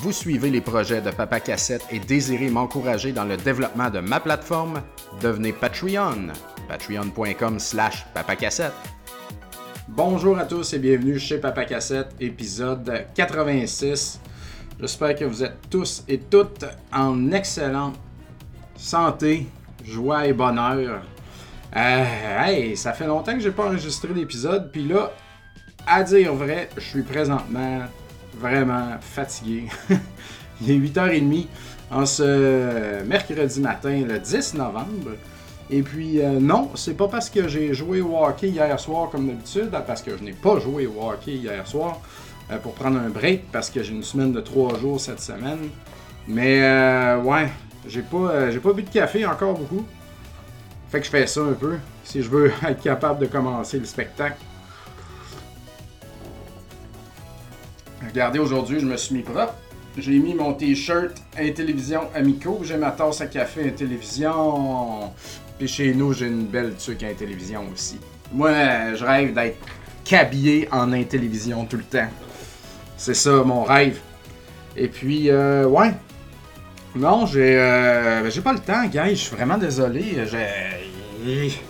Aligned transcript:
Vous 0.00 0.12
suivez 0.12 0.50
les 0.50 0.60
projets 0.60 1.00
de 1.00 1.10
Papa 1.10 1.40
Cassette 1.40 1.84
et 1.90 1.98
désirez 1.98 2.50
m'encourager 2.50 3.10
dans 3.10 3.24
le 3.24 3.36
développement 3.36 3.90
de 3.90 3.98
ma 3.98 4.20
plateforme? 4.20 4.80
Devenez 5.20 5.52
Patreon. 5.52 6.28
Patreon.com 6.68 7.58
slash 7.58 8.06
papacassette. 8.14 8.74
Bonjour 9.88 10.38
à 10.38 10.44
tous 10.44 10.72
et 10.72 10.78
bienvenue 10.78 11.18
chez 11.18 11.38
Papa 11.38 11.64
Cassette, 11.64 12.14
épisode 12.20 13.06
86. 13.16 14.20
J'espère 14.78 15.16
que 15.16 15.24
vous 15.24 15.42
êtes 15.42 15.68
tous 15.68 16.04
et 16.06 16.18
toutes 16.20 16.64
en 16.92 17.32
excellente 17.32 17.96
santé, 18.76 19.48
joie 19.84 20.28
et 20.28 20.32
bonheur. 20.32 21.02
Euh, 21.74 22.44
hey, 22.44 22.76
ça 22.76 22.92
fait 22.92 23.08
longtemps 23.08 23.34
que 23.34 23.40
j'ai 23.40 23.50
pas 23.50 23.66
enregistré 23.66 24.14
l'épisode, 24.14 24.70
puis 24.70 24.86
là, 24.86 25.10
à 25.88 26.04
dire 26.04 26.32
vrai, 26.34 26.68
je 26.76 26.84
suis 26.84 27.02
présentement 27.02 27.80
vraiment 28.38 28.96
fatigué. 29.00 29.64
Il 30.60 30.70
est 30.70 30.78
8h30 30.78 31.46
en 31.90 32.06
ce 32.06 33.02
mercredi 33.04 33.60
matin, 33.60 34.02
le 34.06 34.18
10 34.18 34.54
novembre. 34.54 35.12
Et 35.70 35.82
puis, 35.82 36.20
euh, 36.20 36.40
non, 36.40 36.70
c'est 36.74 36.96
pas 36.96 37.08
parce 37.08 37.28
que 37.28 37.46
j'ai 37.46 37.74
joué 37.74 38.00
au 38.00 38.16
hockey 38.16 38.48
hier 38.48 38.80
soir 38.80 39.10
comme 39.10 39.26
d'habitude, 39.26 39.70
parce 39.86 40.00
que 40.00 40.16
je 40.16 40.22
n'ai 40.22 40.32
pas 40.32 40.58
joué 40.58 40.86
au 40.86 41.02
hockey 41.02 41.32
hier 41.32 41.66
soir 41.66 42.00
euh, 42.50 42.56
pour 42.58 42.72
prendre 42.72 42.98
un 42.98 43.10
break, 43.10 43.52
parce 43.52 43.68
que 43.68 43.82
j'ai 43.82 43.92
une 43.92 44.02
semaine 44.02 44.32
de 44.32 44.40
3 44.40 44.78
jours 44.78 44.98
cette 44.98 45.20
semaine. 45.20 45.68
Mais, 46.26 46.62
euh, 46.62 47.18
ouais, 47.18 47.48
j'ai 47.86 48.02
pas, 48.02 48.50
j'ai 48.50 48.60
pas 48.60 48.72
bu 48.72 48.82
de 48.82 48.90
café 48.90 49.26
encore 49.26 49.54
beaucoup. 49.54 49.84
Fait 50.90 51.00
que 51.00 51.06
je 51.06 51.10
fais 51.10 51.26
ça 51.26 51.42
un 51.42 51.52
peu, 51.52 51.76
si 52.02 52.22
je 52.22 52.30
veux 52.30 52.50
être 52.66 52.82
capable 52.82 53.20
de 53.20 53.26
commencer 53.26 53.78
le 53.78 53.84
spectacle. 53.84 54.38
Regardez, 58.18 58.40
aujourd'hui, 58.40 58.80
je 58.80 58.84
me 58.84 58.96
suis 58.96 59.14
mis 59.14 59.22
propre. 59.22 59.54
J'ai 59.96 60.18
mis 60.18 60.34
mon 60.34 60.52
t-shirt 60.52 61.14
Intellivision 61.38 62.00
Amico. 62.16 62.62
J'ai 62.64 62.76
ma 62.76 62.90
tasse 62.90 63.20
à 63.20 63.28
café 63.28 63.68
Intellivision. 63.68 65.12
Puis 65.56 65.68
chez 65.68 65.94
nous, 65.94 66.12
j'ai 66.12 66.26
une 66.26 66.46
belle 66.46 66.74
tuque 66.74 67.04
Intellivision 67.04 67.62
aussi. 67.72 68.00
Moi, 68.32 68.50
je 68.96 69.04
rêve 69.04 69.34
d'être 69.34 69.58
cabillé 70.04 70.68
en 70.72 70.92
Intellivision 70.92 71.64
tout 71.64 71.76
le 71.76 71.84
temps. 71.84 72.08
C'est 72.96 73.14
ça 73.14 73.44
mon 73.44 73.62
rêve. 73.62 74.00
Et 74.76 74.88
puis, 74.88 75.30
euh, 75.30 75.66
ouais. 75.66 75.94
Non, 76.96 77.24
j'ai 77.24 77.56
euh, 77.56 78.28
j'ai 78.30 78.40
pas 78.40 78.52
le 78.52 78.58
temps, 78.58 78.84
gars. 78.88 79.10
Je 79.10 79.14
suis 79.14 79.36
vraiment 79.36 79.58
désolé. 79.58 80.26
J'ai 80.26 81.60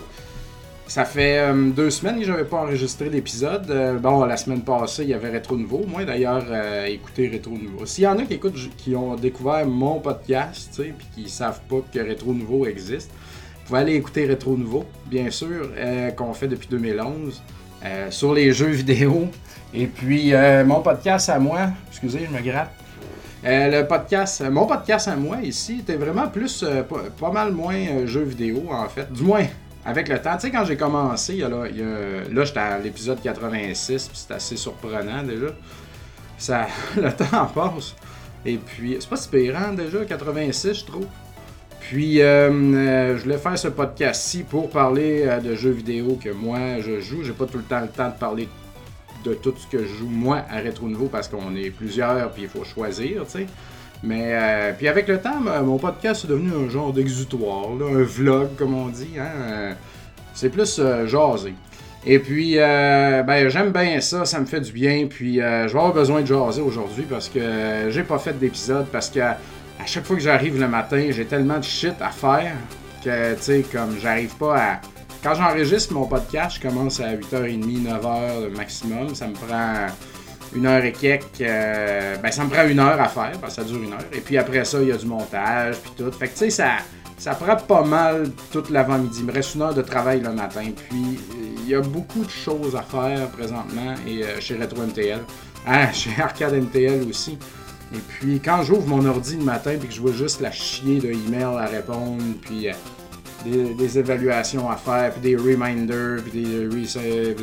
ça 0.89 1.05
fait 1.05 1.37
euh, 1.37 1.69
deux 1.69 1.91
semaines 1.91 2.19
que 2.19 2.25
j'avais 2.25 2.45
pas 2.45 2.57
enregistré 2.57 3.09
d'épisode. 3.09 3.69
Euh, 3.69 3.99
bon, 3.99 4.25
la 4.25 4.37
semaine 4.37 4.61
passée, 4.61 5.03
il 5.03 5.09
y 5.09 5.13
avait 5.13 5.29
Rétro 5.29 5.55
Nouveau. 5.55 5.85
Moi, 5.87 6.03
d'ailleurs, 6.03 6.43
euh, 6.49 6.85
écoutez 6.85 7.27
Rétro 7.27 7.51
Nouveau. 7.51 7.85
S'il 7.85 8.05
y 8.05 8.07
en 8.07 8.17
a 8.17 8.23
qui 8.23 8.33
écoutent, 8.33 8.75
qui 8.75 8.95
ont 8.95 9.15
découvert 9.15 9.67
mon 9.67 9.99
podcast, 9.99 10.81
puis 10.97 11.07
qui 11.13 11.29
savent 11.29 11.61
pas 11.69 11.81
que 11.93 11.99
Rétro 11.99 12.33
Nouveau 12.33 12.65
existe, 12.65 13.11
vous 13.11 13.67
pouvez 13.67 13.79
aller 13.81 13.93
écouter 13.93 14.25
Rétro 14.25 14.57
Nouveau, 14.57 14.83
bien 15.05 15.29
sûr, 15.29 15.69
qu'on 16.17 16.33
fait 16.33 16.47
depuis 16.47 16.67
2011, 16.69 17.39
sur 18.09 18.33
les 18.33 18.51
jeux 18.51 18.71
vidéo. 18.71 19.27
Et 19.75 19.85
puis, 19.85 20.33
mon 20.65 20.81
podcast 20.81 21.29
à 21.29 21.37
moi, 21.37 21.69
excusez, 21.91 22.21
je 22.27 22.35
me 22.35 22.41
gratte. 22.41 22.71
le 23.43 23.83
podcast, 23.83 24.43
mon 24.49 24.65
podcast 24.65 25.07
à 25.07 25.15
moi 25.15 25.37
ici 25.43 25.81
était 25.81 25.97
vraiment 25.97 26.27
plus, 26.29 26.65
pas, 26.89 27.03
pas, 27.15 27.31
mal 27.31 27.51
moins 27.51 28.07
jeux 28.07 28.23
vidéo 28.23 28.63
en 28.71 28.89
fait. 28.89 29.13
Du 29.13 29.21
moins, 29.21 29.45
avec 29.85 30.09
le 30.09 30.21
temps, 30.21 30.35
tu 30.35 30.41
sais, 30.41 30.51
quand 30.51 30.65
j'ai 30.65 30.77
commencé, 30.77 31.37
là, 31.37 31.47
là 31.49 32.43
j'étais 32.43 32.59
à 32.59 32.79
l'épisode 32.79 33.21
86, 33.21 34.07
puis 34.07 34.17
c'est 34.17 34.33
assez 34.33 34.57
surprenant 34.57 35.23
déjà. 35.23 35.47
Ça, 36.37 36.67
le 36.97 37.11
temps 37.11 37.45
passe. 37.47 37.95
Et 38.45 38.57
puis, 38.57 38.97
c'est 38.99 39.09
pas 39.09 39.17
si 39.17 39.29
pérant 39.29 39.73
déjà, 39.73 40.05
86, 40.05 40.79
je 40.79 40.85
trouve. 40.85 41.05
Puis, 41.79 42.21
euh, 42.21 42.51
euh, 42.51 43.17
je 43.17 43.23
voulais 43.23 43.37
faire 43.37 43.57
ce 43.57 43.67
podcast-ci 43.67 44.43
pour 44.43 44.69
parler 44.69 45.23
euh, 45.25 45.39
de 45.39 45.55
jeux 45.55 45.71
vidéo 45.71 46.19
que 46.21 46.29
moi 46.29 46.81
je 46.81 46.99
joue. 46.99 47.23
J'ai 47.23 47.33
pas 47.33 47.45
tout 47.45 47.57
le 47.57 47.63
temps 47.63 47.81
le 47.81 47.87
temps 47.87 48.09
de 48.09 48.13
parler 48.13 48.47
de 49.23 49.33
tout 49.33 49.53
ce 49.57 49.67
que 49.67 49.83
je 49.83 49.95
joue 49.95 50.07
moi 50.07 50.43
à 50.49 50.57
Rétro 50.57 50.87
Nouveau 50.87 51.07
parce 51.07 51.27
qu'on 51.27 51.55
est 51.55 51.71
plusieurs, 51.71 52.31
puis 52.31 52.43
il 52.43 52.49
faut 52.49 52.63
choisir, 52.63 53.25
tu 53.25 53.31
sais. 53.31 53.47
Mais 54.01 54.31
euh, 54.31 54.73
puis 54.77 54.87
avec 54.87 55.07
le 55.07 55.19
temps, 55.19 55.39
mon 55.63 55.77
podcast 55.77 56.23
est 56.23 56.27
devenu 56.27 56.51
un 56.53 56.69
genre 56.69 56.93
d'exutoire, 56.93 57.67
un 57.71 58.03
vlog 58.03 58.55
comme 58.57 58.73
on 58.73 58.87
dit. 58.87 59.15
Hein? 59.19 59.27
Euh, 59.37 59.73
c'est 60.33 60.49
plus 60.49 60.79
euh, 60.79 61.05
jasé. 61.05 61.53
Et 62.05 62.19
puis, 62.19 62.55
ben, 62.55 63.49
j'aime 63.49 63.71
bien 63.71 63.99
ça, 63.99 64.23
ça 64.23 64.39
me 64.39 64.45
fait 64.45 64.61
du 64.61 64.71
bien. 64.71 65.07
Puis, 65.07 65.35
je 65.35 65.41
vais 65.41 65.77
avoir 65.77 65.93
besoin 65.93 66.21
de 66.21 66.27
jaser 66.27 66.61
aujourd'hui 66.61 67.03
parce 67.03 67.27
que 67.27 67.89
j'ai 67.89 68.03
pas 68.03 68.17
fait 68.19 68.39
d'épisode. 68.39 68.85
Parce 68.89 69.09
que 69.09 69.19
à 69.19 69.85
chaque 69.85 70.05
fois 70.05 70.15
que 70.15 70.21
j'arrive 70.21 70.57
le 70.57 70.69
matin, 70.69 71.09
j'ai 71.09 71.25
tellement 71.25 71.57
de 71.57 71.63
shit 71.65 71.95
à 71.99 72.09
faire 72.09 72.53
que, 73.03 73.35
tu 73.35 73.41
sais, 73.41 73.65
comme 73.69 73.97
j'arrive 74.01 74.33
pas 74.37 74.55
à. 74.57 74.81
Quand 75.21 75.35
j'enregistre 75.35 75.93
mon 75.93 76.05
podcast, 76.05 76.55
je 76.55 76.69
commence 76.69 77.01
à 77.01 77.13
8h30, 77.13 77.83
9h 77.83 78.55
maximum. 78.55 79.13
Ça 79.13 79.27
me 79.27 79.33
prend 79.33 79.87
une 80.55 80.65
heure 80.65 80.83
et 80.83 80.91
quelques. 80.91 81.41
Euh, 81.41 82.15
ben, 82.17 82.31
ça 82.31 82.43
me 82.43 82.49
prend 82.49 82.67
une 82.67 82.79
heure 82.79 82.99
à 82.99 83.07
faire, 83.07 83.31
parce 83.39 83.55
que 83.55 83.61
ça 83.61 83.67
dure 83.67 83.81
une 83.81 83.93
heure. 83.93 84.05
Et 84.13 84.19
puis 84.19 84.37
après 84.37 84.65
ça, 84.65 84.81
il 84.81 84.87
y 84.87 84.91
a 84.91 84.97
du 84.97 85.05
montage, 85.05 85.77
puis 85.77 85.91
tout. 85.97 86.11
Fait 86.11 86.27
que, 86.27 86.33
tu 86.33 86.39
sais, 86.39 86.49
ça, 86.49 86.77
ça 87.17 87.35
prend 87.35 87.55
pas 87.55 87.83
mal 87.83 88.31
toute 88.51 88.69
l'avant-midi. 88.69 89.19
Il 89.19 89.25
me 89.25 89.33
reste 89.33 89.55
une 89.55 89.61
heure 89.61 89.73
de 89.73 89.81
travail 89.81 90.21
le 90.21 90.31
matin. 90.31 90.65
Puis, 90.89 91.19
il 91.63 91.69
y 91.69 91.75
a 91.75 91.81
beaucoup 91.81 92.23
de 92.23 92.29
choses 92.29 92.75
à 92.75 92.81
faire 92.81 93.27
présentement 93.29 93.93
et, 94.07 94.23
euh, 94.23 94.39
chez 94.39 94.55
Retro 94.55 94.81
MTL. 94.83 95.19
Ah, 95.67 95.91
chez 95.93 96.11
Arcade 96.19 96.53
MTL 96.53 97.07
aussi. 97.07 97.37
Et 97.93 97.99
puis, 98.07 98.39
quand 98.39 98.63
j'ouvre 98.63 98.87
mon 98.87 99.05
ordi 99.05 99.35
le 99.35 99.43
matin 99.43 99.75
puis 99.79 99.89
que 99.89 99.93
je 99.93 100.01
vois 100.01 100.13
juste 100.13 100.41
la 100.41 100.51
chier 100.51 100.99
de 100.99 101.11
email 101.11 101.57
à 101.57 101.65
répondre, 101.65 102.23
puis 102.41 102.69
euh, 102.69 102.73
des, 103.45 103.99
évaluations 103.99 104.69
à 104.69 104.77
faire, 104.77 105.11
puis 105.11 105.21
des 105.21 105.35
reminders, 105.35 106.21
puis 106.23 106.43
des 106.43 106.67
resets, 106.67 107.35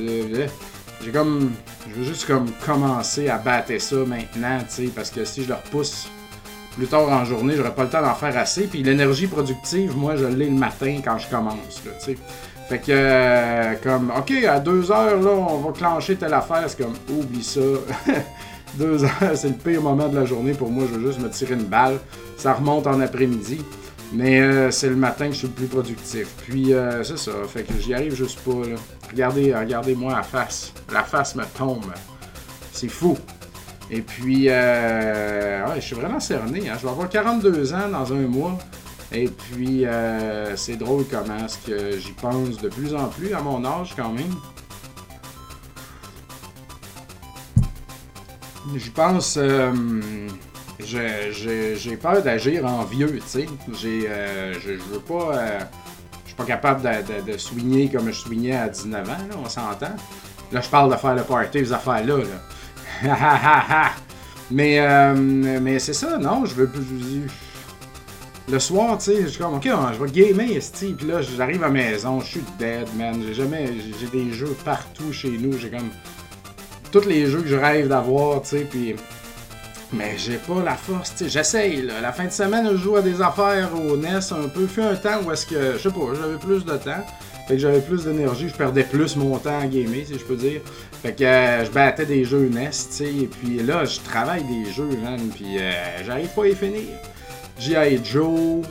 j'ai 1.03 1.11
comme. 1.11 1.53
Je 1.89 1.95
veux 1.95 2.05
juste 2.05 2.27
comme 2.27 2.51
commencer 2.65 3.29
à 3.29 3.39
battre 3.39 3.79
ça 3.81 3.97
maintenant, 3.97 4.59
tu 4.61 4.87
sais, 4.87 4.93
parce 4.95 5.11
que 5.11 5.25
si 5.25 5.45
je 5.45 5.49
le 5.49 5.55
repousse 5.55 6.09
plus 6.77 6.87
tard 6.87 7.09
en 7.09 7.25
journée, 7.25 7.55
j'aurai 7.57 7.75
pas 7.75 7.85
le 7.85 7.91
temps 7.91 8.03
d'en 8.03 8.15
faire 8.15 8.37
assez. 8.37 8.67
Puis 8.67 8.83
l'énergie 8.83 9.27
productive, 9.27 9.97
moi, 9.97 10.17
je 10.17 10.27
l'ai 10.27 10.47
le 10.47 10.57
matin 10.57 11.01
quand 11.05 11.19
je 11.19 11.29
commence, 11.29 11.83
tu 11.83 11.91
sais. 11.99 12.17
Fait 12.69 12.79
que, 12.79 12.87
euh, 12.89 13.75
comme, 13.81 14.13
ok, 14.17 14.33
à 14.45 14.59
deux 14.59 14.91
heures, 14.91 15.21
là, 15.21 15.31
on 15.31 15.59
va 15.59 15.73
clencher 15.73 16.17
telle 16.17 16.35
affaire. 16.35 16.65
C'est 16.67 16.83
comme, 16.83 16.95
oublie 17.17 17.45
ça. 17.45 17.61
deux 18.75 19.05
heures, 19.05 19.37
c'est 19.37 19.49
le 19.49 19.55
pire 19.55 19.81
moment 19.81 20.09
de 20.09 20.17
la 20.17 20.25
journée 20.25 20.53
pour 20.53 20.71
moi. 20.71 20.85
Je 20.91 20.99
veux 20.99 21.07
juste 21.07 21.21
me 21.21 21.31
tirer 21.31 21.55
une 21.55 21.63
balle. 21.63 21.99
Ça 22.37 22.55
remonte 22.55 22.89
en 22.89 23.01
après-midi. 23.01 23.65
Mais 24.13 24.41
euh, 24.41 24.71
c'est 24.71 24.89
le 24.89 24.97
matin 24.97 25.27
que 25.27 25.33
je 25.33 25.39
suis 25.39 25.49
le 25.49 25.53
plus 25.53 25.67
productif. 25.67 26.29
Puis 26.47 26.73
euh, 26.73 27.03
c'est 27.03 27.19
ça, 27.19 27.33
fait 27.49 27.65
que 27.65 27.79
j'y 27.79 27.95
arrive 27.95 28.15
juste 28.15 28.41
pas. 28.41 28.63
Regardez, 29.11 29.55
regardez-moi 29.55 30.15
la 30.15 30.23
face. 30.23 30.73
La 30.93 31.03
face 31.03 31.35
me 31.35 31.45
tombe. 31.57 31.93
C'est 32.73 32.89
fou. 32.89 33.17
Et 33.91 34.03
puis, 34.03 34.49
euh, 34.49 35.75
je 35.77 35.81
suis 35.81 35.95
vraiment 35.95 36.21
cerné. 36.21 36.69
Hein. 36.69 36.75
Je 36.79 36.83
vais 36.85 36.91
avoir 36.91 37.09
42 37.09 37.73
ans 37.73 37.89
dans 37.91 38.13
un 38.13 38.27
mois. 38.27 38.59
Et 39.13 39.29
puis, 39.29 39.85
c'est 40.57 40.77
drôle 40.77 41.05
comment 41.09 41.45
est-ce 41.45 41.59
que 41.59 41.99
j'y 41.99 42.13
pense 42.13 42.59
de 42.59 42.69
plus 42.69 42.95
en 42.95 43.07
plus 43.07 43.33
à 43.33 43.41
mon 43.41 43.65
âge 43.65 43.95
quand 43.97 44.13
même. 44.13 44.35
J'y 48.75 48.91
pense 48.91 49.39
j'ai 50.81 51.97
peur 51.97 52.23
d'agir 52.23 52.67
en 52.67 52.85
vieux, 52.85 53.19
tu 53.19 53.23
sais. 53.27 53.47
Euh, 53.85 54.55
je, 54.61 54.73
veux 54.73 55.01
pas. 55.01 55.37
Euh, 55.37 55.61
je 56.25 56.29
suis 56.29 56.37
pas 56.37 56.45
capable 56.45 56.83
de, 56.83 57.33
de, 57.33 57.93
comme 57.93 58.07
je 58.09 58.19
swingais 58.19 58.57
à 58.57 58.69
19 58.69 59.09
ans, 59.09 59.13
là, 59.13 59.37
on 59.43 59.49
s'entend. 59.49 59.97
Là, 60.53 60.61
je 60.61 60.69
parle 60.69 60.93
de 60.93 60.97
faire 60.97 61.15
le 61.15 61.23
party, 61.23 61.59
les 61.59 61.73
affaires-là. 61.73 62.19
Là. 62.19 62.25
mais 64.51 64.81
euh, 64.81 65.15
mais 65.15 65.79
c'est 65.79 65.93
ça, 65.93 66.19
non, 66.19 66.45
je 66.45 66.55
veux 66.55 66.69
plus. 66.69 67.27
Le 68.49 68.61
soir, 68.61 68.97
tu 68.99 69.07
sais, 69.07 69.23
je 69.23 69.27
suis 69.27 69.43
comme, 69.43 69.55
ok, 69.55 69.65
je 69.65 70.05
vais 70.05 70.11
gamer, 70.11 70.57
ici. 70.57 70.95
Puis 70.97 71.09
là, 71.09 71.21
j'arrive 71.21 71.65
à 71.65 71.67
la 71.67 71.73
maison, 71.73 72.21
je 72.21 72.27
suis 72.27 72.45
dead, 72.59 72.87
man. 72.97 73.21
J'ai 73.27 73.35
jamais. 73.35 73.73
J'ai 73.99 74.07
des 74.07 74.33
jeux 74.33 74.57
partout 74.65 75.13
chez 75.13 75.31
nous. 75.31 75.59
J'ai 75.59 75.71
comme. 75.71 75.91
Tous 76.93 77.05
les 77.05 77.27
jeux 77.27 77.43
que 77.43 77.49
je 77.49 77.57
rêve 77.57 77.89
d'avoir, 77.89 78.43
tu 78.43 78.51
sais. 78.51 78.67
Puis 78.71 78.95
mais 79.93 80.17
j'ai 80.17 80.37
pas 80.37 80.63
la 80.65 80.75
force, 80.75 81.15
j'essaye. 81.27 81.89
La 82.03 82.13
fin 82.13 82.25
de 82.25 82.31
semaine, 82.31 82.69
je 82.73 82.77
joue 82.77 82.97
à 82.97 83.03
des 83.03 83.21
affaires 83.23 83.71
au 83.75 83.97
NES 83.97 84.33
un 84.33 84.49
peu. 84.49 84.67
Fait 84.67 84.83
un 84.83 84.97
temps 84.97 85.23
où 85.25 85.31
est-ce 85.31 85.47
que, 85.47 85.75
je 85.75 85.79
sais 85.79 85.91
pas, 85.91 86.15
j'avais 86.21 86.39
plus 86.39 86.65
de 86.65 86.77
temps. 86.77 87.05
Fait 87.47 87.55
que 87.55 87.61
j'avais 87.61 87.81
plus 87.81 88.05
d'énergie, 88.05 88.49
je 88.49 88.55
perdais 88.55 88.83
plus 88.83 89.15
mon 89.15 89.39
temps 89.39 89.61
à 89.61 89.67
gamer, 89.67 90.05
si 90.05 90.19
je 90.19 90.25
peux 90.25 90.35
dire. 90.35 90.61
Fait 91.03 91.13
que 91.13 91.23
euh, 91.23 91.65
je 91.65 91.71
battais 91.71 92.05
des 92.05 92.25
jeux 92.25 92.49
NES, 92.49 92.71
tu 92.71 92.77
sais. 92.91 93.05
Et 93.05 93.29
puis 93.29 93.59
là, 93.63 93.85
je 93.85 94.01
travaille 94.01 94.43
des 94.43 94.73
jeux, 94.73 94.91
man. 95.01 95.21
Puis 95.33 95.59
euh, 95.59 95.71
j'arrive 96.05 96.31
pas 96.35 96.43
à 96.43 96.49
y 96.49 96.55
finir. 96.57 96.83
G.I. 97.61 98.01
Joe, 98.05 98.63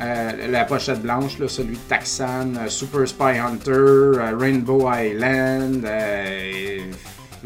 euh, 0.00 0.48
la 0.50 0.64
pochette 0.64 1.00
blanche, 1.00 1.36
celui 1.46 1.76
de 1.76 1.82
Taxan, 1.88 2.52
Super 2.66 3.06
Spy 3.06 3.38
Hunter, 3.38 4.34
Rainbow 4.36 4.90
Island, 4.92 5.86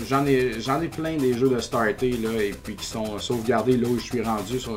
j'en 0.09 0.27
ai, 0.27 0.61
j'en 0.61 0.81
ai 0.81 0.89
plein 0.89 1.17
des 1.17 1.35
jeux 1.35 1.49
de 1.49 1.61
starter, 1.61 2.13
là, 2.13 2.43
et 2.43 2.53
puis 2.53 2.77
qui 2.77 2.87
sont 2.87 3.19
sauvegardés 3.19 3.77
là 3.77 3.89
où 3.89 3.99
je 3.99 4.05
suis 4.05 4.23
rendu 4.23 4.59
sur, 4.59 4.77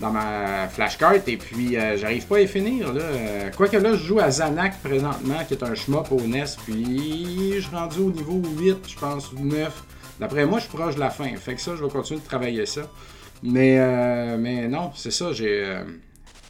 dans 0.00 0.10
ma 0.10 0.68
flashcard, 0.68 1.14
et 1.26 1.36
puis 1.36 1.76
euh, 1.76 1.96
j'arrive 1.96 2.26
pas 2.26 2.36
à 2.36 2.40
y 2.40 2.48
finir, 2.48 2.92
là. 2.92 3.02
Quoique 3.56 3.76
là, 3.76 3.94
je 3.94 4.04
joue 4.04 4.20
à 4.20 4.30
Zanak 4.30 4.80
présentement, 4.82 5.44
qui 5.46 5.54
est 5.54 5.62
un 5.62 5.74
shmup 5.74 6.10
au 6.10 6.20
NES, 6.20 6.44
puis 6.64 7.54
je 7.56 7.60
suis 7.60 7.76
rendu 7.76 7.98
au 8.00 8.10
niveau 8.10 8.42
8, 8.58 8.78
je 8.88 8.98
pense, 8.98 9.32
ou 9.32 9.44
9. 9.44 9.70
D'après 10.20 10.46
moi, 10.46 10.58
je 10.58 10.64
suis 10.64 10.76
proche 10.76 10.94
de 10.94 11.00
la 11.00 11.10
fin. 11.10 11.34
Fait 11.36 11.54
que 11.54 11.60
ça, 11.60 11.74
je 11.76 11.82
vais 11.82 11.90
continuer 11.90 12.20
de 12.20 12.24
travailler 12.24 12.66
ça. 12.66 12.82
Mais, 13.42 13.78
euh, 13.78 14.36
mais 14.38 14.68
non, 14.68 14.92
c'est 14.94 15.10
ça, 15.10 15.32
j'ai. 15.32 15.64
Euh, 15.64 15.84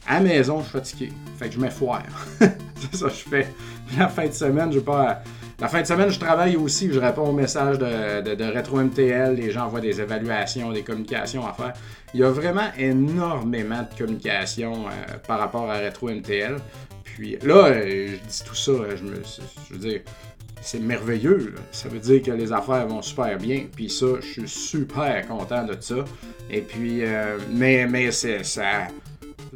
à 0.07 0.21
maison, 0.21 0.59
je 0.59 0.65
suis 0.65 0.73
fatigué. 0.73 1.13
Fait 1.39 1.49
que 1.49 1.55
je 1.55 1.61
m'effoire. 1.61 2.03
c'est 2.39 2.97
ça 2.97 3.07
que 3.07 3.15
je 3.15 3.29
fais. 3.29 3.49
La 3.97 4.09
fin 4.09 4.27
de 4.27 4.33
semaine, 4.33 4.73
je 4.73 4.81
pas. 4.81 5.23
La 5.63 5.69
fin 5.69 5.81
de 5.81 5.87
semaine, 5.87 6.11
je 6.11 6.19
travaille 6.19 6.57
aussi. 6.57 6.93
Je 6.93 6.99
réponds 6.99 7.29
aux 7.29 7.33
messages 7.33 7.79
de, 7.79 8.35
de, 8.35 8.45
Retro 8.53 8.81
MTL. 8.81 9.37
Les 9.37 9.53
gens 9.53 9.67
envoient 9.67 9.81
des 9.81 10.01
évaluations, 10.01 10.73
des 10.73 10.83
communications 10.83 11.47
à 11.47 11.53
faire. 11.53 11.73
Il 12.13 12.19
y 12.19 12.25
a 12.25 12.31
vraiment 12.31 12.67
énormément 12.77 13.83
de 13.89 13.97
communications 13.97 14.89
euh, 14.89 15.19
par 15.25 15.39
rapport 15.39 15.71
à 15.71 15.79
Retro 15.79 16.11
MTL. 16.11 16.57
Puis 17.05 17.39
là, 17.45 17.75
je 17.81 18.17
dis 18.17 18.43
tout 18.45 18.57
ça, 18.57 18.73
je, 18.97 19.05
me, 19.05 19.15
je 19.69 19.73
veux 19.73 19.79
dire, 19.79 20.01
c'est 20.61 20.81
merveilleux. 20.81 21.55
Ça 21.71 21.89
veut 21.89 22.01
dire 22.01 22.23
que 22.23 22.33
les 22.33 22.53
affaires 22.53 22.89
vont 22.89 23.01
super 23.01 23.39
bien. 23.39 23.67
Puis 23.73 23.89
ça, 23.89 24.07
je 24.21 24.27
suis 24.27 24.49
super 24.49 25.29
content 25.29 25.65
de 25.65 25.77
ça. 25.79 26.05
Et 26.51 26.63
puis, 26.63 27.05
euh, 27.05 27.39
mais, 27.53 27.87
mais 27.87 28.11
c'est 28.11 28.43
ça. 28.43 28.89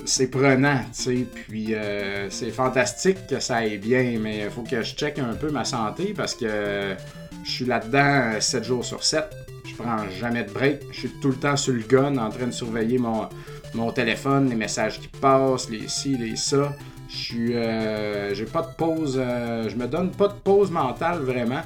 C'est 0.06 0.28
prenant, 0.28 0.78
tu 0.94 1.02
sais, 1.02 1.26
puis 1.34 1.74
euh, 1.74 2.30
c'est 2.30 2.52
fantastique 2.52 3.26
que 3.26 3.40
ça 3.40 3.56
aille 3.56 3.78
bien, 3.78 4.18
mais 4.20 4.44
il 4.44 4.50
faut 4.50 4.62
que 4.62 4.80
je 4.80 4.94
check 4.94 5.18
un 5.18 5.34
peu 5.34 5.50
ma 5.50 5.64
santé 5.64 6.14
parce 6.16 6.32
que 6.32 6.94
je 7.42 7.50
suis 7.50 7.64
là-dedans 7.64 8.40
7 8.40 8.62
jours 8.62 8.84
sur 8.84 9.02
7. 9.02 9.24
Je 9.64 9.74
prends 9.74 10.08
jamais 10.20 10.44
de 10.44 10.50
break. 10.50 10.82
Je 10.92 11.00
suis 11.00 11.10
tout 11.20 11.30
le 11.30 11.34
temps 11.34 11.56
sur 11.56 11.74
le 11.74 11.80
gun 11.80 12.18
en 12.18 12.30
train 12.30 12.46
de 12.46 12.52
surveiller 12.52 12.98
mon, 12.98 13.92
téléphone, 13.92 14.48
les 14.48 14.54
messages 14.54 15.00
qui 15.00 15.08
passent, 15.08 15.68
les 15.70 15.88
ci, 15.88 16.16
les 16.16 16.36
ça. 16.36 16.72
Je 17.08 17.16
suis, 17.16 17.56
euh, 17.56 18.32
j'ai 18.32 18.46
pas 18.46 18.62
de 18.62 18.74
pause, 18.76 19.20
euh, 19.20 19.68
je 19.68 19.74
me 19.74 19.88
donne 19.88 20.12
pas 20.12 20.28
de 20.28 20.34
pause 20.34 20.70
mentale 20.70 21.18
vraiment. 21.18 21.62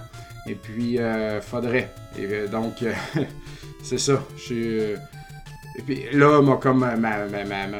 Et 0.46 0.54
puis, 0.54 0.98
euh, 0.98 1.42
faudrait. 1.42 1.92
Et 2.18 2.48
donc, 2.48 2.84
c'est 3.82 3.98
ça. 3.98 4.22
Je 4.38 4.42
suis. 4.42 4.80
Et 5.80 5.82
puis 5.82 6.04
là, 6.12 6.42
moi, 6.42 6.58
comme 6.62 6.86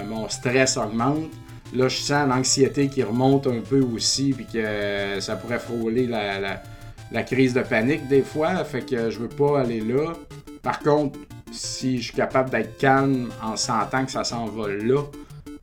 mon 0.09 0.27
stress 0.31 0.79
augmente, 0.79 1.29
là, 1.75 1.87
je 1.89 1.99
sens 1.99 2.27
l'anxiété 2.27 2.89
qui 2.89 3.03
remonte 3.03 3.47
un 3.47 3.61
peu 3.61 3.83
aussi, 3.83 4.33
puis 4.33 4.47
que 4.47 5.21
ça 5.21 5.37
pourrait 5.37 5.59
frôler 5.59 6.07
la, 6.07 7.23
crise 7.25 7.53
de 7.53 7.61
panique 7.61 8.09
des 8.09 8.23
fois. 8.23 8.65
Fait 8.65 8.81
que 8.81 9.11
je 9.11 9.19
veux 9.19 9.29
pas 9.29 9.61
aller 9.61 9.83
là. 9.83 10.15
Par 10.63 10.79
contre, 10.79 11.19
si 11.53 11.99
je 11.99 12.05
suis 12.05 12.15
capable 12.15 12.49
d'être 12.49 12.79
calme 12.79 13.29
en 13.43 13.57
sentant 13.59 14.07
que 14.07 14.13
ça 14.13 14.25
s'envole 14.25 14.83
là, 14.83 15.03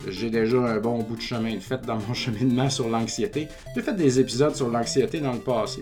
j'ai 0.07 0.29
déjà 0.29 0.57
un 0.57 0.77
bon 0.77 0.99
bout 0.99 1.15
de 1.15 1.21
chemin 1.21 1.55
de 1.55 1.59
fait 1.59 1.81
dans 1.87 1.97
mon 2.07 2.13
cheminement 2.13 2.69
sur 2.69 2.87
l'anxiété. 2.87 3.47
J'ai 3.75 3.81
fait 3.81 3.95
des 3.95 4.19
épisodes 4.19 4.55
sur 4.55 4.69
l'anxiété 4.69 5.21
dans 5.21 5.33
le 5.33 5.39
passé. 5.39 5.81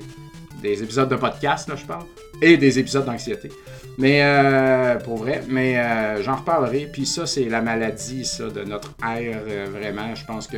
Des 0.61 0.81
épisodes 0.81 1.09
de 1.09 1.17
podcast, 1.17 1.67
là, 1.67 1.75
je 1.75 1.85
parle. 1.85 2.05
Et 2.41 2.55
des 2.55 2.79
épisodes 2.79 3.05
d'anxiété. 3.05 3.49
Mais, 3.97 4.21
euh, 4.23 4.95
pour 4.97 5.17
vrai, 5.17 5.43
mais 5.47 5.77
euh, 5.77 6.21
j'en 6.21 6.35
reparlerai. 6.35 6.89
Puis 6.91 7.05
ça, 7.05 7.25
c'est 7.25 7.45
la 7.45 7.61
maladie, 7.61 8.25
ça, 8.25 8.49
de 8.49 8.63
notre 8.63 8.93
ère, 9.03 9.41
euh, 9.47 9.67
vraiment. 9.71 10.13
Je 10.15 10.25
pense 10.25 10.47
que 10.47 10.57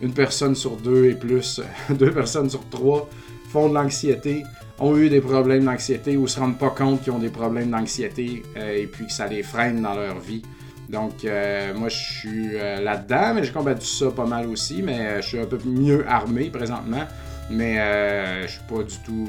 une 0.00 0.12
personne 0.12 0.54
sur 0.54 0.76
deux 0.76 1.06
et 1.06 1.14
plus, 1.14 1.60
deux 1.90 2.10
personnes 2.10 2.48
sur 2.48 2.66
trois 2.70 3.08
font 3.50 3.68
de 3.68 3.74
l'anxiété, 3.74 4.44
ont 4.78 4.96
eu 4.96 5.08
des 5.08 5.20
problèmes 5.20 5.64
d'anxiété 5.64 6.16
ou 6.16 6.28
se 6.28 6.38
rendent 6.38 6.58
pas 6.58 6.70
compte 6.70 7.02
qu'ils 7.02 7.12
ont 7.12 7.18
des 7.18 7.30
problèmes 7.30 7.70
d'anxiété 7.70 8.42
et 8.56 8.86
puis 8.86 9.06
que 9.06 9.12
ça 9.12 9.26
les 9.26 9.42
freine 9.42 9.82
dans 9.82 9.94
leur 9.94 10.20
vie. 10.20 10.42
Donc, 10.88 11.24
euh, 11.24 11.74
moi, 11.74 11.88
je 11.90 11.96
suis 11.96 12.50
euh, 12.54 12.80
là-dedans, 12.80 13.34
mais 13.34 13.44
j'ai 13.44 13.52
combattu 13.52 13.86
ça 13.86 14.10
pas 14.10 14.24
mal 14.24 14.46
aussi, 14.46 14.82
mais 14.82 14.98
euh, 14.98 15.20
je 15.20 15.28
suis 15.28 15.38
un 15.38 15.44
peu 15.44 15.58
mieux 15.64 16.04
armé 16.08 16.48
présentement. 16.48 17.06
Mais 17.50 18.46
je 18.46 18.52
suis 18.52 18.62
pas 18.68 18.82
du 18.82 18.96
tout 19.04 19.28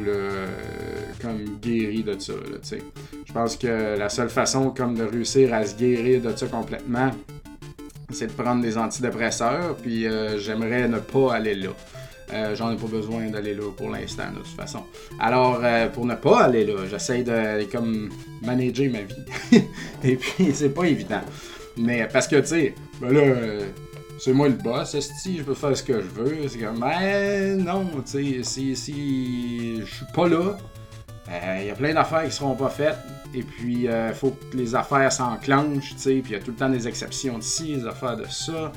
comme 1.22 1.58
guéri 1.62 2.04
de 2.04 2.18
ça. 2.20 2.34
Je 3.26 3.34
pense 3.34 3.56
que 3.56 3.98
la 3.98 4.10
seule 4.10 4.30
façon 4.30 4.72
comme 4.72 4.96
de 4.96 5.04
réussir 5.04 5.54
à 5.54 5.66
se 5.66 5.76
guérir 5.76 6.22
de 6.22 6.36
ça 6.36 6.48
complètement, 6.48 7.12
c'est 8.12 8.28
de 8.28 8.32
prendre 8.32 8.62
des 8.62 8.78
antidépresseurs, 8.78 9.76
puis 9.78 10.06
j'aimerais 10.38 10.88
ne 10.88 11.00
pas 11.00 11.36
aller 11.36 11.56
là. 11.56 11.70
J'en 12.56 12.72
ai 12.72 12.76
pas 12.76 12.88
besoin 12.88 13.28
d'aller 13.30 13.54
là 13.54 13.72
pour 13.76 13.90
l'instant, 13.90 14.32
de 14.32 14.40
toute 14.40 14.56
façon. 14.56 14.84
Alors, 15.20 15.62
pour 15.94 16.06
ne 16.06 16.16
pas 16.16 16.44
aller 16.44 16.66
là, 16.66 16.86
j'essaie 16.90 17.24
de 17.24 17.64
comme 17.72 18.10
manager 18.44 18.92
ma 18.92 19.02
vie. 19.02 19.64
Et 20.04 20.16
puis, 20.16 20.52
c'est 20.54 20.70
pas 20.70 20.86
évident. 20.86 21.22
Mais 21.78 22.08
parce 22.12 22.28
que, 22.28 22.36
tu 22.38 22.48
sais, 22.48 22.76
ben 23.00 23.14
là, 23.14 23.36
c'est 24.20 24.34
moi 24.34 24.50
le 24.50 24.56
boss, 24.56 24.98
si 25.00 25.38
je 25.38 25.44
peux 25.44 25.54
faire 25.54 25.76
ce 25.76 25.84
que 25.84 26.02
je 26.02 26.08
veux. 26.08 26.48
C'est 26.48 26.60
comme, 26.60 26.80
ben 26.80 27.64
non, 27.64 27.86
tu 28.06 28.42
sais, 28.42 28.44
si, 28.44 28.76
si 28.76 29.82
je 29.82 29.86
suis 29.86 30.06
pas 30.14 30.28
là, 30.28 30.58
il 31.28 31.34
euh, 31.34 31.64
y 31.66 31.70
a 31.70 31.76
plein 31.76 31.94
d'affaires 31.94 32.26
qui 32.26 32.32
seront 32.32 32.56
pas 32.56 32.70
faites. 32.70 32.98
Et 33.34 33.44
puis, 33.44 33.82
il 33.82 33.90
euh, 33.90 34.14
faut 34.14 34.32
que 34.32 34.58
les 34.58 34.74
affaires 34.74 35.12
s'enclenchent, 35.12 35.96
tu 35.96 36.00
sais. 36.00 36.16
Puis, 36.24 36.32
il 36.32 36.34
y 36.34 36.36
a 36.36 36.40
tout 36.40 36.52
le 36.52 36.58
temps 36.58 36.70
des 36.70 36.88
exceptions 36.88 37.38
d'ici, 37.38 37.76
des 37.76 37.86
affaires 37.86 38.18
de 38.18 38.26
ça. 38.26 38.72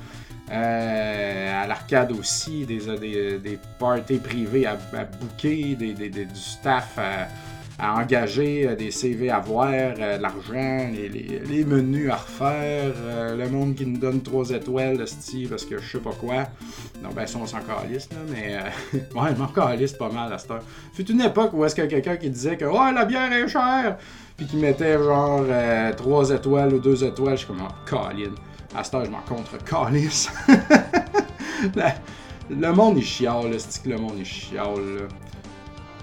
Euh, 0.50 1.62
à 1.62 1.66
l'arcade 1.66 2.12
aussi, 2.12 2.66
des, 2.66 2.80
des, 2.98 3.38
des 3.38 3.58
parties 3.78 4.18
privées 4.18 4.66
à, 4.66 4.72
à 4.92 5.04
booker, 5.04 5.76
des, 5.76 5.94
du 5.94 6.26
staff 6.34 6.98
à 6.98 7.28
à 7.78 7.94
engager 8.00 8.68
euh, 8.68 8.76
des 8.76 8.90
CV 8.90 9.30
à 9.30 9.38
voir, 9.38 9.70
euh, 9.72 10.18
l'argent, 10.18 10.88
les, 10.92 11.64
menus 11.64 12.10
à 12.10 12.16
refaire, 12.16 12.92
euh, 12.96 13.36
le 13.36 13.48
monde 13.48 13.74
qui 13.74 13.86
nous 13.86 13.98
donne 13.98 14.20
trois 14.22 14.50
étoiles 14.50 15.06
style 15.06 15.48
parce 15.48 15.64
que 15.64 15.78
je 15.78 15.92
sais 15.92 16.02
pas 16.02 16.12
quoi. 16.12 16.44
Non, 17.02 17.10
ben, 17.14 17.26
ça, 17.26 17.38
on 17.40 17.46
s'en 17.46 17.58
calisse, 17.60 18.08
là, 18.10 18.18
mais. 18.30 18.58
ouais, 19.14 19.30
je 19.34 19.38
m'en 19.38 19.48
calisse 19.48 19.92
pas 19.92 20.10
mal 20.10 20.32
à 20.32 20.38
cette 20.38 20.50
heure. 20.50 20.62
Fut 20.92 21.10
une 21.10 21.20
époque 21.20 21.50
où 21.52 21.64
est-ce 21.64 21.74
qu'il 21.74 21.84
y 21.84 21.86
a 21.86 21.90
quelqu'un 21.90 22.16
qui 22.16 22.30
disait 22.30 22.56
que, 22.56 22.64
oh, 22.64 22.92
la 22.94 23.04
bière 23.04 23.32
est 23.32 23.48
chère! 23.48 23.96
Puis 24.36 24.46
qui 24.46 24.56
mettait 24.56 24.98
genre 24.98 25.44
trois 25.96 26.30
étoiles 26.30 26.74
ou 26.74 26.78
deux 26.78 27.04
étoiles. 27.04 27.34
Je 27.34 27.44
suis 27.44 27.46
comme, 27.46 27.62
oh, 27.62 27.72
Colin. 27.86 28.32
À 28.74 28.82
cette 28.82 28.94
heure, 28.94 29.04
je 29.04 29.10
m'en 29.10 29.20
contre 29.20 29.62
calisse. 29.64 30.30
le 32.50 32.72
monde 32.72 32.96
est 32.98 33.02
chial, 33.02 33.50
là, 33.50 33.56
que 33.84 33.88
le 33.88 33.98
monde 33.98 34.18
est 34.18 34.24
chial, 34.24 34.74
là 34.76 35.08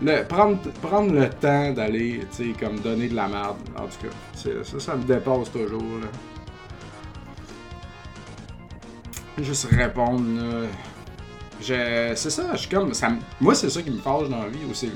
le, 0.01 0.23
prendre, 0.23 0.57
prendre 0.81 1.13
le 1.13 1.29
temps 1.29 1.71
d'aller, 1.71 2.21
tu 2.35 2.53
sais, 2.53 2.53
comme 2.59 2.79
donner 2.79 3.09
de 3.09 3.15
la 3.15 3.27
merde. 3.27 3.57
En 3.77 3.87
tout 3.87 4.07
cas, 4.07 4.13
ça, 4.63 4.79
ça 4.79 4.95
me 4.95 5.03
dépasse 5.03 5.51
toujours. 5.51 5.81
Là. 6.01 6.07
Juste 9.43 9.67
répondre. 9.71 10.67
Je, 11.61 12.13
c'est 12.15 12.29
ça, 12.29 12.43
je 12.53 12.57
suis 12.57 12.69
comme. 12.69 12.91
Moi, 13.41 13.55
c'est 13.55 13.69
ça 13.69 13.81
qui 13.81 13.91
me 13.91 13.99
fâche 13.99 14.29
dans 14.29 14.43
la 14.43 14.49
vie 14.49 14.65
aussi. 14.69 14.91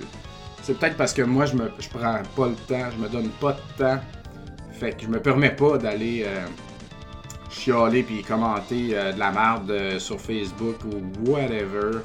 C'est 0.62 0.80
peut-être 0.80 0.96
parce 0.96 1.14
que 1.14 1.22
moi, 1.22 1.46
je 1.46 1.56
me 1.56 1.70
je 1.78 1.90
prends 1.90 2.22
pas 2.36 2.48
le 2.48 2.56
temps, 2.56 2.90
je 2.92 3.04
me 3.04 3.10
donne 3.10 3.30
pas 3.32 3.54
de 3.54 3.84
temps. 3.84 4.02
Fait 4.72 4.94
que 4.94 5.04
je 5.04 5.08
me 5.08 5.20
permets 5.20 5.54
pas 5.54 5.78
d'aller 5.78 6.24
euh, 6.26 6.46
chialer 7.50 8.04
puis 8.04 8.24
commenter 8.24 8.92
euh, 8.94 9.12
de 9.12 9.20
la 9.20 9.32
merde 9.32 9.70
euh, 9.72 10.00
sur 10.00 10.20
Facebook 10.20 10.78
ou 10.86 11.30
whatever 11.30 12.00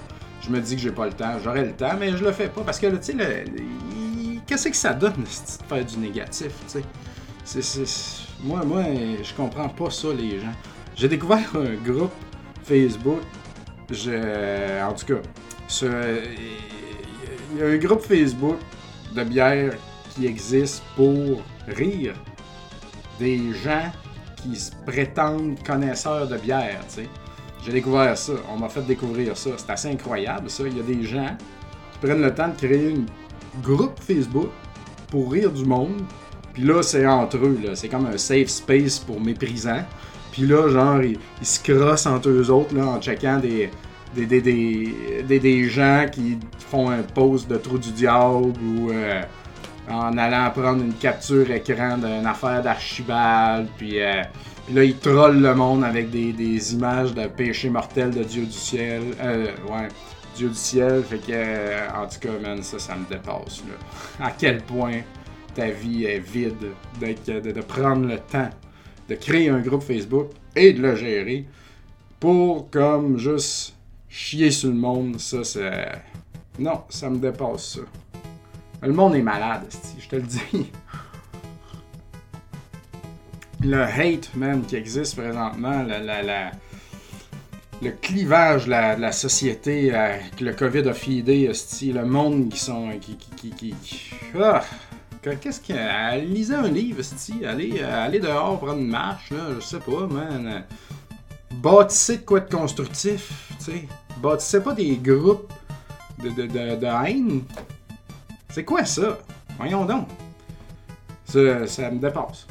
je 0.49 0.53
me 0.53 0.61
dis 0.61 0.77
que 0.77 0.83
j'ai 0.83 0.93
pas 0.93 1.07
le 1.07 1.13
temps. 1.13 1.39
J'aurai 1.43 1.65
le 1.65 1.73
temps, 1.73 1.97
mais 1.99 2.17
je 2.17 2.25
le 2.25 2.33
fais 2.33 2.49
pas 2.49 2.63
parce 2.63 2.79
que, 2.79 2.87
tu 2.97 3.19
sais, 3.19 3.45
qu'est-ce 4.47 4.69
que 4.69 4.77
ça 4.77 4.95
donne 4.95 5.13
de 5.23 5.67
faire 5.69 5.85
du 5.85 5.99
négatif, 5.99 6.53
tu 6.73 6.83
sais? 7.45 8.37
Moi, 8.43 8.65
moi, 8.65 8.85
je 9.23 9.35
comprends 9.35 9.69
pas 9.69 9.91
ça, 9.91 10.09
les 10.13 10.41
gens. 10.41 10.53
J'ai 10.97 11.09
découvert 11.09 11.51
un 11.55 11.75
groupe 11.75 12.13
Facebook. 12.63 13.21
Je, 13.91 14.83
en 14.83 14.93
tout 14.93 15.07
cas, 15.07 15.21
il 17.53 17.59
y 17.59 17.63
a 17.63 17.67
un 17.67 17.77
groupe 17.77 18.03
Facebook 18.03 18.59
de 19.15 19.25
bière 19.25 19.73
qui 20.15 20.27
existe 20.27 20.83
pour 20.95 21.43
rire 21.67 22.15
des 23.19 23.53
gens 23.55 23.91
qui 24.37 24.57
se 24.57 24.71
prétendent 24.87 25.63
connaisseurs 25.65 26.29
de 26.29 26.37
bière, 26.37 26.81
tu 26.89 27.03
sais. 27.03 27.09
J'ai 27.69 27.75
découvert 27.75 28.17
ça. 28.17 28.33
On 28.51 28.57
m'a 28.57 28.71
fait 28.71 28.81
découvrir 28.81 29.37
ça. 29.37 29.51
C'est 29.59 29.69
assez 29.69 29.91
incroyable, 29.91 30.49
ça. 30.49 30.63
Il 30.67 30.79
y 30.79 30.81
a 30.81 30.83
des 30.83 31.03
gens 31.03 31.37
qui 31.93 31.99
prennent 31.99 32.23
le 32.23 32.35
temps 32.35 32.49
de 32.49 32.57
créer 32.57 32.95
un 32.95 33.61
groupe 33.61 34.01
Facebook 34.01 34.49
pour 35.11 35.31
rire 35.31 35.53
du 35.53 35.67
monde. 35.67 36.01
Puis 36.55 36.63
là, 36.63 36.83
c'est 36.83 37.07
entre 37.07 37.37
eux. 37.37 37.61
Là. 37.63 37.77
C'est 37.77 37.91
comme 37.91 38.07
un 38.07 38.17
safe 38.17 38.49
space 38.49 38.99
pour 38.99 39.21
méprisants. 39.21 39.85
Puis 40.33 40.47
là, 40.47 40.71
genre, 40.71 41.03
ils, 41.03 41.19
se 41.43 41.61
crossent 41.61 42.07
entre 42.07 42.31
eux 42.31 42.51
autres 42.51 42.75
là, 42.75 42.87
en 42.87 43.03
checkant 43.03 43.39
des, 43.39 43.71
des, 44.15 44.41
des, 45.39 45.69
gens 45.69 46.07
qui 46.11 46.39
font 46.71 46.89
un 46.89 47.03
post 47.03 47.51
de 47.51 47.59
trou 47.59 47.77
du 47.77 47.93
diable 47.93 48.55
ou 48.65 48.91
euh, 48.93 49.21
en 49.91 50.17
allant 50.17 50.51
prendre 50.53 50.83
une 50.83 50.95
capture 50.95 51.51
écran 51.51 51.99
d'une 51.99 52.25
affaire 52.25 52.63
d'archibald. 52.63 53.69
Puis. 53.77 54.01
Euh, 54.01 54.23
puis 54.69 54.77
là, 54.77 54.85
il 54.85 54.99
troll 54.99 55.41
le 55.41 55.55
monde 55.55 55.83
avec 55.83 56.11
des, 56.11 56.75
images 56.75 57.15
de 57.15 57.27
péché 57.27 57.71
mortel 57.71 58.11
de 58.11 58.23
Dieu 58.23 58.45
du 58.45 58.53
ciel. 58.53 59.01
Euh, 59.19 59.47
ouais. 59.67 59.89
Dieu 60.37 60.51
du 60.51 60.55
ciel. 60.55 61.03
Fait 61.05 61.17
que, 61.17 61.33
euh, 61.33 61.89
en 61.97 62.07
tout 62.07 62.19
cas, 62.21 62.39
man, 62.43 62.63
ça, 62.63 62.79
ça 62.79 62.95
me 62.95 63.07
dépasse. 63.09 63.63
Là. 63.67 64.27
À 64.27 64.31
quel 64.31 64.61
point 64.61 65.01
ta 65.55 65.71
vie 65.71 66.05
est 66.05 66.19
vide 66.19 66.53
de, 67.01 67.51
de 67.51 67.61
prendre 67.63 68.07
le 68.07 68.19
temps 68.19 68.51
de 69.09 69.15
créer 69.15 69.49
un 69.49 69.61
groupe 69.61 69.85
Facebook 69.85 70.33
et 70.55 70.75
de 70.75 70.83
le 70.83 70.97
gérer 70.97 71.47
pour 72.21 72.69
comme 72.69 73.17
juste 73.17 73.75
chier 74.11 74.51
sur 74.51 74.69
le 74.69 74.75
monde. 74.75 75.19
Ça, 75.19 75.45
c'est. 75.45 75.93
Non, 76.59 76.83
ça 76.91 77.09
me 77.09 77.17
dépasse 77.17 77.77
ça. 77.77 77.81
Le 78.87 78.93
monde 78.93 79.15
est 79.15 79.23
malade, 79.23 79.63
je 79.99 80.09
te 80.09 80.17
le 80.17 80.23
dis. 80.23 80.71
Le 83.69 83.83
hate, 83.83 84.35
man, 84.35 84.65
qui 84.65 84.77
existe 84.77 85.15
présentement, 85.15 85.85
le 87.83 87.91
clivage 88.01 88.65
de 88.65 88.71
la, 88.71 88.97
la, 88.97 89.13
société 89.13 89.93
que 90.39 90.43
le 90.43 90.55
COVID 90.55 90.89
a 90.89 90.95
fidé, 90.95 91.53
le 91.83 92.05
monde 92.07 92.49
qui 92.49 92.59
sont. 92.59 92.89
ah! 94.41 94.65
Qu'est-ce 95.21 95.61
qu'il 95.61 95.77
y 95.77 95.79
a 95.79 96.17
Lisez 96.17 96.55
un 96.55 96.69
livre, 96.69 97.03
allez, 97.47 97.83
allez 97.83 98.21
dehors 98.21 98.59
prendre 98.59 98.79
une 98.79 98.89
marche, 98.89 99.33
là, 99.33 99.49
je 99.57 99.61
sais 99.61 99.81
pas, 99.81 100.07
man. 100.07 100.65
Bâtissez 101.57 102.17
de 102.17 102.23
quoi 102.23 102.41
de 102.41 102.51
constructif, 102.51 103.53
tu 103.59 103.65
sais. 103.67 103.89
Bâtissez 104.23 104.63
pas 104.63 104.73
des 104.73 104.97
groupes 104.97 105.53
de, 106.23 106.31
de, 106.31 106.47
de, 106.47 106.77
de 106.77 107.07
haine. 107.07 107.43
C'est 108.49 108.65
quoi 108.65 108.87
ça? 108.87 109.19
Voyons 109.59 109.85
donc. 109.85 110.09
Ça, 111.27 111.67
ça 111.67 111.91
me 111.91 111.99
dépasse. 111.99 112.47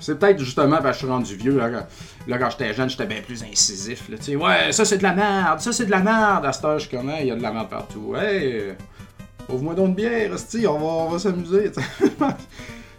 C'est 0.00 0.18
peut-être 0.18 0.38
justement 0.38 0.78
parce 0.78 0.84
que 0.84 0.92
je 0.92 0.98
suis 0.98 1.06
rendu 1.06 1.36
vieux. 1.36 1.58
Là, 1.58 2.38
quand 2.38 2.50
j'étais 2.50 2.72
jeune, 2.74 2.90
j'étais 2.90 3.06
bien 3.06 3.20
plus 3.20 3.42
incisif. 3.42 4.08
Là, 4.08 4.16
ouais, 4.36 4.72
ça 4.72 4.84
c'est 4.84 4.98
de 4.98 5.02
la 5.02 5.14
merde, 5.14 5.60
ça 5.60 5.72
c'est 5.72 5.86
de 5.86 5.90
la 5.90 6.00
merde. 6.00 6.44
À 6.46 6.52
ce 6.52 6.66
âge, 6.66 6.84
je 6.84 6.96
connais, 6.96 7.22
il 7.22 7.26
y 7.28 7.30
a 7.30 7.36
de 7.36 7.42
la 7.42 7.52
merde 7.52 7.68
partout. 7.68 8.14
Hey, 8.16 8.74
ouvre-moi 9.48 9.74
donc 9.74 9.88
une 9.88 9.94
bière, 9.94 10.30
on 10.32 10.78
va, 10.78 10.86
on 10.86 11.08
va 11.10 11.18
s'amuser. 11.18 11.70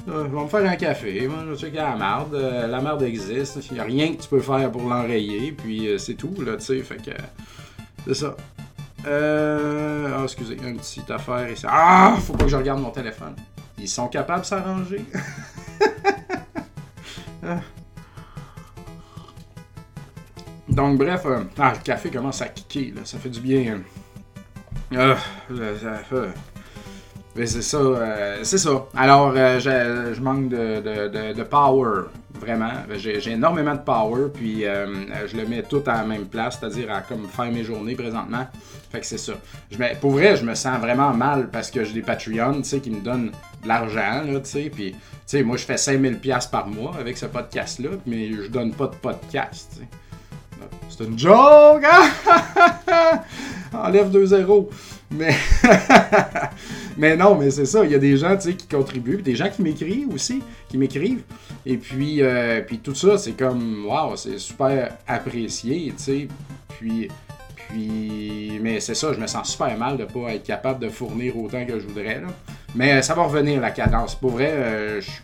On 0.07 0.23
va 0.23 0.43
me 0.43 0.47
faire 0.47 0.69
un 0.69 0.75
café. 0.75 1.27
Moi, 1.27 1.43
je 1.49 1.55
sais 1.55 1.67
qu'il 1.67 1.75
y 1.75 1.79
a 1.79 1.89
la 1.91 1.95
merde. 1.95 2.33
Euh, 2.33 2.67
la 2.67 2.81
merde 2.81 3.03
existe. 3.03 3.59
Il 3.69 3.73
n'y 3.75 3.79
a 3.79 3.83
rien 3.83 4.13
que 4.13 4.21
tu 4.21 4.29
peux 4.29 4.39
faire 4.39 4.71
pour 4.71 4.81
l'enrayer. 4.81 5.51
Puis 5.51 5.87
euh, 5.87 5.97
c'est 5.97 6.15
tout, 6.15 6.33
là, 6.39 6.57
tu 6.57 6.65
sais. 6.65 6.79
Fait 6.81 6.97
que. 6.97 7.11
C'est 8.07 8.15
ça. 8.15 8.35
Euh. 9.05 10.17
Ah, 10.17 10.23
excusez, 10.23 10.57
une 10.63 10.77
petite 10.77 11.09
affaire 11.11 11.49
ici. 11.51 11.65
Ah, 11.67 12.17
faut 12.19 12.33
pas 12.33 12.45
que 12.45 12.49
je 12.49 12.57
regarde 12.57 12.81
mon 12.81 12.89
téléphone. 12.89 13.35
Ils 13.77 13.87
sont 13.87 14.07
capables 14.07 14.41
de 14.41 14.45
s'arranger. 14.45 15.05
Ah. 17.43 17.59
Donc, 20.69 20.97
bref, 20.97 21.23
euh, 21.25 21.43
ah, 21.57 21.73
le 21.75 21.83
café 21.83 22.09
commence 22.09 22.41
à 22.41 22.47
kicker, 22.47 22.93
là. 22.95 23.01
Ça 23.03 23.17
fait 23.17 23.29
du 23.29 23.41
bien. 23.41 23.81
Ah, 24.95 25.17
mais 27.35 27.45
c'est 27.45 27.61
ça, 27.61 27.77
euh, 27.77 28.39
c'est 28.43 28.57
ça. 28.57 28.85
Alors, 28.95 29.33
euh, 29.35 29.59
je, 29.59 30.19
manque 30.19 30.49
de, 30.49 31.43
power, 31.43 32.03
vraiment. 32.33 32.71
J'ai 32.97 33.31
énormément 33.31 33.75
de 33.75 33.79
power, 33.79 34.27
puis 34.33 34.65
euh, 34.65 34.87
je 35.27 35.37
le 35.37 35.47
mets 35.47 35.63
tout 35.63 35.81
à 35.87 35.97
la 35.97 36.03
même 36.03 36.25
place, 36.25 36.57
c'est-à-dire 36.59 36.91
à 36.91 37.01
comme 37.01 37.27
faire 37.27 37.51
mes 37.51 37.63
journées 37.63 37.95
présentement. 37.95 38.45
Fait 38.91 38.99
que 38.99 39.05
c'est 39.05 39.17
ça. 39.17 39.33
Je 39.69 39.77
pour 40.01 40.11
vrai, 40.11 40.35
je 40.35 40.43
me 40.43 40.55
sens 40.55 40.77
vraiment 40.79 41.13
mal 41.13 41.49
parce 41.49 41.71
que 41.71 41.85
j'ai 41.85 41.93
des 41.93 42.01
Patreons, 42.01 42.61
tu 42.61 42.63
sais, 42.65 42.79
qui 42.79 42.89
me 42.89 42.99
donnent 42.99 43.31
de 43.63 43.67
l'argent, 43.67 44.23
là, 44.25 44.39
tu 44.41 44.49
sais, 44.49 44.69
puis, 44.69 44.91
tu 44.91 44.97
sais, 45.25 45.43
moi, 45.43 45.55
je 45.55 45.63
fais 45.63 45.75
5000$ 45.75 46.49
par 46.49 46.67
mois 46.67 46.95
avec 46.99 47.17
ce 47.17 47.27
podcast-là, 47.27 47.91
mais 48.05 48.31
je 48.33 48.47
donne 48.47 48.73
pas 48.73 48.87
de 48.87 48.95
podcast. 48.95 49.79
C'est 50.89 51.05
une 51.05 51.17
joke! 51.17 51.85
Hein? 51.85 53.21
Enlève 53.73 54.11
2 54.11 54.25
zéros. 54.25 54.69
Mais, 55.09 55.35
mais 56.97 57.15
non, 57.15 57.35
mais 57.35 57.51
c'est 57.51 57.65
ça. 57.65 57.83
Il 57.85 57.91
y 57.91 57.95
a 57.95 57.99
des 57.99 58.17
gens 58.17 58.37
qui 58.37 58.67
contribuent, 58.67 59.21
des 59.21 59.35
gens 59.35 59.49
qui 59.49 59.61
m'écrivent 59.61 60.13
aussi, 60.13 60.41
qui 60.69 60.77
m'écrivent. 60.77 61.23
Et 61.65 61.77
puis, 61.77 62.21
euh, 62.21 62.61
puis 62.61 62.79
tout 62.79 62.95
ça, 62.95 63.17
c'est 63.17 63.33
comme, 63.33 63.85
waouh, 63.85 64.15
c'est 64.15 64.37
super 64.37 64.97
apprécié, 65.07 65.93
tu 65.97 66.03
sais. 66.03 66.27
Puis, 66.79 67.07
puis, 67.69 68.59
mais 68.61 68.79
c'est 68.79 68.95
ça, 68.95 69.13
je 69.13 69.19
me 69.19 69.27
sens 69.27 69.51
super 69.51 69.77
mal 69.77 69.97
de 69.97 70.05
pas 70.05 70.33
être 70.33 70.43
capable 70.43 70.79
de 70.79 70.89
fournir 70.89 71.37
autant 71.37 71.65
que 71.65 71.79
je 71.79 71.87
voudrais. 71.87 72.19
Là. 72.19 72.27
Mais 72.75 73.01
ça 73.01 73.13
va 73.13 73.23
revenir 73.23 73.61
la 73.61 73.71
cadence. 73.71 74.15
Pour 74.15 74.31
vrai, 74.31 74.51
euh, 74.51 75.01
je, 75.01 75.09
suis 75.09 75.21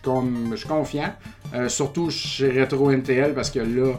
je 0.50 0.56
suis 0.56 0.68
confiant. 0.68 1.12
Euh, 1.54 1.68
surtout 1.68 2.10
chez 2.10 2.60
Retro 2.60 2.90
NTL 2.90 3.32
parce 3.32 3.50
que 3.50 3.60
là, 3.60 3.94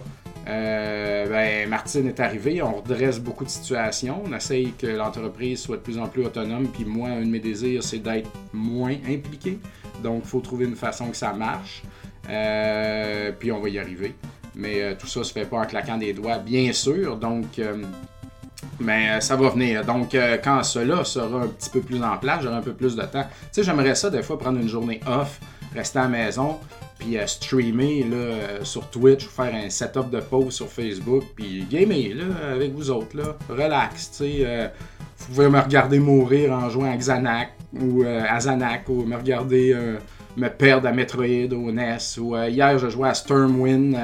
euh, 0.47 1.27
ben, 1.27 1.69
Martine 1.69 2.07
est 2.07 2.19
arrivée, 2.19 2.61
on 2.61 2.75
redresse 2.75 3.19
beaucoup 3.19 3.43
de 3.43 3.49
situations, 3.49 4.23
on 4.25 4.33
essaye 4.33 4.73
que 4.73 4.87
l'entreprise 4.87 5.59
soit 5.59 5.77
de 5.77 5.81
plus 5.81 5.97
en 5.97 6.07
plus 6.07 6.25
autonome, 6.25 6.67
puis 6.67 6.85
moi, 6.85 7.09
un 7.09 7.21
de 7.21 7.29
mes 7.29 7.39
désirs, 7.39 7.83
c'est 7.83 7.99
d'être 7.99 8.29
moins 8.53 8.95
impliqué. 9.07 9.59
Donc, 10.03 10.21
il 10.23 10.29
faut 10.29 10.39
trouver 10.39 10.65
une 10.65 10.75
façon 10.75 11.09
que 11.09 11.17
ça 11.17 11.33
marche, 11.33 11.83
euh, 12.29 13.31
puis 13.37 13.51
on 13.51 13.59
va 13.59 13.69
y 13.69 13.79
arriver. 13.79 14.15
Mais 14.55 14.81
euh, 14.81 14.95
tout 14.97 15.07
ça 15.07 15.23
se 15.23 15.31
fait 15.31 15.45
pas 15.45 15.57
en 15.57 15.65
claquant 15.65 15.97
des 15.97 16.13
doigts, 16.13 16.37
bien 16.37 16.73
sûr, 16.73 17.17
donc... 17.17 17.61
mais 18.79 19.21
ça 19.21 19.35
va 19.35 19.49
venir. 19.49 19.85
Donc, 19.85 20.15
quand 20.43 20.63
cela 20.63 21.03
sera 21.03 21.43
un 21.43 21.47
petit 21.47 21.69
peu 21.69 21.81
plus 21.81 22.01
en 22.01 22.17
place, 22.17 22.41
j'aurai 22.43 22.55
un 22.55 22.61
peu 22.61 22.73
plus 22.73 22.95
de 22.95 23.03
temps. 23.03 23.23
Tu 23.23 23.47
sais, 23.51 23.63
j'aimerais 23.63 23.95
ça 23.95 24.09
des 24.09 24.23
fois 24.23 24.37
prendre 24.39 24.59
une 24.59 24.69
journée 24.69 24.99
off, 25.05 25.39
rester 25.73 25.99
à 25.99 26.03
la 26.03 26.07
maison, 26.09 26.59
puis 26.97 27.17
à 27.17 27.27
streamer 27.27 28.05
euh, 28.11 28.63
sur 28.63 28.89
Twitch 28.89 29.25
ou 29.25 29.29
faire 29.29 29.53
un 29.53 29.69
setup 29.69 30.09
de 30.09 30.19
pause 30.19 30.53
sur 30.53 30.67
Facebook, 30.67 31.23
puis 31.35 31.65
gamer 31.69 32.15
avec 32.51 32.73
vous 32.73 32.89
autres, 32.91 33.15
là, 33.17 33.35
relax, 33.49 34.11
tu 34.11 34.17
sais. 34.17 34.37
Euh, 34.41 34.67
vous 35.17 35.33
pouvez 35.33 35.49
me 35.49 35.59
regarder 35.59 35.99
mourir 35.99 36.53
en 36.53 36.69
jouant 36.69 36.91
à 36.91 36.95
Xanac 36.95 37.49
ou 37.73 38.03
euh, 38.03 38.23
à 38.27 38.39
Zanac 38.39 38.87
ou 38.87 39.03
me 39.03 39.17
regarder 39.17 39.75
me 40.37 40.47
perdre 40.47 40.87
à 40.87 40.93
Metroid 40.93 41.53
ou 41.53 41.71
NES. 41.71 41.97
Ou 42.19 42.37
hier, 42.37 42.79
je 42.79 42.87
jouais 42.87 43.09
à 43.09 43.13
Stormwind 43.13 43.97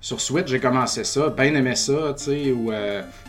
sur 0.00 0.20
Switch, 0.20 0.48
j'ai 0.48 0.58
commencé 0.58 1.04
ça, 1.04 1.28
bien 1.28 1.54
aimé 1.54 1.76
ça, 1.76 2.14
tu 2.18 2.24
sais, 2.24 2.50
ou 2.50 2.72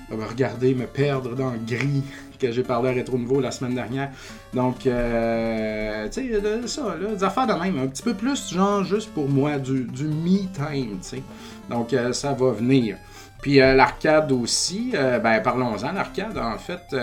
regarder 0.10 0.74
me 0.74 0.88
perdre 0.88 1.36
dans 1.36 1.51
le 1.51 1.60
gris 1.60 2.03
que 2.48 2.52
j'ai 2.52 2.64
parlé 2.64 2.90
à 2.90 2.94
Retro 2.94 3.18
Nouveau 3.18 3.40
la 3.40 3.52
semaine 3.52 3.76
dernière. 3.76 4.10
Donc, 4.54 4.86
euh, 4.86 6.08
tu 6.10 6.30
sais, 6.30 6.68
ça, 6.68 6.96
là, 7.00 7.16
des 7.16 7.24
affaires 7.24 7.48
de 7.48 7.54
même, 7.54 7.80
un 7.80 7.88
petit 7.88 8.04
peu 8.04 8.14
plus, 8.14 8.54
genre, 8.54 8.84
juste 8.84 9.14
pour 9.14 9.30
moi, 9.30 9.58
du, 9.58 9.86
du 9.86 10.06
me-time, 10.06 11.00
tu 11.02 11.10
sais. 11.10 11.24
Donc, 11.70 11.94
euh, 11.94 12.12
ça 12.14 12.34
va 12.34 12.52
venir. 12.52 12.98
Puis 13.42 13.60
euh, 13.60 13.74
l'arcade 13.74 14.32
aussi, 14.32 14.94
ben 14.94 15.42
parlons-en, 15.42 15.92
l'arcade, 15.92 16.38
en 16.38 16.58
fait, 16.58 16.96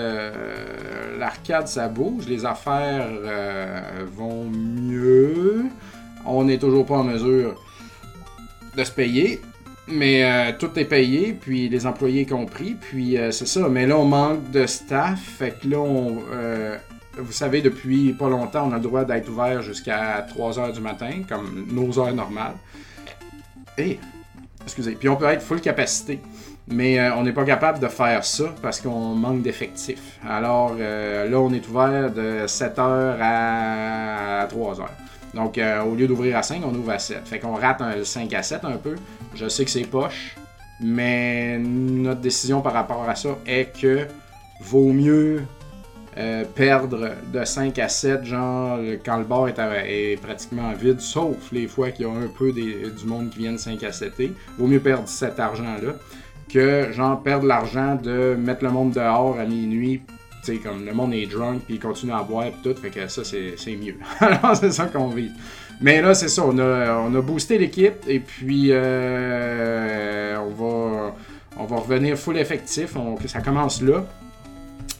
l'arcade 1.18 1.68
ça 1.68 1.86
bouge, 1.88 2.26
les 2.26 2.46
affaires 2.46 3.08
vont 4.16 4.44
mieux, 4.44 5.66
on 6.24 6.44
n'est 6.44 6.56
toujours 6.56 6.86
pas 6.86 6.96
en 6.96 7.04
mesure 7.04 7.62
de 8.74 8.84
se 8.84 8.90
payer, 8.90 9.42
mais 9.88 10.24
euh, 10.24 10.52
tout 10.58 10.78
est 10.78 10.84
payé, 10.84 11.36
puis 11.38 11.68
les 11.68 11.86
employés 11.86 12.26
compris, 12.26 12.76
puis 12.80 13.18
euh, 13.18 13.30
c'est 13.30 13.46
ça. 13.46 13.68
Mais 13.68 13.86
là, 13.86 13.96
on 13.96 14.04
manque 14.04 14.50
de 14.50 14.66
staff, 14.66 15.20
fait 15.20 15.58
que 15.60 15.68
là, 15.68 15.84
euh, 16.32 16.76
vous 17.18 17.32
savez, 17.32 17.60
depuis 17.60 18.12
pas 18.12 18.28
longtemps, 18.28 18.68
on 18.68 18.72
a 18.72 18.76
le 18.76 18.82
droit 18.82 19.04
d'être 19.04 19.28
ouvert 19.28 19.62
jusqu'à 19.62 20.26
3h 20.34 20.72
du 20.72 20.80
matin, 20.80 21.22
comme 21.28 21.66
nos 21.70 21.98
heures 21.98 22.14
normales. 22.14 22.54
Et, 23.78 23.98
excusez, 24.62 24.92
puis 24.92 25.08
on 25.08 25.16
peut 25.16 25.26
être 25.26 25.42
full 25.42 25.60
capacité. 25.60 26.20
Mais 26.72 27.00
on 27.12 27.24
n'est 27.24 27.32
pas 27.32 27.44
capable 27.44 27.80
de 27.80 27.88
faire 27.88 28.24
ça 28.24 28.54
parce 28.62 28.80
qu'on 28.80 29.14
manque 29.16 29.42
d'effectifs. 29.42 30.20
Alors 30.24 30.74
là, 30.74 31.40
on 31.40 31.52
est 31.52 31.66
ouvert 31.68 32.12
de 32.12 32.46
7h 32.46 33.16
à 33.20 34.46
3h. 34.46 34.86
Donc, 35.34 35.58
euh, 35.58 35.82
au 35.82 35.94
lieu 35.94 36.06
d'ouvrir 36.06 36.36
à 36.36 36.42
5, 36.42 36.62
on 36.64 36.74
ouvre 36.74 36.90
à 36.90 36.98
7. 36.98 37.26
Fait 37.26 37.38
qu'on 37.38 37.54
rate 37.54 37.80
un 37.80 38.02
5 38.02 38.32
à 38.34 38.42
7 38.42 38.64
un 38.64 38.76
peu. 38.76 38.96
Je 39.34 39.48
sais 39.48 39.64
que 39.64 39.70
c'est 39.70 39.84
poche, 39.84 40.36
mais 40.80 41.58
notre 41.58 42.20
décision 42.20 42.60
par 42.60 42.72
rapport 42.72 43.08
à 43.08 43.14
ça 43.14 43.30
est 43.46 43.78
que 43.78 44.06
vaut 44.60 44.92
mieux 44.92 45.42
euh, 46.18 46.44
perdre 46.54 47.10
de 47.32 47.44
5 47.44 47.78
à 47.78 47.88
7, 47.88 48.24
genre 48.24 48.78
quand 49.04 49.18
le 49.18 49.24
bar 49.24 49.48
est, 49.48 50.20
pratiquement 50.20 50.72
vide, 50.72 51.00
sauf 51.00 51.52
les 51.52 51.68
fois 51.68 51.92
qu'il 51.92 52.06
y 52.06 52.08
a 52.08 52.12
un 52.12 52.28
peu 52.36 52.52
du 52.52 53.06
monde 53.06 53.30
qui 53.30 53.38
vient 53.38 53.52
de 53.52 53.58
5 53.58 53.82
à 53.84 53.92
7 53.92 54.18
et 54.18 54.32
vaut 54.58 54.66
mieux 54.66 54.80
perdre 54.80 55.08
cet 55.08 55.38
argent-là 55.38 55.92
que 56.52 56.90
genre 56.92 57.22
perdre 57.22 57.46
l'argent 57.46 57.94
de 57.94 58.34
mettre 58.34 58.64
le 58.64 58.70
monde 58.70 58.90
dehors 58.92 59.38
à 59.38 59.44
minuit 59.44 60.02
sais, 60.42 60.56
comme 60.56 60.84
le 60.84 60.92
monde 60.92 61.14
est 61.14 61.26
drunk, 61.26 61.62
puis 61.66 61.74
il 61.74 61.80
continue 61.80 62.12
à 62.12 62.22
boire, 62.22 62.50
puis 62.50 62.72
tout, 62.72 62.80
fait 62.80 62.90
que 62.90 63.08
ça, 63.08 63.22
c'est 63.24 63.76
mieux. 63.76 63.96
Alors, 64.20 64.56
c'est 64.56 64.72
ça 64.72 64.86
qu'on 64.86 65.08
vit. 65.08 65.30
Mais 65.80 66.02
là, 66.02 66.14
c'est 66.14 66.28
ça, 66.28 66.44
on 66.44 66.58
a, 66.58 66.98
on 66.98 67.14
a 67.14 67.20
boosté 67.22 67.58
l'équipe, 67.58 68.04
et 68.06 68.20
puis 68.20 68.68
euh, 68.70 70.36
on, 70.38 70.50
va, 70.50 71.14
on 71.58 71.64
va 71.64 71.76
revenir 71.76 72.16
full 72.16 72.38
effectif, 72.38 72.94
ça 73.26 73.40
commence 73.40 73.80
là. 73.82 74.04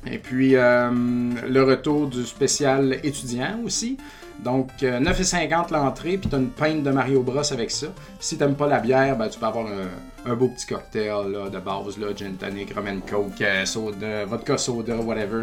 Et 0.07 0.19
puis, 0.19 0.53
le 0.53 1.63
retour 1.63 2.07
du 2.07 2.25
spécial 2.25 2.99
étudiant 3.03 3.61
aussi. 3.65 3.99
Donc, 4.43 4.71
9,50 4.81 5.73
l'entrée, 5.73 6.17
puis 6.17 6.31
tu 6.31 6.35
as 6.35 6.39
une 6.39 6.49
pinte 6.49 6.83
de 6.83 6.91
Mario 6.91 7.23
Bros 7.23 7.53
avec 7.53 7.71
ça. 7.71 7.89
Si 8.19 8.39
t'aimes 8.39 8.55
pas 8.55 8.67
la 8.67 8.81
bière, 8.81 9.17
ben, 9.17 9.29
tu 9.29 9.39
peux 9.39 9.45
avoir 9.45 9.67
un, 9.67 9.89
beau 10.25 10.49
petit 10.49 10.67
cocktail 10.67 11.31
là, 11.31 11.49
de 11.49 11.59
base, 11.59 11.99
là, 11.99 12.09
gin 12.15 12.35
tonic, 12.35 12.75
coke, 13.09 13.45
soda, 13.65 14.25
vodka 14.25 14.59
soda, 14.59 14.97
whatever. 14.97 15.43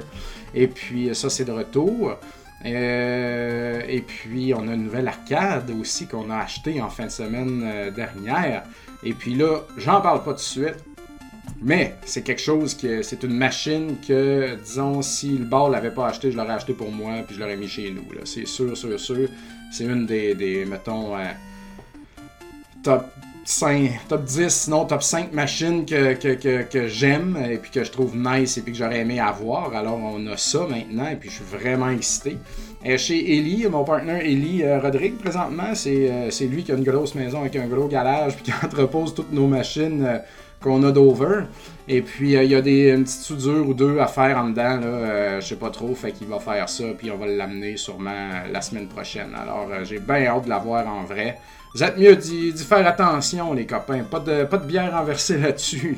Et 0.53 0.67
puis, 0.67 1.13
ça, 1.15 1.29
c'est 1.29 1.45
de 1.45 1.51
retour. 1.51 2.17
Euh, 2.65 3.81
et 3.87 4.01
puis, 4.01 4.53
on 4.53 4.67
a 4.67 4.73
une 4.73 4.83
nouvelle 4.83 5.07
arcade 5.07 5.71
aussi 5.79 6.07
qu'on 6.07 6.29
a 6.29 6.37
acheté 6.37 6.81
en 6.81 6.89
fin 6.89 7.05
de 7.05 7.11
semaine 7.11 7.63
euh, 7.63 7.91
dernière. 7.91 8.63
Et 9.03 9.13
puis 9.13 9.35
là, 9.35 9.61
j'en 9.77 10.01
parle 10.01 10.23
pas 10.23 10.31
tout 10.31 10.37
de 10.37 10.41
suite. 10.41 10.83
Mais 11.61 11.95
c'est 12.05 12.23
quelque 12.23 12.41
chose 12.41 12.75
que 12.75 13.01
c'est 13.01 13.23
une 13.23 13.33
machine 13.33 13.95
que, 14.05 14.55
disons, 14.63 15.01
si 15.01 15.37
le 15.37 15.45
bar 15.45 15.69
l'avait 15.69 15.91
pas 15.91 16.07
acheté, 16.07 16.31
je 16.31 16.37
l'aurais 16.37 16.53
acheté 16.53 16.73
pour 16.73 16.91
moi 16.91 17.23
puis 17.25 17.35
je 17.35 17.39
l'aurais 17.39 17.55
mis 17.55 17.67
chez 17.67 17.89
nous. 17.89 18.03
C'est 18.25 18.45
sûr, 18.45 18.75
sûr, 18.75 18.99
sûr. 18.99 19.29
C'est 19.71 19.85
une 19.85 20.05
des, 20.05 20.65
mettons, 20.67 21.15
euh, 21.15 21.23
top 22.83 23.05
5, 23.49 24.07
top 24.09 24.25
10, 24.25 24.49
sinon 24.49 24.83
top 24.83 25.01
5 25.01 25.31
machines 25.31 25.85
que, 25.85 26.15
que, 26.15 26.63
que, 26.63 26.87
j'aime 26.87 27.37
et 27.49 27.57
puis 27.57 27.71
que 27.71 27.81
je 27.81 27.89
trouve 27.89 28.13
nice 28.13 28.57
et 28.57 28.61
puis 28.61 28.73
que 28.73 28.77
j'aurais 28.77 28.99
aimé 28.99 29.21
avoir. 29.21 29.73
Alors 29.73 29.97
on 29.97 30.27
a 30.27 30.35
ça 30.35 30.67
maintenant 30.69 31.07
et 31.07 31.15
puis 31.15 31.29
je 31.29 31.35
suis 31.35 31.45
vraiment 31.45 31.89
excité. 31.89 32.37
Et 32.83 32.97
chez 32.97 33.37
Ellie, 33.37 33.65
mon 33.71 33.85
partenaire 33.85 34.19
Ellie 34.19 34.63
euh, 34.63 34.81
Rodrigue 34.81 35.17
présentement, 35.17 35.71
euh, 35.85 36.27
c'est 36.29 36.45
lui 36.45 36.65
qui 36.65 36.73
a 36.73 36.75
une 36.75 36.83
grosse 36.83 37.15
maison 37.15 37.39
avec 37.39 37.55
un 37.55 37.67
gros 37.67 37.87
garage 37.87 38.35
puis 38.35 38.43
qui 38.43 38.51
entrepose 38.65 39.15
toutes 39.15 39.31
nos 39.31 39.47
machines 39.47 40.03
euh, 40.05 40.17
qu'on 40.61 40.83
a 40.83 40.91
d'over. 40.91 41.43
Et 41.87 42.01
puis 42.01 42.33
il 42.33 42.51
y 42.51 42.55
a 42.55 42.61
des 42.61 42.89
une 42.89 43.03
petite 43.03 43.21
soudure 43.21 43.67
ou 43.67 43.73
deux 43.73 43.99
à 43.99 44.07
faire 44.07 44.37
en 44.37 44.49
dedans, 44.49 44.79
là, 44.79 45.39
je 45.39 45.47
sais 45.47 45.55
pas 45.55 45.69
trop, 45.69 45.95
fait 45.95 46.11
qu'il 46.11 46.27
va 46.27 46.39
faire 46.39 46.67
ça 46.67 46.83
puis 46.97 47.09
on 47.11 47.17
va 47.17 47.27
l'amener 47.27 47.77
sûrement 47.77 48.29
la 48.51 48.61
semaine 48.61 48.87
prochaine. 48.87 49.33
Alors 49.35 49.69
j'ai 49.83 49.99
bien 49.99 50.25
hâte 50.25 50.45
de 50.45 50.49
l'avoir 50.49 50.87
en 50.87 51.03
vrai. 51.03 51.37
Vous 51.73 51.83
êtes 51.83 51.97
mieux 51.97 52.15
d'y 52.15 52.51
faire 52.57 52.87
attention, 52.87 53.53
les 53.53 53.65
copains. 53.65 54.03
Pas 54.03 54.19
de, 54.19 54.45
pas 54.45 54.57
de 54.57 54.65
bière 54.65 54.91
renversée 54.93 55.37
là-dessus. 55.41 55.97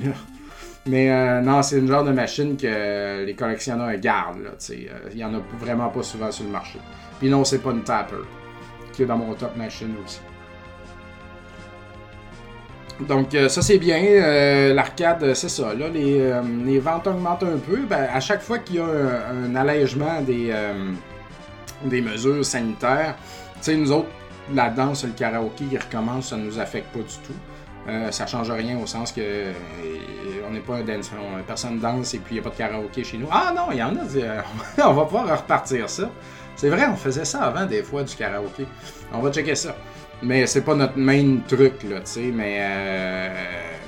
Mais 0.85 1.11
euh, 1.11 1.41
non, 1.41 1.61
c'est 1.61 1.77
une 1.77 1.87
genre 1.87 2.03
de 2.03 2.11
machine 2.11 2.57
que 2.57 3.23
les 3.23 3.35
collectionneurs 3.35 3.95
gardent. 3.97 4.55
Il 4.69 4.89
euh, 4.89 5.13
n'y 5.13 5.23
en 5.23 5.33
a 5.35 5.39
vraiment 5.59 5.89
pas 5.89 6.03
souvent 6.03 6.31
sur 6.31 6.45
le 6.45 6.51
marché. 6.51 6.79
Puis 7.19 7.29
non, 7.29 7.43
c'est 7.43 7.59
pas 7.59 7.71
une 7.71 7.83
Tapper, 7.83 8.15
qui 8.93 9.03
est 9.03 9.05
dans 9.05 9.17
mon 9.17 9.33
top 9.35 9.55
machine 9.55 9.93
aussi. 10.03 10.19
Donc 13.07 13.33
euh, 13.33 13.47
ça 13.47 13.61
c'est 13.61 13.77
bien, 13.77 14.73
l'arcade 14.73 15.33
c'est 15.33 15.49
ça. 15.49 15.73
Là 15.73 15.87
les, 15.89 16.79
ventes 16.79 17.07
augmentent 17.07 17.43
un 17.43 17.57
peu. 17.57 17.77
Ben, 17.89 18.07
à 18.13 18.19
chaque 18.19 18.41
fois 18.41 18.59
qu'il 18.59 18.77
y 18.77 18.79
a 18.79 18.85
un, 18.85 19.55
allègement 19.55 20.21
des, 20.21 22.01
mesures 22.01 22.45
sanitaires, 22.45 23.15
tu 23.55 23.63
sais 23.63 23.75
nous 23.75 23.91
autres 23.91 24.09
la 24.53 24.69
danse, 24.69 25.03
le 25.05 25.11
karaoké 25.11 25.65
qui 25.65 25.77
recommence, 25.77 26.29
ça 26.29 26.37
nous 26.37 26.59
affecte 26.59 26.91
pas 26.91 26.99
du 26.99 27.15
tout. 27.25 27.35
Euh, 27.87 28.11
ça 28.11 28.27
change 28.27 28.51
rien 28.51 28.77
au 28.77 28.85
sens 28.85 29.11
que 29.11 29.21
euh, 29.21 29.53
on 30.47 30.51
n'est 30.51 30.59
pas 30.59 30.75
un 30.75 30.83
dance, 30.83 31.11
personne 31.47 31.79
danse 31.79 32.13
et 32.13 32.19
puis 32.19 32.35
il 32.35 32.41
n'y 32.41 32.45
a 32.45 32.49
pas 32.49 32.51
de 32.51 32.55
karaoké 32.55 33.03
chez 33.03 33.17
nous. 33.17 33.27
Ah 33.31 33.53
non, 33.55 33.71
il 33.71 33.77
y 33.77 33.83
en 33.83 33.95
a, 33.95 34.01
euh, 34.15 34.41
on 34.85 34.93
va 34.93 35.05
pouvoir 35.05 35.37
repartir 35.37 35.89
ça. 35.89 36.09
C'est 36.55 36.69
vrai, 36.69 36.87
on 36.91 36.95
faisait 36.95 37.25
ça 37.25 37.43
avant 37.43 37.65
des 37.65 37.81
fois 37.83 38.03
du 38.03 38.15
karaoké. 38.15 38.67
On 39.13 39.19
va 39.19 39.31
checker 39.31 39.55
ça. 39.55 39.75
Mais 40.21 40.45
c'est 40.47 40.61
pas 40.61 40.75
notre 40.75 40.97
main 40.97 41.37
truc, 41.47 41.83
là, 41.89 41.99
tu 41.99 42.11
sais, 42.11 42.31
mais, 42.33 42.57
euh, 42.59 43.29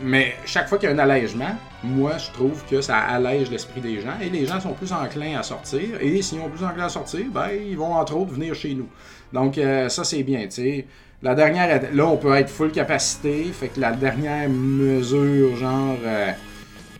mais 0.02 0.36
chaque 0.46 0.70
fois 0.70 0.78
qu'il 0.78 0.90
y 0.90 0.92
a 0.92 0.96
un 0.96 1.00
allègement, 1.00 1.56
moi, 1.84 2.18
je 2.18 2.32
trouve 2.32 2.64
que 2.70 2.80
ça 2.80 2.98
allège 2.98 3.52
l'esprit 3.52 3.82
des 3.82 4.00
gens 4.00 4.14
et 4.22 4.30
les 4.30 4.46
gens 4.46 4.62
sont 4.62 4.74
plus 4.74 4.94
enclins 4.94 5.38
à 5.38 5.44
sortir. 5.44 5.82
Et 6.00 6.22
s'ils 6.22 6.40
sont 6.40 6.50
plus 6.50 6.64
enclins 6.64 6.86
à 6.86 6.90
sortir, 6.90 7.26
ben, 7.34 7.50
ils 7.50 7.78
vont 7.78 7.94
entre 7.94 8.16
autres 8.16 8.32
venir 8.32 8.56
chez 8.56 8.74
nous. 8.74 8.88
Donc, 9.34 9.58
euh, 9.58 9.90
ça, 9.90 10.04
c'est 10.06 10.24
bien, 10.24 10.44
tu 10.44 10.52
sais. 10.52 10.86
La 11.22 11.36
dernière, 11.36 11.82
là, 11.94 12.08
on 12.08 12.18
peut 12.18 12.34
être 12.36 12.50
full 12.50 12.72
capacité, 12.72 13.44
fait 13.54 13.68
que 13.68 13.80
la 13.80 13.92
dernière 13.92 14.50
mesure, 14.50 15.56
genre, 15.58 15.98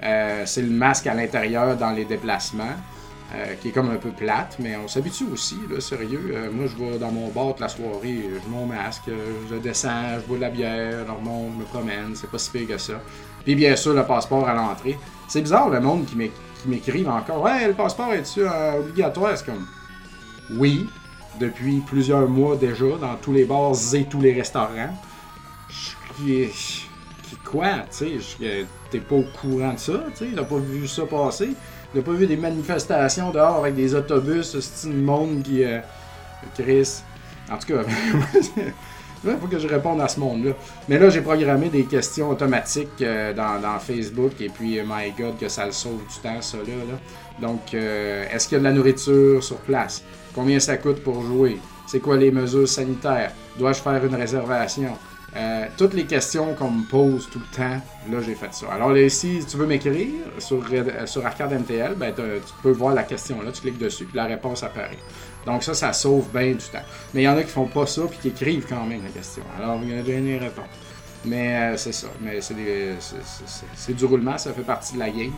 euh, 0.04 0.44
c'est 0.46 0.62
le 0.62 0.70
masque 0.70 1.08
à 1.08 1.14
l'intérieur 1.14 1.76
dans 1.78 1.92
les 1.92 2.06
déplacements. 2.06 2.76
Euh, 3.34 3.56
qui 3.62 3.70
est 3.70 3.72
comme 3.72 3.90
un 3.90 3.96
peu 3.96 4.10
plate, 4.10 4.58
mais 4.60 4.76
on 4.76 4.90
s'habitue 4.90 5.24
aussi, 5.32 5.58
là, 5.70 5.80
sérieux. 5.80 6.34
Euh, 6.34 6.52
moi, 6.52 6.66
je 6.68 6.76
vais 6.76 6.98
dans 6.98 7.12
mon 7.14 7.30
bar 7.30 7.48
toute 7.52 7.62
la 7.62 7.70
soirée, 7.70 8.26
je 8.26 8.50
mets 8.50 8.58
mon 8.58 8.66
masque, 8.66 9.08
euh, 9.08 9.32
je 9.50 9.56
descends, 9.56 10.20
je 10.22 10.28
bois 10.28 10.36
de 10.36 10.42
la 10.42 10.50
bière, 10.50 11.06
remonte, 11.08 11.54
je 11.54 11.60
me 11.60 11.64
promène, 11.64 12.14
c'est 12.14 12.30
pas 12.30 12.38
si 12.38 12.52
pire 12.52 12.68
que 12.68 12.78
ça. 12.78 12.96
Puis 13.46 13.56
bien 13.56 13.74
sûr, 13.78 13.94
le 13.94 14.04
passeport 14.04 14.50
à 14.50 14.54
l'entrée. 14.54 15.00
C'est 15.30 15.42
bizarre 15.42 15.70
le 15.70 15.80
monde 15.80 16.06
qui 16.06 16.18
m'écrive 16.66 17.08
encore 17.08 17.42
Ouais, 17.42 17.68
le 17.68 17.74
passeport 17.74 18.12
est-tu 18.12 18.42
obligatoire? 18.46 19.38
C'est 19.38 19.46
comme 19.46 19.66
Oui, 20.58 20.90
depuis 21.40 21.80
plusieurs 21.80 22.28
mois 22.28 22.58
déjà, 22.58 22.98
dans 23.00 23.16
tous 23.16 23.32
les 23.32 23.46
bars 23.46 23.72
et 23.94 24.04
tous 24.04 24.20
les 24.20 24.34
restaurants. 24.34 24.94
Je 25.70 26.50
quoi, 27.46 27.86
tu 27.98 28.22
sais, 28.22 28.66
t'es 28.90 29.00
pas 29.00 29.16
au 29.16 29.26
courant 29.40 29.74
de 29.74 29.80
ça, 29.80 30.04
tu 30.16 30.26
sais, 30.26 30.32
t'as 30.36 30.44
pas 30.44 30.58
vu 30.58 30.86
ça 30.86 31.06
passer? 31.06 31.56
T'as 31.94 32.02
pas 32.02 32.12
vu 32.14 32.26
des 32.26 32.38
manifestations 32.38 33.32
dehors 33.32 33.58
avec 33.58 33.76
des 33.76 33.94
autobus, 33.94 34.58
c'est 34.60 34.88
une 34.88 35.04
monde 35.04 35.44
qui. 35.44 35.64
Euh, 35.64 35.80
Chris. 36.56 37.04
En 37.52 37.58
tout 37.58 37.68
cas, 37.68 37.84
il 39.26 39.38
faut 39.40 39.48
que 39.48 39.60
je 39.60 39.68
réponde 39.68 40.00
à 40.00 40.08
ce 40.08 40.20
monde-là. 40.20 40.54
Mais 40.88 40.98
là, 40.98 41.10
j'ai 41.10 41.22
programmé 41.22 41.68
des 41.70 41.84
questions 41.84 42.30
automatiques 42.30 43.02
euh, 43.02 43.34
dans, 43.34 43.78
Facebook 43.80 44.40
et 44.40 44.50
puis, 44.50 44.80
euh, 44.80 44.84
my 44.88 45.12
God, 45.12 45.38
que 45.38 45.50
ça 45.50 45.66
le 45.66 45.74
sauve 45.74 46.00
du 46.08 46.20
temps, 46.24 46.42
ça 46.42 46.58
là. 46.58 46.98
Donc, 47.42 47.74
est-ce 47.74 48.48
qu'il 48.48 48.56
y 48.56 48.60
a 48.60 48.60
de 48.60 48.64
la 48.64 48.74
nourriture 48.74 49.44
sur 49.44 49.58
place? 49.58 50.04
Combien 50.34 50.60
ça 50.60 50.78
coûte 50.78 51.04
pour 51.04 51.22
jouer? 51.24 51.60
C'est 51.88 52.00
quoi 52.00 52.16
les 52.16 52.32
mesures 52.32 52.68
sanitaires? 52.68 53.34
Dois-je 53.58 53.82
faire 53.82 54.04
une 54.06 54.16
réservation? 54.16 54.98
Euh, 55.34 55.68
toutes 55.78 55.94
les 55.94 56.06
questions 56.06 56.54
qu'on 56.56 56.72
me 56.72 56.84
pose 56.84 57.30
tout 57.30 57.40
le 57.40 57.56
temps, 57.56 57.82
là 58.12 58.22
j'ai 58.22 58.36
fait 58.36 58.54
ça. 58.54 58.66
Alors 58.74 58.92
si 59.10 59.40
tu 59.50 59.56
veux 59.56 59.66
m'écrire 59.66 60.10
sur, 60.40 60.62
euh, 60.74 61.06
sur 61.06 61.26
Arcade 61.26 61.54
MTL, 61.54 61.96
ben, 61.96 62.14
tu 62.14 62.54
peux 62.62 62.72
voir 62.72 62.94
la 62.94 63.04
question 63.04 63.42
là, 63.42 63.52
tu 63.54 63.62
cliques 63.62 63.78
dessus, 63.78 64.04
puis 64.06 64.18
la 64.18 64.26
réponse 64.26 64.62
apparaît. 64.64 65.00
Donc 65.46 65.64
ça, 65.64 65.74
ça 65.74 65.94
sauve 65.94 66.28
bien 66.34 66.52
du 66.52 66.66
temps. 66.66 66.84
Mais 67.14 67.22
il 67.22 67.26
y 67.26 67.30
en 67.30 67.38
a 67.38 67.44
qui 67.44 67.50
font 67.50 67.66
pas 67.66 67.86
ça, 67.86 68.02
puis 68.10 68.20
qui 68.22 68.28
écrivent 68.28 68.66
quand 68.68 68.86
même 68.86 69.04
la 69.04 69.10
question. 69.10 69.44
Alors 69.58 69.80
il 69.82 69.90
y 69.90 69.94
a 69.94 70.18
une 70.18 70.38
réponse. 70.38 70.66
Mais 71.24 71.56
euh, 71.56 71.78
c'est 71.78 71.94
ça. 71.94 72.08
Mais 72.20 72.40
c'est 72.42 73.94
du 73.94 74.06
roulement, 74.06 74.38
ça 74.38 74.52
fait 74.52 74.64
partie 74.64 74.96
de 74.96 75.00
la 75.00 75.10
game. 75.10 75.34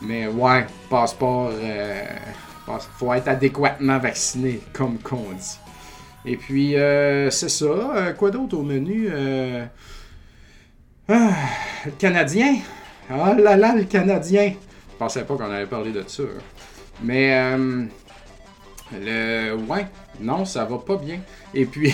Mais 0.00 0.26
ouais, 0.26 0.66
passeport, 0.88 1.52
il 1.52 2.72
faut 2.98 3.12
être 3.12 3.28
adéquatement 3.28 3.98
vacciné, 3.98 4.60
comme 4.72 4.98
qu'on 4.98 5.32
dit. 5.32 5.58
Et 6.26 6.36
puis, 6.36 6.76
euh, 6.76 7.30
c'est 7.30 7.50
ça. 7.50 7.66
Euh, 7.66 8.12
quoi 8.12 8.30
d'autre 8.30 8.56
au 8.56 8.62
menu? 8.62 9.08
Euh... 9.10 9.64
Ah, 11.08 11.34
le 11.84 11.90
Canadien. 11.92 12.56
Oh 13.10 13.34
là 13.38 13.56
là, 13.56 13.74
le 13.74 13.84
Canadien. 13.84 14.54
Je 14.92 14.96
pensais 14.96 15.24
pas 15.24 15.36
qu'on 15.36 15.50
allait 15.50 15.66
parler 15.66 15.92
de 15.92 16.02
ça. 16.06 16.22
Hein. 16.22 16.42
Mais, 17.02 17.34
euh, 17.34 17.84
le... 18.92 19.54
Ouais, 19.68 19.86
non, 20.18 20.46
ça 20.46 20.64
va 20.64 20.78
pas 20.78 20.96
bien. 20.96 21.20
Et 21.52 21.66
puis, 21.66 21.92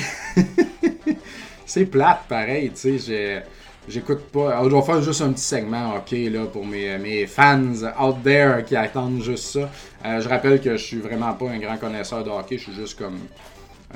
c'est 1.67 1.87
plate, 1.87 2.27
pareil, 2.29 2.71
tu 2.71 2.99
sais, 2.99 3.45
J'écoute 3.89 4.21
pas. 4.31 4.63
Je 4.63 4.69
dois 4.69 4.83
faire 4.83 5.03
juste 5.03 5.23
un 5.23 5.33
petit 5.33 5.43
segment 5.43 5.97
ok 5.97 6.13
là, 6.13 6.45
pour 6.45 6.65
mes, 6.65 6.97
mes 6.99 7.27
fans 7.27 7.73
out 7.99 8.23
there 8.23 8.63
qui 8.65 8.77
attendent 8.77 9.23
juste 9.23 9.45
ça. 9.45 9.71
je 10.05 10.29
rappelle 10.29 10.61
que 10.61 10.77
je 10.77 10.85
suis 10.85 10.99
vraiment 10.99 11.33
pas 11.33 11.49
un 11.49 11.59
grand 11.59 11.79
connaisseur 11.79 12.23
de 12.23 12.29
hockey, 12.29 12.59
je 12.59 12.65
suis 12.65 12.75
juste 12.75 12.97
comme 12.97 13.19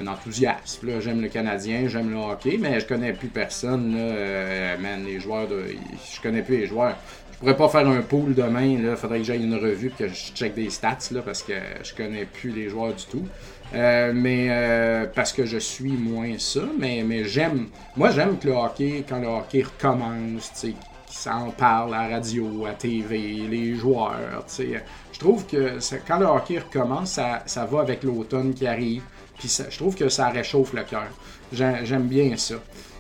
un 0.01 0.07
enthousiasme. 0.07 0.89
Là. 0.89 1.01
J'aime 1.01 1.21
le 1.21 1.29
Canadien, 1.29 1.89
j'aime 1.89 2.11
le 2.11 2.17
hockey, 2.17 2.59
mais 2.61 2.81
je 2.81 2.87
connais 2.87 3.13
plus 3.13 3.29
personne. 3.29 3.95
Là. 3.95 4.03
Euh, 4.03 4.79
man, 4.79 5.05
les 5.05 5.21
joueurs, 5.21 5.49
de... 5.49 5.65
je 6.13 6.21
connais 6.21 6.43
plus 6.43 6.59
les 6.59 6.67
joueurs. 6.67 6.97
Je 7.33 7.39
pourrais 7.39 7.57
pas 7.57 7.69
faire 7.69 7.89
un 7.89 8.01
pool 8.01 8.35
demain. 8.35 8.65
Il 8.65 8.97
faudrait 8.97 9.19
que 9.19 9.25
j'aille 9.25 9.45
une 9.45 9.57
revue 9.57 9.89
et 9.89 9.91
que 9.91 10.09
je 10.09 10.33
check 10.35 10.55
des 10.55 10.71
stats 10.71 10.99
là, 11.11 11.21
parce 11.23 11.43
que 11.43 11.55
je 11.83 11.95
connais 11.95 12.25
plus 12.25 12.51
les 12.51 12.69
joueurs 12.69 12.95
du 12.95 13.05
tout. 13.07 13.27
Euh, 13.75 14.13
mais 14.15 14.47
euh, 14.51 15.07
parce 15.13 15.33
que 15.33 15.45
je 15.45 15.59
suis 15.59 15.93
moins 15.93 16.39
ça, 16.39 16.61
mais, 16.79 17.03
mais 17.05 17.25
j'aime. 17.25 17.69
Moi, 17.97 18.11
j'aime 18.11 18.39
que 18.39 18.49
le 18.49 18.55
hockey, 18.55 19.05
quand 19.09 19.19
le 19.19 19.27
hockey 19.27 19.63
recommence, 19.63 20.53
tu 20.61 20.75
ça 21.09 21.37
en 21.37 21.51
parle 21.51 21.95
à 21.95 22.09
la 22.09 22.17
radio, 22.17 22.67
à 22.67 22.73
TV, 22.73 23.47
les 23.49 23.77
joueurs. 23.77 24.45
Je 24.59 25.19
trouve 25.19 25.47
que 25.47 25.79
quand 26.07 26.19
le 26.19 26.27
hockey 26.27 26.59
recommence, 26.59 27.13
ça, 27.13 27.43
ça 27.47 27.65
va 27.65 27.81
avec 27.81 28.03
l'automne 28.03 28.53
qui 28.53 28.67
arrive. 28.67 29.03
Puis 29.39 29.61
je 29.71 29.77
trouve 29.77 29.95
que 29.95 30.09
ça 30.09 30.29
réchauffe 30.29 30.73
le 30.73 30.83
cœur. 30.83 31.09
J'aime 31.53 32.07
bien 32.07 32.37
ça. 32.37 32.57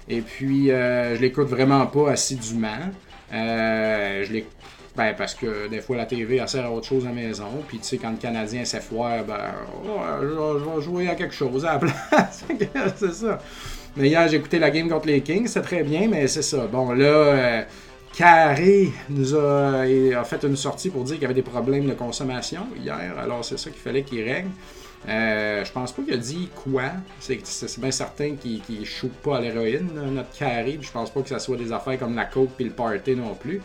Et 0.09 0.21
puis, 0.21 0.71
euh, 0.71 1.17
je 1.17 1.21
l'écoute 1.21 1.49
vraiment 1.49 1.87
pas 1.87 2.11
assidûment. 2.11 2.91
Euh, 3.33 4.25
je 4.25 4.33
l'écoute 4.33 4.53
ben, 4.97 5.13
parce 5.17 5.35
que 5.35 5.67
des 5.69 5.81
fois, 5.81 5.97
la 5.97 6.07
TV, 6.07 6.37
elle 6.37 6.49
sert 6.49 6.65
à 6.65 6.71
autre 6.71 6.87
chose 6.87 7.05
à 7.05 7.09
la 7.09 7.15
maison. 7.15 7.49
Puis, 7.67 7.79
tu 7.79 7.85
sais, 7.85 7.99
quand 7.99 8.11
le 8.11 8.17
Canadien 8.17 8.65
s'effoire, 8.65 9.25
ben, 9.25 9.53
je, 10.23 10.27
vais 10.29 10.83
jouer 10.83 11.09
à 11.09 11.17
quelque 11.17 11.35
chose 11.35 11.65
à 11.65 11.73
la 11.73 11.79
place. 11.79 12.45
c'est 12.97 13.13
ça. 13.13 13.41
Mais 13.97 14.09
hier, 14.09 14.29
j'ai 14.29 14.37
écouté 14.37 14.59
la 14.59 14.71
game 14.71 14.89
contre 14.89 15.09
les 15.09 15.21
Kings. 15.21 15.49
C'est 15.49 15.63
très 15.63 15.83
bien, 15.83 16.07
mais 16.09 16.29
c'est 16.29 16.43
ça. 16.43 16.67
Bon, 16.67 16.93
là, 16.93 17.07
euh, 17.07 17.63
Carré 18.17 18.93
nous 19.09 19.35
a, 19.35 19.81
a, 19.81 20.25
fait 20.25 20.45
une 20.45 20.57
sortie 20.57 20.91
pour 20.91 21.03
dire 21.03 21.15
qu'il 21.15 21.23
y 21.23 21.27
avait 21.27 21.35
des 21.35 21.43
problèmes 21.43 21.87
de 21.87 21.95
consommation 21.95 22.67
hier. 22.81 23.15
Alors, 23.21 23.45
c'est 23.45 23.59
ça 23.59 23.71
qu'il 23.71 23.81
fallait 23.81 24.03
qu'il 24.03 24.23
règle. 24.23 24.51
Euh, 25.09 25.65
je 25.65 25.73
pense 25.73 25.93
pas 25.93 26.03
qu'il 26.03 26.15
a 26.15 26.19
dit 26.19 26.49
quoi. 26.55 26.85
C'est 27.21 27.79
bien 27.79 27.91
certain 27.91 28.37
qu'il 28.37 28.63
ne 28.69 29.09
pas 29.23 29.37
à 29.37 29.41
l'héroïne, 29.41 29.91
notre 29.95 30.37
carré. 30.37 30.79
Je 30.81 30.91
pense 30.91 31.11
pas 31.11 31.21
que 31.21 31.29
ça 31.29 31.39
soit 31.39 31.57
des 31.57 31.73
affaires 31.73 31.99
comme 31.99 32.15
la 32.15 32.25
coke 32.25 32.51
et 32.59 32.65
le 32.65 32.71
party 32.71 33.15
non 33.15 33.35
plus. 33.35 33.61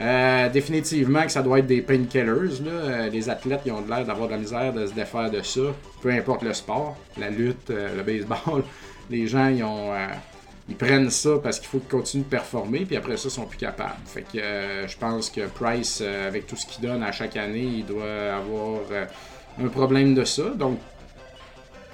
Euh, 0.00 0.48
définitivement 0.48 1.24
que 1.24 1.32
ça 1.32 1.42
doit 1.42 1.58
être 1.58 1.66
des 1.66 1.82
painkillers. 1.82 2.62
Euh, 2.66 3.08
les 3.08 3.28
athlètes 3.28 3.62
ils 3.66 3.72
ont 3.72 3.84
l'air 3.86 4.04
d'avoir 4.04 4.28
de 4.28 4.32
la 4.32 4.38
misère 4.38 4.72
de 4.72 4.86
se 4.86 4.94
défaire 4.94 5.30
de 5.30 5.42
ça. 5.42 5.60
Peu 6.00 6.10
importe 6.10 6.42
le 6.42 6.54
sport, 6.54 6.96
la 7.18 7.30
lutte, 7.30 7.70
le 7.70 8.02
baseball. 8.02 8.62
Les 9.10 9.26
gens 9.26 9.48
ils 10.68 10.76
prennent 10.76 11.08
ça 11.08 11.38
parce 11.42 11.58
qu'il 11.58 11.66
faut 11.66 11.78
qu'ils 11.78 11.88
continuent 11.88 12.24
de 12.24 12.28
performer, 12.28 12.80
puis 12.80 12.94
après 12.94 13.16
ça, 13.16 13.28
ils 13.28 13.30
sont 13.30 13.46
plus 13.46 13.56
capables. 13.56 13.96
Fait 14.04 14.20
que 14.20 14.38
je 14.86 14.96
pense 14.98 15.30
que 15.30 15.46
Price, 15.46 16.02
avec 16.02 16.46
tout 16.46 16.56
ce 16.56 16.66
qu'il 16.66 16.86
donne 16.86 17.02
à 17.02 17.10
chaque 17.10 17.38
année, 17.38 17.78
il 17.78 17.86
doit 17.86 18.34
avoir 18.36 18.82
un 19.60 19.68
problème 19.68 20.14
de 20.14 20.24
ça. 20.24 20.50
Donc, 20.50 20.78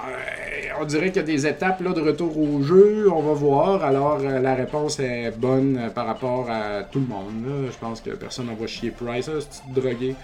euh, 0.00 0.81
on 0.81 0.85
dirait 0.85 1.09
qu'il 1.09 1.16
y 1.16 1.20
a 1.20 1.22
des 1.22 1.46
étapes 1.46 1.81
là, 1.81 1.92
de 1.92 2.00
retour 2.00 2.38
au 2.38 2.62
jeu. 2.62 3.11
On 3.11 3.22
va 3.22 3.33
voir. 3.33 3.85
Alors, 3.85 4.18
euh, 4.20 4.40
la 4.40 4.55
réponse 4.55 5.00
est 5.00 5.31
bonne 5.37 5.79
euh, 5.79 5.90
par 5.90 6.07
rapport 6.07 6.50
à 6.50 6.83
tout 6.85 7.00
le 7.00 7.07
monde. 7.07 7.70
Je 7.70 7.79
pense 7.79 8.00
que 8.00 8.11
personne 8.11 8.46
n'en 8.46 8.55
va 8.55 8.66
chier 8.66 8.90
Price, 8.90 9.31
c'est 9.50 9.72
drogué? 9.72 10.14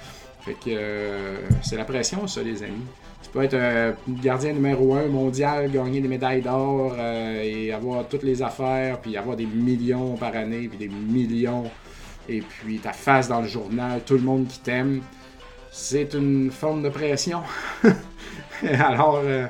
Fait 0.41 0.55
que 0.55 1.37
c'est 1.63 1.77
la 1.77 1.85
pression, 1.85 2.27
ça, 2.27 2.43
les 2.43 2.63
amis. 2.63 2.87
Tu 3.23 3.29
peux 3.29 3.43
être 3.43 3.95
gardien 4.23 4.55
numéro 4.55 4.95
un 4.95 5.07
mondial, 5.07 5.71
gagner 5.71 6.01
des 6.01 6.09
médailles 6.09 6.41
d'or 6.41 6.97
et 6.99 7.71
avoir 7.75 8.09
toutes 8.09 8.23
les 8.23 8.41
affaires, 8.41 8.99
puis 9.01 9.19
avoir 9.19 9.37
des 9.37 9.45
millions 9.45 10.17
par 10.17 10.35
année, 10.35 10.67
puis 10.67 10.79
des 10.79 10.89
millions. 10.89 11.65
Et 12.27 12.41
puis 12.41 12.79
ta 12.79 12.95
face 12.95 13.29
dans 13.29 13.43
le 13.43 13.49
journal, 13.49 14.01
tout 14.07 14.15
le 14.15 14.23
monde 14.23 14.47
qui 14.49 14.61
t'aime 14.61 15.03
c'est 15.71 16.15
une 16.15 16.51
forme 16.51 16.83
de 16.83 16.89
pression. 16.89 17.43
Alors, 18.63 19.21
euh, 19.25 19.47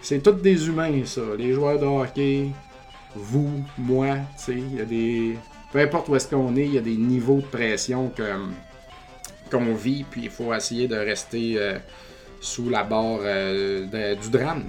c'est 0.00 0.22
tous 0.22 0.32
des 0.32 0.68
humains, 0.68 1.04
ça. 1.04 1.22
Les 1.36 1.52
joueurs 1.52 1.78
de 1.78 1.86
hockey, 1.86 2.48
vous, 3.14 3.64
moi, 3.78 4.16
tu 4.36 4.44
sais, 4.44 4.52
il 4.52 4.76
y 4.76 4.80
a 4.80 4.84
des. 4.84 5.38
Peu 5.72 5.80
importe 5.80 6.08
où 6.08 6.16
est-ce 6.16 6.28
qu'on 6.28 6.54
est, 6.56 6.66
il 6.66 6.74
y 6.74 6.78
a 6.78 6.82
des 6.82 6.96
niveaux 6.96 7.40
de 7.40 7.46
pression 7.46 8.12
qu'on 9.50 9.74
vit, 9.74 10.04
puis 10.04 10.22
il 10.24 10.30
faut 10.30 10.52
essayer 10.52 10.86
de 10.86 10.96
rester 10.96 11.54
euh, 11.56 11.78
sous 12.42 12.68
la 12.68 12.84
barre 12.84 13.20
euh, 13.22 14.14
du 14.16 14.28
drame, 14.28 14.64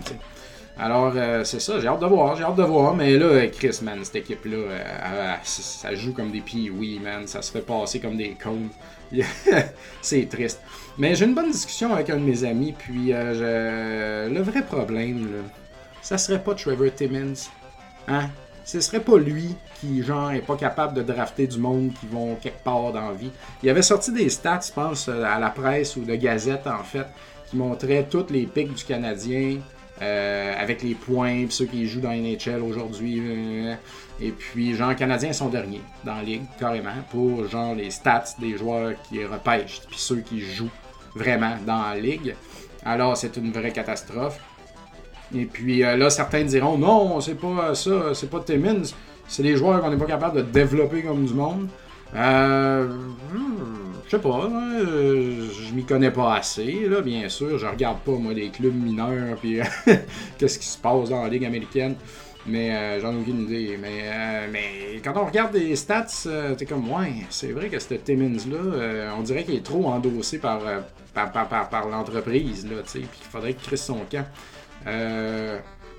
Alors, 0.79 1.13
c'est 1.43 1.59
ça, 1.59 1.81
j'ai 1.81 1.87
hâte 1.87 1.99
de 1.99 2.05
voir, 2.05 2.37
j'ai 2.37 2.43
hâte 2.43 2.55
de 2.55 2.63
voir. 2.63 2.95
Mais 2.95 3.17
là, 3.17 3.45
Chris, 3.47 3.79
man, 3.81 3.99
cette 4.05 4.15
équipe-là, 4.15 5.39
ça 5.43 5.93
joue 5.93 6.13
comme 6.13 6.31
des 6.31 6.39
pieds, 6.39 6.69
oui, 6.69 7.01
man. 7.03 7.27
Ça 7.27 7.41
se 7.41 7.51
fait 7.51 7.65
passer 7.65 7.99
comme 7.99 8.15
des 8.15 8.37
cônes. 8.41 8.69
c'est 10.01 10.27
triste. 10.29 10.61
Mais 10.97 11.15
j'ai 11.15 11.25
une 11.25 11.33
bonne 11.33 11.51
discussion 11.51 11.91
avec 11.91 12.09
un 12.11 12.17
de 12.17 12.23
mes 12.23 12.43
amis, 12.43 12.73
puis 12.77 13.13
euh, 13.13 14.29
le 14.29 14.41
vrai 14.41 14.63
problème, 14.63 15.23
là, 15.31 15.41
ça 16.03 16.19
serait 16.19 16.41
pas 16.43 16.53
Trevor 16.53 16.93
Timmons. 16.93 17.49
Hein? 18.07 18.29
Ce 18.63 18.79
serait 18.79 18.99
pas 18.99 19.17
lui 19.17 19.55
qui, 19.79 20.03
genre, 20.03 20.31
est 20.31 20.45
pas 20.45 20.55
capable 20.55 20.93
de 20.93 21.01
drafter 21.01 21.47
du 21.47 21.57
monde 21.57 21.91
qui 21.99 22.05
vont 22.05 22.35
quelque 22.35 22.63
part 22.63 22.93
dans 22.93 23.09
la 23.09 23.13
vie. 23.13 23.31
Il 23.63 23.69
avait 23.69 23.81
sorti 23.81 24.11
des 24.11 24.29
stats, 24.29 24.61
je 24.67 24.71
pense, 24.71 25.09
à 25.09 25.39
la 25.39 25.49
presse 25.49 25.95
ou 25.95 26.01
de 26.01 26.15
Gazette, 26.15 26.67
en 26.67 26.83
fait, 26.83 27.07
qui 27.49 27.57
montraient 27.57 28.05
toutes 28.09 28.29
les 28.29 28.45
pics 28.45 28.73
du 28.73 28.83
Canadien, 28.83 29.57
euh, 30.01 30.53
avec 30.57 30.83
les 30.83 30.95
points, 30.95 31.45
puis 31.45 31.51
ceux 31.51 31.65
qui 31.65 31.87
jouent 31.87 32.01
dans 32.01 32.11
NHL 32.11 32.61
aujourd'hui. 32.61 33.19
Euh, 33.19 33.75
et 34.21 34.31
puis, 34.31 34.75
genre, 34.75 34.95
Canadiens 34.95 35.33
sont 35.33 35.49
derniers 35.49 35.81
dans 36.03 36.15
la 36.15 36.23
ligue, 36.23 36.43
carrément, 36.59 36.91
pour 37.09 37.47
genre 37.47 37.73
les 37.73 37.89
stats 37.89 38.35
des 38.39 38.57
joueurs 38.57 38.93
qui 39.09 39.25
repêchent, 39.25 39.81
puis 39.87 39.97
ceux 39.97 40.21
qui 40.21 40.39
jouent 40.39 40.69
vraiment 41.15 41.55
dans 41.65 41.81
la 41.89 41.95
ligue. 41.95 42.35
Alors, 42.85 43.15
c'est 43.17 43.37
une 43.37 43.51
vraie 43.51 43.71
catastrophe. 43.71 44.39
Et 45.35 45.45
puis 45.45 45.83
euh, 45.83 45.97
là, 45.97 46.09
certains 46.09 46.43
diront 46.43 46.77
non, 46.77 47.19
c'est 47.19 47.39
pas 47.39 47.73
ça, 47.73 48.13
c'est 48.13 48.29
pas 48.29 48.39
Timmins, 48.41 48.83
c'est 49.27 49.41
les 49.41 49.55
joueurs 49.55 49.81
qu'on 49.81 49.89
n'est 49.89 49.97
pas 49.97 50.05
capable 50.05 50.37
de 50.37 50.41
développer 50.43 51.01
comme 51.01 51.25
du 51.25 51.33
monde. 51.33 51.67
Euh, 52.15 52.87
je 54.05 54.11
sais 54.11 54.19
pas, 54.19 54.43
hein, 54.45 54.77
je 54.77 55.73
m'y 55.73 55.85
connais 55.85 56.11
pas 56.11 56.35
assez, 56.35 56.87
là, 56.87 57.01
bien 57.01 57.27
sûr. 57.29 57.57
Je 57.57 57.65
regarde 57.65 57.99
pas, 58.01 58.11
moi, 58.11 58.33
les 58.33 58.49
clubs 58.49 58.75
mineurs, 58.75 59.37
puis 59.37 59.59
qu'est-ce 60.37 60.59
qui 60.59 60.67
se 60.67 60.77
passe 60.77 61.09
dans 61.09 61.23
la 61.23 61.29
Ligue 61.29 61.45
américaine. 61.45 61.95
Mais 62.45 62.71
euh, 62.71 62.99
j'en 62.99 63.13
ai 63.13 63.21
aucune 63.21 63.41
idée. 63.43 63.77
Mais, 63.81 64.01
euh, 64.03 64.47
mais 64.51 64.99
quand 65.03 65.13
on 65.15 65.25
regarde 65.25 65.53
les 65.55 65.75
stats, 65.75 66.07
euh, 66.25 66.55
t'es 66.55 66.65
comme, 66.65 66.89
ouais, 66.91 67.13
c'est 67.29 67.51
vrai 67.51 67.69
que 67.69 67.79
ce 67.79 67.93
Timmins-là, 67.93 69.13
on 69.17 69.21
dirait 69.21 69.43
qu'il 69.43 69.55
est 69.55 69.65
trop 69.65 69.87
endossé 69.87 70.39
par, 70.39 70.61
par, 71.13 71.31
par, 71.31 71.69
par, 71.69 71.87
l'entreprise, 71.87 72.67
là, 72.69 72.81
tu 72.83 72.89
sais, 72.89 72.99
puis 72.99 73.19
il 73.21 73.27
faudrait 73.29 73.53
qu'il 73.53 73.67
crisse 73.67 73.85
son 73.85 73.99
camp. 74.11 74.25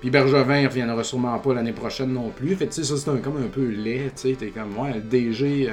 puis 0.01 0.09
Bergevin, 0.09 0.59
il 0.59 0.67
reviendra 0.67 1.03
sûrement 1.03 1.37
pas 1.39 1.53
l'année 1.53 1.71
prochaine 1.71 2.13
non 2.13 2.29
plus. 2.29 2.55
Fait 2.55 2.67
tu 2.67 2.73
sais, 2.73 2.83
ça, 2.83 2.97
c'est 2.97 3.21
comme 3.21 3.43
un 3.43 3.47
peu 3.47 3.65
laid, 3.65 4.11
tu 4.15 4.29
sais, 4.29 4.35
t'es 4.35 4.49
comme, 4.49 4.77
ouais, 4.77 4.93
le 4.93 5.01
DG, 5.01 5.69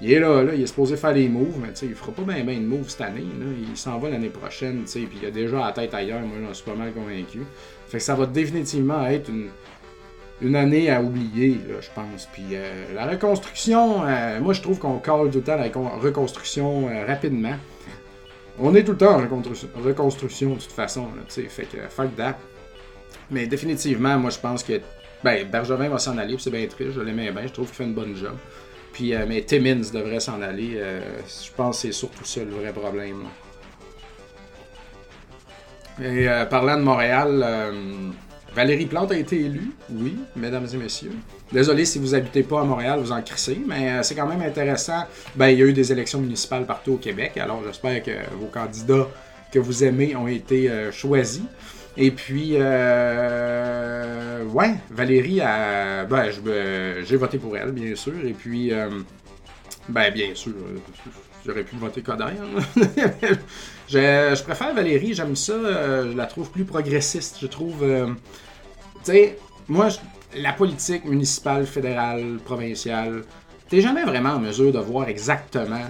il 0.00 0.12
est 0.12 0.20
là, 0.20 0.42
là, 0.42 0.54
il 0.54 0.62
est 0.62 0.66
supposé 0.66 0.96
faire 0.96 1.14
des 1.14 1.28
moves, 1.28 1.58
mais 1.60 1.68
tu 1.68 1.80
sais, 1.80 1.86
il 1.86 1.94
fera 1.94 2.12
pas 2.12 2.22
bien 2.22 2.44
ben 2.44 2.60
de 2.60 2.66
moves 2.66 2.88
cette 2.88 3.00
année, 3.00 3.26
là. 3.38 3.46
Il 3.68 3.76
s'en 3.76 3.98
va 3.98 4.10
l'année 4.10 4.28
prochaine, 4.28 4.82
tu 4.84 4.90
sais, 4.90 5.00
puis 5.00 5.18
il 5.22 5.26
a 5.26 5.30
déjà 5.30 5.58
la 5.58 5.72
tête 5.72 5.94
ailleurs, 5.94 6.20
moi, 6.20 6.36
j'en 6.46 6.54
suis 6.54 6.64
pas 6.64 6.74
mal 6.74 6.92
convaincu. 6.92 7.42
Fait 7.88 7.98
que 7.98 8.04
ça 8.04 8.14
va 8.14 8.26
définitivement 8.26 9.06
être 9.06 9.28
une 9.28 9.48
une 10.44 10.56
année 10.56 10.90
à 10.90 11.00
oublier, 11.00 11.58
je 11.80 11.88
pense. 11.94 12.28
Puis 12.32 12.44
euh, 12.52 12.94
la 12.94 13.06
reconstruction, 13.06 14.04
euh, 14.06 14.40
moi 14.40 14.52
je 14.52 14.60
trouve 14.60 14.78
qu'on 14.78 14.98
colle 14.98 15.30
tout 15.30 15.38
le 15.38 15.44
temps 15.44 15.56
la 15.56 15.68
reconstruction 15.98 16.88
euh, 16.88 17.06
rapidement. 17.06 17.54
On 18.58 18.74
est 18.74 18.84
tout 18.84 18.92
le 18.92 18.98
temps 18.98 19.18
en 19.18 19.82
reconstruction 19.82 20.50
de 20.50 20.60
toute 20.60 20.70
façon, 20.70 21.08
tu 21.28 21.42
sais, 21.42 21.42
fait 21.44 21.64
que 21.64 21.78
fuck 21.88 22.14
that. 22.16 22.38
Mais 23.30 23.46
définitivement, 23.46 24.18
moi 24.18 24.30
je 24.30 24.38
pense 24.38 24.62
que 24.62 24.80
ben, 25.24 25.48
Bergevin 25.48 25.88
va 25.88 25.98
s'en 25.98 26.18
aller, 26.18 26.36
c'est 26.38 26.50
bien 26.50 26.66
triste, 26.66 26.92
je 26.92 27.00
l'aimais 27.00 27.32
bien, 27.32 27.46
je 27.46 27.52
trouve 27.52 27.66
qu'il 27.66 27.76
fait 27.76 27.84
une 27.84 27.94
bonne 27.94 28.14
job. 28.14 28.36
Puis, 28.92 29.12
mais 29.26 29.42
Timmins 29.42 29.90
devrait 29.92 30.20
s'en 30.20 30.40
aller, 30.40 30.78
je 30.78 31.50
pense 31.56 31.78
que 31.78 31.88
c'est 31.88 31.92
surtout 31.92 32.24
ça 32.24 32.44
le 32.44 32.50
vrai 32.50 32.72
problème. 32.72 33.24
Et 36.00 36.28
parlant 36.48 36.76
de 36.76 36.82
Montréal, 36.82 37.72
Valérie 38.54 38.86
Plante 38.86 39.10
a 39.10 39.18
été 39.18 39.40
élue, 39.40 39.72
oui, 39.90 40.16
mesdames 40.36 40.66
et 40.72 40.76
messieurs. 40.76 41.10
Désolé 41.52 41.84
si 41.84 41.98
vous 41.98 42.10
n'habitez 42.10 42.44
pas 42.44 42.60
à 42.60 42.64
Montréal, 42.64 43.00
vous 43.00 43.10
en 43.10 43.20
crissez, 43.20 43.60
mais 43.66 43.90
euh, 43.90 44.02
c'est 44.04 44.14
quand 44.14 44.28
même 44.28 44.42
intéressant. 44.42 45.06
Ben, 45.34 45.48
il 45.48 45.58
y 45.58 45.62
a 45.62 45.66
eu 45.66 45.72
des 45.72 45.90
élections 45.90 46.20
municipales 46.20 46.64
partout 46.64 46.92
au 46.92 46.96
Québec, 46.96 47.36
alors 47.36 47.62
j'espère 47.66 48.00
que 48.04 48.12
vos 48.38 48.46
candidats 48.46 49.08
que 49.50 49.58
vous 49.58 49.82
aimez 49.82 50.14
ont 50.14 50.28
été 50.28 50.70
euh, 50.70 50.92
choisis. 50.92 51.42
Et 51.96 52.12
puis, 52.12 52.52
euh, 52.54 54.44
ouais, 54.44 54.74
Valérie, 54.90 55.40
a, 55.40 56.04
ben, 56.04 56.30
j'ai 57.04 57.16
voté 57.16 57.38
pour 57.38 57.56
elle, 57.56 57.72
bien 57.72 57.96
sûr. 57.96 58.14
Et 58.24 58.32
puis, 58.32 58.72
ben, 59.88 60.12
bien 60.12 60.34
sûr, 60.34 60.52
j'aurais 61.44 61.64
pu 61.64 61.76
voter 61.76 62.02
Coder. 62.02 62.24
je, 63.88 64.34
je, 64.36 64.42
préfère 64.42 64.74
Valérie, 64.74 65.14
j'aime 65.14 65.36
ça. 65.36 65.54
je 65.54 66.16
la 66.16 66.26
trouve 66.26 66.50
plus 66.50 66.64
progressiste. 66.64 67.38
Je 67.40 67.46
trouve 67.46 67.84
tu 69.04 69.12
sais, 69.12 69.38
moi, 69.68 69.88
la 70.36 70.52
politique 70.52 71.04
municipale, 71.04 71.66
fédérale, 71.66 72.38
provinciale, 72.44 73.24
t'es 73.68 73.80
jamais 73.80 74.04
vraiment 74.04 74.30
en 74.30 74.38
mesure 74.38 74.72
de 74.72 74.78
voir 74.78 75.08
exactement 75.08 75.84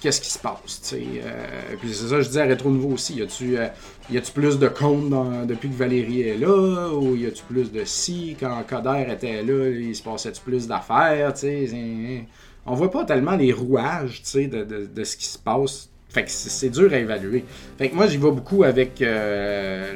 qu'est-ce 0.00 0.20
qui 0.20 0.30
se 0.30 0.38
passe. 0.38 0.94
Euh, 0.94 1.76
puis 1.78 1.92
c'est 1.92 2.08
ça, 2.08 2.20
je 2.22 2.28
dis 2.28 2.38
à 2.38 2.44
Rétro 2.44 2.70
Nouveau 2.70 2.94
aussi. 2.94 3.16
Y 3.16 3.22
a-tu 3.22 3.58
euh, 3.58 4.20
plus 4.34 4.58
de 4.58 4.68
comptes 4.68 5.10
depuis 5.46 5.68
que 5.68 5.74
Valérie 5.74 6.22
est 6.22 6.38
là 6.38 6.90
Ou 6.94 7.16
y 7.16 7.26
a-tu 7.26 7.42
plus 7.44 7.70
de 7.70 7.84
si 7.84 8.36
Quand 8.40 8.62
Coder 8.66 9.06
était 9.10 9.42
là, 9.42 9.68
il 9.68 9.94
se 9.94 10.02
passait-tu 10.02 10.40
plus 10.40 10.66
d'affaires 10.66 11.34
tu 11.34 11.40
sais 11.40 12.26
On 12.66 12.74
voit 12.74 12.90
pas 12.90 13.04
tellement 13.04 13.36
les 13.36 13.52
rouages 13.52 14.22
de, 14.34 14.64
de, 14.64 14.86
de, 14.86 15.04
ce 15.04 15.16
qui 15.16 15.26
se 15.26 15.38
passe. 15.38 15.90
Fait 16.08 16.24
que 16.24 16.30
c'est 16.30 16.70
dur 16.70 16.92
à 16.92 16.98
évaluer. 16.98 17.44
Fait 17.76 17.88
que 17.90 17.94
moi, 17.94 18.06
j'y 18.06 18.18
vais 18.18 18.30
beaucoup 18.30 18.62
avec 18.62 19.02
euh, 19.02 19.92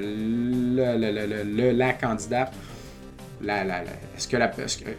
le, 0.75 1.71
la 1.73 1.93
candidate. 1.93 2.53
La, 3.41 3.63
la, 3.63 3.85
ce 4.17 4.27
que 4.27 4.37
la, 4.37 4.51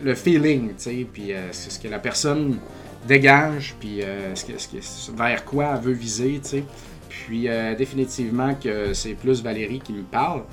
le 0.01 0.15
feeling, 0.15 0.69
tu 0.69 0.73
sais, 0.77 1.07
puis 1.11 1.33
euh, 1.33 1.51
ce 1.51 1.77
que 1.77 1.89
la 1.89 1.99
personne 1.99 2.57
dégage, 3.05 3.75
puis 3.81 4.01
euh, 4.01 4.33
ce 4.33 4.45
que, 4.45 4.53
ce 4.57 5.11
vers 5.11 5.43
quoi 5.43 5.73
elle 5.75 5.81
veut 5.81 5.91
viser, 5.93 6.39
tu 6.41 6.49
sais. 6.49 6.63
Puis 7.09 7.49
définitivement 7.77 8.55
que 8.55 8.93
c'est 8.93 9.13
plus 9.13 9.43
Valérie 9.43 9.81
qui 9.81 9.91
me 9.93 10.03
parle. 10.03 10.43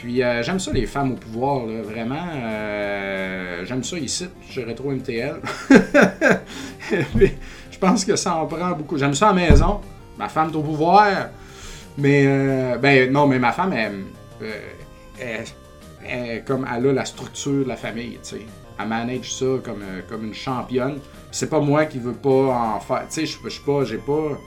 Puis 0.00 0.16
j'aime 0.42 0.58
ça 0.60 0.72
les 0.72 0.86
femmes 0.86 1.12
au 1.12 1.16
pouvoir, 1.16 1.66
vraiment. 1.66 2.26
j'aime 3.64 3.82
ça 3.84 3.98
ici, 3.98 4.26
je 4.50 4.60
retrouve 4.60 4.94
MTL. 4.94 5.36
je 6.90 7.78
pense 7.78 8.04
que 8.04 8.16
ça 8.16 8.36
en 8.36 8.46
prend 8.46 8.70
beaucoup. 8.72 8.96
J'aime 8.98 9.14
ça 9.14 9.30
à 9.30 9.32
la 9.34 9.48
maison 9.48 9.80
ma 10.18 10.28
femme 10.28 10.50
est 10.50 10.56
au 10.56 10.62
pouvoir. 10.62 11.28
Mais, 11.96 12.24
euh, 12.26 12.76
ben 12.78 13.10
non, 13.10 13.26
mais 13.26 13.38
ma 13.38 13.52
femme, 13.52 13.72
elle, 13.72 14.04
euh, 14.42 15.44
elle, 16.06 16.44
comme 16.44 16.66
elle 16.72 16.86
a 16.88 16.92
la 16.92 17.04
structure 17.04 17.64
de 17.64 17.68
la 17.68 17.76
famille, 17.76 18.18
tu 18.22 18.36
sais. 18.36 18.46
Elle 18.80 18.86
manage 18.88 19.32
ça 19.34 19.46
comme, 19.64 19.82
euh, 19.82 20.02
comme 20.08 20.26
une 20.26 20.34
championne. 20.34 20.98
C'est 21.32 21.50
pas 21.50 21.58
moi 21.60 21.86
qui 21.86 21.98
veux 21.98 22.12
pas 22.12 22.74
en 22.76 22.80
faire. 22.80 23.02
Tu 23.10 23.26
sais, 23.26 23.26
je 23.26 23.48
suis 23.48 23.62
pas. 23.62 23.84
J'ai 23.84 23.98
pas. 23.98 24.38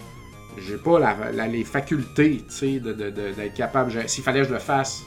J'ai 0.57 0.77
pas 0.77 0.99
la- 0.99 1.47
les 1.47 1.63
facultés, 1.63 2.43
sais, 2.49 2.79
de, 2.79 2.91
de- 2.93 3.09
d'être 3.09 3.53
capable. 3.53 3.91
S'il 4.07 4.23
fallait 4.23 4.41
que 4.41 4.47
je 4.47 4.53
le 4.53 4.59
fasse, 4.59 5.01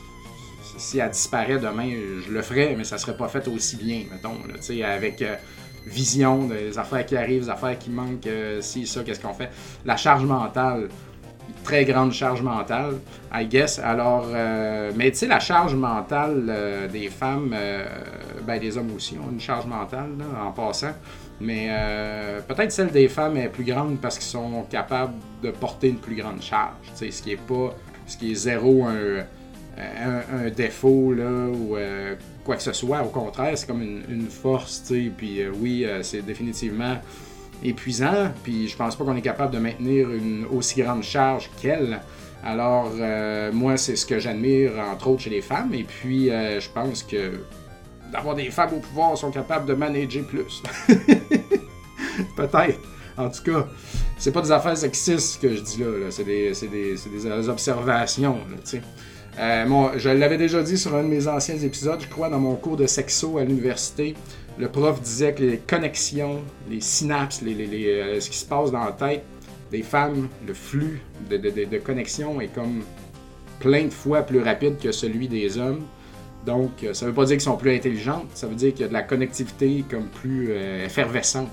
si 0.76 0.98
elle 0.98 1.10
disparaît 1.10 1.58
demain, 1.58 1.90
je 2.26 2.32
le 2.32 2.42
ferais, 2.42 2.74
mais 2.76 2.84
ça 2.84 2.98
serait 2.98 3.16
pas 3.16 3.28
fait 3.28 3.46
aussi 3.48 3.76
bien, 3.76 4.02
mettons, 4.10 4.36
là, 4.48 4.94
avec 4.94 5.22
euh, 5.22 5.36
vision 5.86 6.46
des 6.46 6.78
affaires 6.78 7.04
qui 7.06 7.16
arrivent, 7.16 7.44
des 7.44 7.50
affaires 7.50 7.78
qui 7.78 7.90
manquent, 7.90 8.26
euh, 8.26 8.60
si, 8.60 8.86
ça, 8.86 9.02
qu'est-ce 9.02 9.20
qu'on 9.20 9.34
fait. 9.34 9.50
La 9.84 9.96
charge 9.96 10.24
mentale, 10.24 10.88
très 11.62 11.84
grande 11.84 12.12
charge 12.12 12.42
mentale, 12.42 12.98
I 13.32 13.46
guess. 13.46 13.78
Alors, 13.78 14.26
euh, 14.32 14.92
mais 14.96 15.10
tu 15.10 15.18
sais, 15.18 15.26
la 15.26 15.40
charge 15.40 15.74
mentale 15.74 16.46
euh, 16.48 16.88
des 16.88 17.08
femmes, 17.08 17.52
euh, 17.54 17.86
ben 18.46 18.60
des 18.60 18.76
hommes 18.76 18.92
aussi 18.94 19.16
ont 19.18 19.30
une 19.30 19.40
charge 19.40 19.66
mentale, 19.66 20.10
en 20.40 20.52
passant. 20.52 20.92
Mais 21.40 21.68
euh, 21.70 22.40
peut-être 22.46 22.70
celle 22.70 22.90
des 22.90 23.08
femmes 23.08 23.36
est 23.36 23.48
plus 23.48 23.64
grande 23.64 23.98
parce 24.00 24.18
qu'ils 24.18 24.28
sont 24.28 24.64
capables 24.70 25.14
de 25.42 25.50
porter 25.50 25.88
une 25.88 25.98
plus 25.98 26.14
grande 26.14 26.40
charge. 26.40 26.74
Ce 26.94 27.04
qui 27.04 27.32
est 27.32 27.40
pas, 27.40 27.74
ce 28.06 28.16
qui 28.16 28.32
est 28.32 28.36
zéro 28.36 28.84
un, 28.84 29.24
un, 29.76 30.50
défaut 30.50 31.12
là, 31.12 31.48
ou 31.48 31.76
euh, 31.76 32.14
quoi 32.44 32.56
que 32.56 32.62
ce 32.62 32.72
soit. 32.72 33.02
Au 33.02 33.08
contraire, 33.08 33.56
c'est 33.56 33.66
comme 33.66 33.82
une, 33.82 34.02
une 34.08 34.28
force. 34.28 34.84
tu 34.86 35.04
sais. 35.06 35.10
Puis 35.16 35.42
euh, 35.42 35.50
oui, 35.60 35.84
euh, 35.84 36.02
c'est 36.02 36.22
définitivement 36.22 36.96
épuisant. 37.62 38.30
Puis 38.42 38.68
je 38.68 38.76
pense 38.76 38.96
pas 38.96 39.04
qu'on 39.04 39.16
est 39.16 39.20
capable 39.22 39.52
de 39.54 39.58
maintenir 39.58 40.10
une 40.10 40.46
aussi 40.46 40.80
grande 40.82 41.02
charge 41.02 41.50
qu'elle. 41.60 42.00
Alors, 42.46 42.90
moi, 43.54 43.78
c'est 43.78 43.96
ce 43.96 44.04
que 44.04 44.18
j'admire, 44.18 44.72
entre 44.92 45.08
autres, 45.08 45.22
chez 45.22 45.30
les 45.30 45.40
femmes. 45.40 45.72
Et 45.72 45.82
puis, 45.84 46.26
je 46.26 46.68
pense 46.74 47.02
que 47.02 47.40
d'avoir 48.12 48.34
des 48.34 48.50
femmes 48.50 48.74
au 48.76 48.80
pouvoir 48.80 49.16
sont 49.16 49.30
capables 49.30 49.64
de 49.66 49.72
manager 49.72 50.24
plus. 50.26 50.62
Peut-être. 52.36 52.78
En 53.16 53.30
tout 53.30 53.42
cas, 53.44 53.66
c'est 54.18 54.32
pas 54.32 54.42
des 54.42 54.50
affaires 54.52 54.76
sexistes 54.76 55.40
que 55.40 55.54
je 55.54 55.60
dis 55.60 55.78
là. 55.80 55.86
là. 55.86 56.10
C'est 56.10 56.24
des, 56.24 56.52
des- 56.52 56.96
des 57.10 57.48
observations. 57.48 58.34
là, 58.50 58.56
tu 58.64 58.70
sais. 58.72 58.82
Euh, 59.38 59.88
je 59.96 60.08
l'avais 60.10 60.36
déjà 60.38 60.62
dit 60.62 60.78
sur 60.78 60.94
un 60.94 61.02
de 61.02 61.08
mes 61.08 61.26
anciens 61.26 61.58
épisodes, 61.58 62.00
je 62.00 62.08
crois, 62.08 62.28
dans 62.28 62.38
mon 62.38 62.54
cours 62.54 62.76
de 62.76 62.86
sexo 62.86 63.38
à 63.38 63.44
l'université. 63.44 64.14
Le 64.58 64.68
prof 64.68 65.00
disait 65.00 65.32
que 65.34 65.42
les 65.42 65.58
connexions, 65.58 66.42
les 66.70 66.80
synapses, 66.80 67.42
les, 67.42 67.54
euh, 67.88 68.20
ce 68.20 68.30
qui 68.30 68.36
se 68.38 68.44
passe 68.46 68.70
dans 68.70 68.84
la 68.84 68.92
tête 68.92 69.24
des 69.72 69.82
femmes, 69.82 70.28
le 70.46 70.54
flux 70.54 71.00
de, 71.28 71.36
de, 71.36 71.50
de- 71.50 71.64
de 71.64 71.78
connexion 71.78 72.40
est 72.40 72.54
comme 72.54 72.82
plein 73.58 73.84
de 73.84 73.90
fois 73.92 74.22
plus 74.22 74.40
rapide 74.40 74.78
que 74.78 74.92
celui 74.92 75.26
des 75.26 75.58
hommes. 75.58 75.82
Donc, 76.46 76.84
euh, 76.84 76.94
ça 76.94 77.06
veut 77.06 77.12
pas 77.12 77.24
dire 77.24 77.36
qu'ils 77.36 77.40
sont 77.44 77.56
plus 77.56 77.74
intelligentes, 77.74 78.28
ça 78.34 78.46
veut 78.46 78.54
dire 78.54 78.72
qu'il 78.72 78.82
y 78.82 78.84
a 78.84 78.88
de 78.88 78.92
la 78.92 79.02
connectivité 79.02 79.84
comme 79.90 80.04
plus 80.06 80.52
effervescente. 80.84 81.48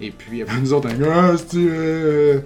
Et 0.00 0.10
puis, 0.10 0.42
nous 0.60 0.72
autres, 0.72 0.88
on 0.98 1.04
ah, 1.08 1.36
c'est, 1.36 1.58
euh, 1.58 2.40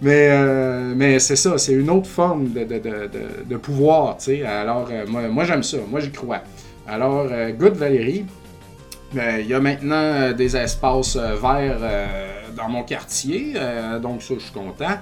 mais, 0.00 0.28
euh, 0.30 0.92
mais 0.96 1.18
c'est 1.18 1.36
ça, 1.36 1.58
c'est 1.58 1.72
une 1.72 1.90
autre 1.90 2.08
forme 2.08 2.52
de, 2.52 2.64
de, 2.64 3.10
de, 3.44 3.56
pouvoir, 3.56 4.16
tu 4.16 4.24
sais. 4.24 4.42
Alors, 4.44 4.88
euh, 4.90 5.06
moi, 5.06 5.44
j'aime 5.44 5.62
ça, 5.62 5.78
moi 5.88 6.00
j'y 6.00 6.12
crois. 6.12 6.42
Alors, 6.86 7.26
euh, 7.30 7.50
good 7.50 7.74
Valérie. 7.74 8.24
Euh, 9.16 9.40
Il 9.40 9.46
y 9.46 9.54
a 9.54 9.60
maintenant 9.60 9.94
euh, 9.96 10.32
des 10.32 10.56
espaces 10.56 11.16
euh, 11.16 11.34
verts 11.34 11.80
dans 12.56 12.68
mon 12.68 12.82
quartier, 12.82 13.54
donc 14.02 14.20
ça, 14.22 14.34
je 14.34 14.40
suis 14.40 14.52
content. 14.52 14.98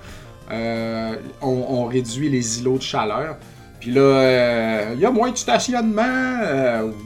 On, 0.50 1.66
on 1.68 1.84
réduit 1.86 2.28
les 2.28 2.60
îlots 2.60 2.76
de 2.76 2.82
chaleur. 2.82 3.36
Puis 3.80 3.92
là, 3.92 4.92
il 4.92 5.00
y 5.00 5.06
a 5.06 5.10
moins 5.10 5.30
de 5.30 5.36
stationnement. 5.38 6.36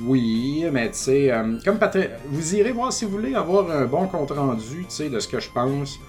oui, 0.05 0.65
mais 0.73 0.89
tu 0.91 0.99
sais, 0.99 1.33
comme 1.65 1.79
Patrick, 1.79 2.11
vous 2.27 2.57
irez 2.57 2.73
voir 2.73 2.93
si 2.93 3.05
vous 3.05 3.13
voulez 3.13 3.35
avoir 3.35 3.71
un 3.71 3.85
bon 3.85 4.09
compte 4.09 4.33
rendu, 4.33 4.79
tu 4.79 4.85
sais, 4.89 5.09
de 5.09 5.21
ce 5.21 5.29
que 5.29 5.39
je 5.39 5.51
pense, 5.51 6.01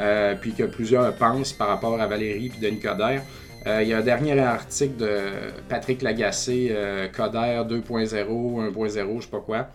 euh, 0.00 0.34
puis 0.34 0.52
que 0.52 0.64
plusieurs 0.64 1.14
pensent 1.14 1.52
par 1.52 1.68
rapport 1.68 2.00
à 2.00 2.06
Valérie 2.06 2.48
puis 2.48 2.58
Denis 2.60 2.80
Coderre. 2.80 3.22
Euh, 3.66 3.82
Il 3.82 3.88
y 3.88 3.92
a 3.92 3.98
un 3.98 4.02
dernier 4.02 4.38
article 4.38 4.96
de 4.96 5.20
Patrick 5.68 6.02
Lagacé, 6.02 6.68
euh, 6.70 7.08
Coderre 7.08 7.66
2.0, 7.66 8.72
1.0, 8.72 9.16
je 9.16 9.20
sais 9.22 9.30
pas 9.30 9.40
quoi. 9.40 9.68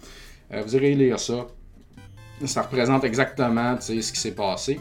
Euh, 0.53 0.61
vous 0.65 0.75
irez 0.75 0.95
lire 0.95 1.19
ça. 1.19 1.47
Ça 2.45 2.63
représente 2.63 3.03
exactement, 3.03 3.79
ce 3.79 3.93
qui 3.93 4.19
s'est 4.19 4.35
passé. 4.35 4.79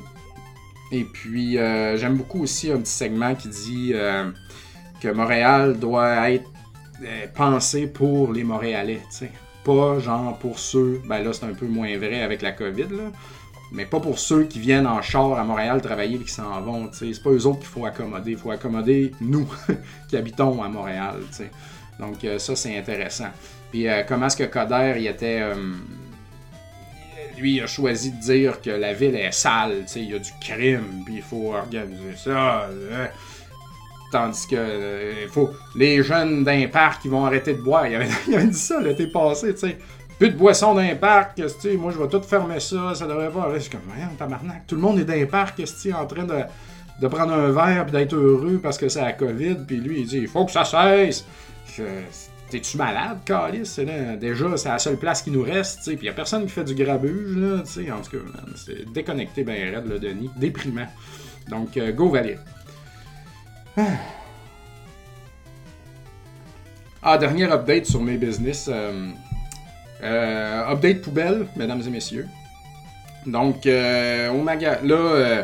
Et 0.91 1.05
puis, 1.05 1.53
j'aime 1.55 2.17
beaucoup 2.17 2.43
aussi 2.43 2.71
un 2.71 2.79
petit 2.79 2.93
segment 2.93 3.35
qui 3.35 3.49
dit 3.49 3.95
que 5.01 5.09
Montréal 5.09 5.79
doit 5.79 6.31
être 6.31 6.51
pensé 7.35 7.87
pour 7.87 8.33
les 8.33 8.43
Montréalais. 8.43 9.01
Pas 9.63 10.01
genre 10.01 10.37
pour 10.39 10.59
ceux, 10.59 11.01
ben 11.07 11.23
là 11.23 11.33
c'est 11.33 11.47
un 11.47 11.55
peu 11.55 11.67
moins 11.67 11.97
vrai 11.97 12.23
avec 12.23 12.43
la 12.43 12.53
COVID, 12.53 12.89
là, 12.91 13.13
mais 13.75 13.85
pas 13.85 13.99
pour 13.99 14.21
ceux 14.21 14.45
qui 14.45 14.61
viennent 14.61 14.87
en 14.87 15.03
char 15.03 15.33
à 15.33 15.45
Montréal 15.45 15.83
travailler 15.83 16.17
et 16.17 16.21
qui 16.21 16.31
s'en 16.31 16.61
vont. 16.61 16.89
C'est 16.93 17.23
pas 17.23 17.31
eux 17.31 17.47
autres 17.47 17.59
qu'il 17.59 17.69
faut 17.69 17.85
accommoder, 17.85 18.31
il 18.31 18.39
faut 18.39 18.53
accommoder 18.53 19.13
nous 19.21 19.49
qui 20.09 20.17
habitons 20.17 20.63
à 20.63 20.69
Montréal, 20.69 21.17
tu 21.31 21.39
sais. 21.39 21.51
Donc 21.99 22.25
euh, 22.25 22.39
ça 22.39 22.55
c'est 22.55 22.79
intéressant. 22.79 23.31
Puis 23.73 23.89
euh, 23.89 24.03
comment 24.07 24.27
est-ce 24.27 24.37
que 24.37 24.45
Coder 24.45 24.95
il 24.99 25.07
était... 25.09 25.41
euh, 25.43 25.55
lui, 27.37 27.57
il 27.57 27.63
a 27.63 27.67
choisi 27.67 28.13
de 28.13 28.21
dire 28.21 28.61
que 28.61 28.71
la 28.71 28.93
ville 28.93 29.17
est 29.17 29.33
sale, 29.33 29.85
il 29.97 30.11
y 30.11 30.15
a 30.15 30.21
du 30.21 30.31
crime, 30.41 31.03
puis 31.05 31.17
il 31.17 31.23
faut 31.23 31.53
organiser 31.53 32.15
ça. 32.17 32.69
Tandis 34.13 34.47
que 34.47 35.27
faut 35.33 35.51
les 35.75 36.01
jeunes 36.05 36.45
d'un 36.45 36.69
parc 36.69 37.05
ils 37.05 37.11
vont 37.11 37.27
arrêter 37.27 37.55
de 37.55 37.61
boire. 37.61 37.89
Il 37.89 37.97
avait, 37.97 38.09
il 38.29 38.37
avait 38.37 38.47
dit 38.47 38.57
ça 38.57 38.81
l'été 38.81 39.09
passé, 39.09 39.53
tu 39.53 39.61
sais. 39.61 39.79
Plus 40.19 40.31
de 40.31 40.37
boissons 40.37 40.75
d'un 40.75 40.95
parc, 40.95 41.35
tu 41.37 41.49
sais, 41.49 41.77
moi 41.77 41.93
je 41.93 41.99
vais 41.99 42.09
tout 42.09 42.23
fermer 42.23 42.61
ça, 42.61 42.95
ça 42.95 43.07
devrait 43.07 43.31
pas. 43.31 43.51
Je 43.55 43.59
suis 43.61 43.71
comme, 43.71 43.81
voyons, 43.87 44.11
tabarnak, 44.17 44.67
tout 44.67 44.77
le 44.77 44.81
monde 44.81 44.99
est 45.01 45.05
d'un 45.05 45.27
parc, 45.27 45.57
tu 45.57 45.67
sais, 45.67 45.93
en 45.93 46.07
train 46.07 46.25
de, 46.25 46.43
de 47.01 47.09
prendre 47.09 47.33
un 47.33 47.51
verre 47.51 47.85
puis 47.85 47.93
d'être 47.93 48.15
heureux 48.15 48.61
parce 48.63 48.79
que 48.79 48.89
c'est 48.89 49.03
la 49.03 49.13
COVID, 49.13 49.57
puis 49.67 49.77
lui 49.79 50.01
il 50.01 50.07
dit, 50.07 50.19
il 50.19 50.29
faut 50.29 50.45
que 50.45 50.53
ça 50.53 50.65
cesse. 50.65 51.25
T'es-tu 52.51 52.77
malade, 52.77 53.19
Calis? 53.25 53.77
Déjà, 54.21 54.57
c'est 54.57 54.69
la 54.69 54.79
seule 54.79 54.99
place 54.99 55.23
qui 55.23 55.33
nous 55.33 55.43
reste, 55.43 55.79
tu 55.79 55.85
sais. 55.91 55.97
Puis 55.97 56.09
a 56.09 56.13
personne 56.13 56.45
qui 56.45 56.51
fait 56.51 56.63
du 56.63 56.75
grabuge, 56.75 57.37
là, 57.37 57.63
tu 57.65 57.85
sais. 57.85 57.91
En 57.91 58.01
tout 58.01 58.13
cas, 58.13 58.19
c'est 58.55 58.85
déconnecté 58.93 59.43
ben 59.43 59.75
raide, 59.75 59.89
le 59.89 59.99
Denis. 59.99 60.31
Déprimant. 60.37 60.87
Donc, 61.49 61.77
euh, 61.77 61.91
go 61.91 62.11
Valérie. 62.11 62.39
Ah. 63.77 63.83
Ah, 67.03 67.19
dernière 67.19 67.53
update 67.53 67.87
sur 67.87 68.01
mes 68.03 68.17
business. 68.19 68.69
euh, 68.73 69.09
euh, 70.05 70.73
update 70.73 71.01
poubelle, 71.01 71.47
mesdames 71.57 71.83
et 71.87 71.91
messieurs. 71.91 72.29
Donc, 73.27 73.67
euh, 73.67 74.31
au 74.31 74.43
magasin, 74.43 74.79
là, 74.85 74.95
euh, 74.97 75.43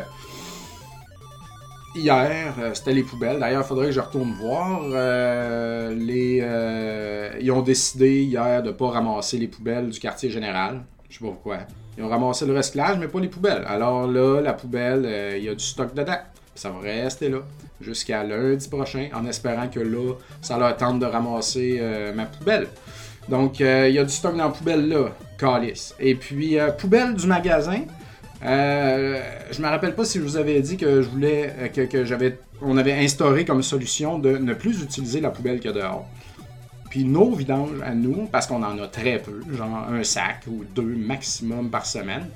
hier, 1.95 2.53
euh, 2.59 2.73
c'était 2.73 2.93
les 2.93 3.01
poubelles. 3.01 3.39
D'ailleurs, 3.39 3.63
il 3.63 3.67
faudrait 3.67 3.87
que 3.87 3.91
je 3.91 3.99
retourne 3.99 4.33
voir. 4.33 4.81
Euh, 4.83 5.95
ils 7.41 7.51
ont 7.51 7.61
décidé 7.61 8.21
hier 8.21 8.61
de 8.61 8.67
ne 8.67 8.73
pas 8.73 8.89
ramasser 8.89 9.37
les 9.37 9.47
poubelles 9.47 9.89
du 9.89 9.99
quartier 9.99 10.29
général. 10.29 10.83
Je 11.09 11.17
sais 11.17 11.25
pas 11.25 11.31
pourquoi. 11.31 11.57
Ils 11.97 12.03
ont 12.03 12.09
ramassé 12.09 12.45
le 12.45 12.55
recyclage, 12.55 12.97
mais 12.99 13.07
pas 13.07 13.19
les 13.19 13.29
poubelles. 13.29 13.65
Alors 13.67 14.05
là, 14.05 14.41
la 14.41 14.53
poubelle, 14.53 15.35
il 15.37 15.43
y 15.43 15.49
a 15.49 15.55
du 15.55 15.63
stock 15.63 15.93
dedans. 15.95 16.19
Ça 16.53 16.69
va 16.69 16.79
rester 16.79 17.29
là 17.29 17.39
jusqu'à 17.81 18.23
lundi 18.23 18.69
prochain, 18.69 19.09
en 19.13 19.25
espérant 19.25 19.67
que 19.67 19.79
là, 19.79 20.13
ça 20.41 20.57
leur 20.59 20.77
tente 20.77 20.99
de 20.99 21.05
ramasser 21.05 21.81
ma 22.15 22.25
poubelle. 22.25 22.67
Donc, 23.31 23.61
euh, 23.61 23.87
il 23.87 23.95
y 23.95 23.99
a 23.99 24.03
du 24.03 24.11
stock 24.11 24.35
dans 24.35 24.43
la 24.43 24.49
poubelle 24.49 24.89
là, 24.89 25.09
calice. 25.37 25.95
Et 26.01 26.15
puis, 26.15 26.59
euh, 26.59 26.69
poubelle 26.71 27.15
du 27.15 27.25
magasin. 27.27 27.83
Euh, 28.43 29.21
je 29.51 29.61
me 29.61 29.67
rappelle 29.67 29.95
pas 29.95 30.03
si 30.03 30.17
je 30.17 30.23
vous 30.23 30.35
avais 30.35 30.59
dit 30.59 30.75
que 30.75 31.01
je 31.01 31.07
voulais 31.07 31.53
euh, 31.57 31.67
que, 31.69 31.81
que 31.81 32.03
j'avais 32.03 32.39
on 32.61 32.77
avait 32.77 32.93
instauré 32.93 33.45
comme 33.45 33.63
solution 33.63 34.19
de 34.19 34.37
ne 34.37 34.53
plus 34.53 34.83
utiliser 34.83 35.21
la 35.21 35.29
poubelle 35.29 35.65
a 35.65 35.71
dehors. 35.71 36.05
Puis 36.89 37.05
nos 37.05 37.31
vidanges 37.33 37.81
à 37.85 37.95
nous, 37.95 38.27
parce 38.31 38.47
qu'on 38.47 38.63
en 38.63 38.77
a 38.77 38.87
très 38.87 39.19
peu, 39.19 39.41
genre 39.55 39.87
un 39.89 40.03
sac 40.03 40.43
ou 40.47 40.65
deux 40.75 40.81
maximum 40.81 41.69
par 41.69 41.85
semaine, 41.85 42.27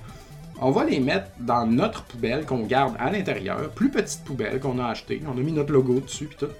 on 0.62 0.72
va 0.72 0.86
les 0.86 1.02
mettre 1.02 1.28
dans 1.42 1.68
notre 1.68 2.04
poubelle 2.04 2.46
qu'on 2.46 2.60
garde 2.60 2.96
à 2.98 3.12
l'intérieur, 3.12 3.70
plus 3.72 3.90
petite 3.90 4.24
poubelle 4.24 4.62
qu'on 4.62 4.80
a 4.80 4.86
achetée. 4.86 5.22
On 5.28 5.38
a 5.38 5.42
mis 5.42 5.52
notre 5.52 5.74
logo 5.74 6.00
dessus 6.00 6.28
puis 6.28 6.38
tout. 6.40 6.54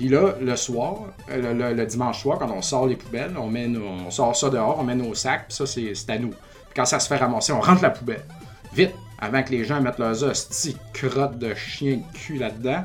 Puis 0.00 0.08
là, 0.08 0.34
le 0.40 0.56
soir, 0.56 1.08
euh, 1.30 1.74
le, 1.74 1.84
dimanche 1.84 2.22
soir, 2.22 2.38
quand 2.38 2.50
on 2.50 2.62
sort 2.62 2.86
les 2.86 2.96
poubelles, 2.96 3.34
on, 3.36 3.48
met 3.48 3.68
on 3.76 4.10
sort 4.10 4.34
ça 4.34 4.48
dehors, 4.48 4.78
on 4.80 4.82
met 4.82 4.94
nos 4.94 5.14
sacs, 5.14 5.48
puis 5.48 5.54
ça, 5.54 5.66
c'est 5.66 5.92
à 6.08 6.18
nous. 6.18 6.30
Puis 6.30 6.74
quand 6.74 6.86
ça 6.86 6.98
se 6.98 7.06
fait 7.06 7.18
ramasser, 7.18 7.52
on 7.52 7.60
rentre 7.60 7.82
la 7.82 7.90
poubelle. 7.90 8.24
Vite, 8.72 8.92
avant 9.18 9.42
que 9.42 9.50
les 9.50 9.62
gens 9.62 9.82
mettent 9.82 9.98
leurs 9.98 10.24
hosties 10.24 10.78
crottes 10.94 11.38
de 11.38 11.52
chien 11.52 11.96
de 11.96 12.18
cul 12.18 12.38
là-dedans. 12.38 12.84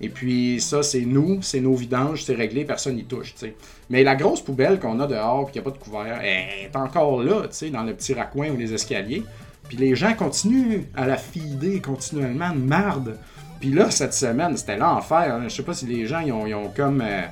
Et 0.00 0.08
puis 0.08 0.58
ça, 0.62 0.82
c'est 0.82 1.02
nous, 1.02 1.42
c'est 1.42 1.60
nos 1.60 1.74
vidanges, 1.74 2.24
c'est 2.24 2.34
réglé, 2.34 2.64
personne 2.64 2.96
n'y 2.96 3.04
touche, 3.04 3.34
tu 3.34 3.40
sais. 3.40 3.54
Mais 3.90 4.02
la 4.02 4.16
grosse 4.16 4.40
poubelle 4.40 4.80
qu'on 4.80 4.98
a 5.00 5.06
dehors, 5.06 5.50
n'y 5.54 5.60
a 5.60 5.62
pas 5.62 5.72
de 5.72 5.76
couvert, 5.76 6.22
est 6.22 6.74
encore 6.74 7.22
là, 7.22 7.42
tu 7.42 7.48
sais, 7.50 7.68
dans 7.68 7.82
le 7.82 7.92
petit 7.92 8.14
raccoin 8.14 8.48
ou 8.48 8.56
les 8.56 8.72
escaliers. 8.72 9.24
Puis 9.68 9.76
les 9.76 9.94
gens 9.94 10.14
continuent 10.14 10.84
à 10.96 11.06
la 11.06 11.18
fider 11.18 11.82
continuellement 11.82 12.48
de 12.48 12.60
marde. 12.60 13.18
Puis 13.60 13.72
là, 13.72 13.90
cette 13.90 14.14
semaine, 14.14 14.56
c'était 14.56 14.76
l'enfer. 14.76 15.34
hein. 15.34 15.44
Je 15.44 15.54
sais 15.54 15.62
pas 15.62 15.74
si 15.74 15.86
les 15.86 16.06
gens, 16.06 16.20
ils 16.20 16.32
ont, 16.32 16.68
comme 16.74 17.00
euh, 17.00 17.22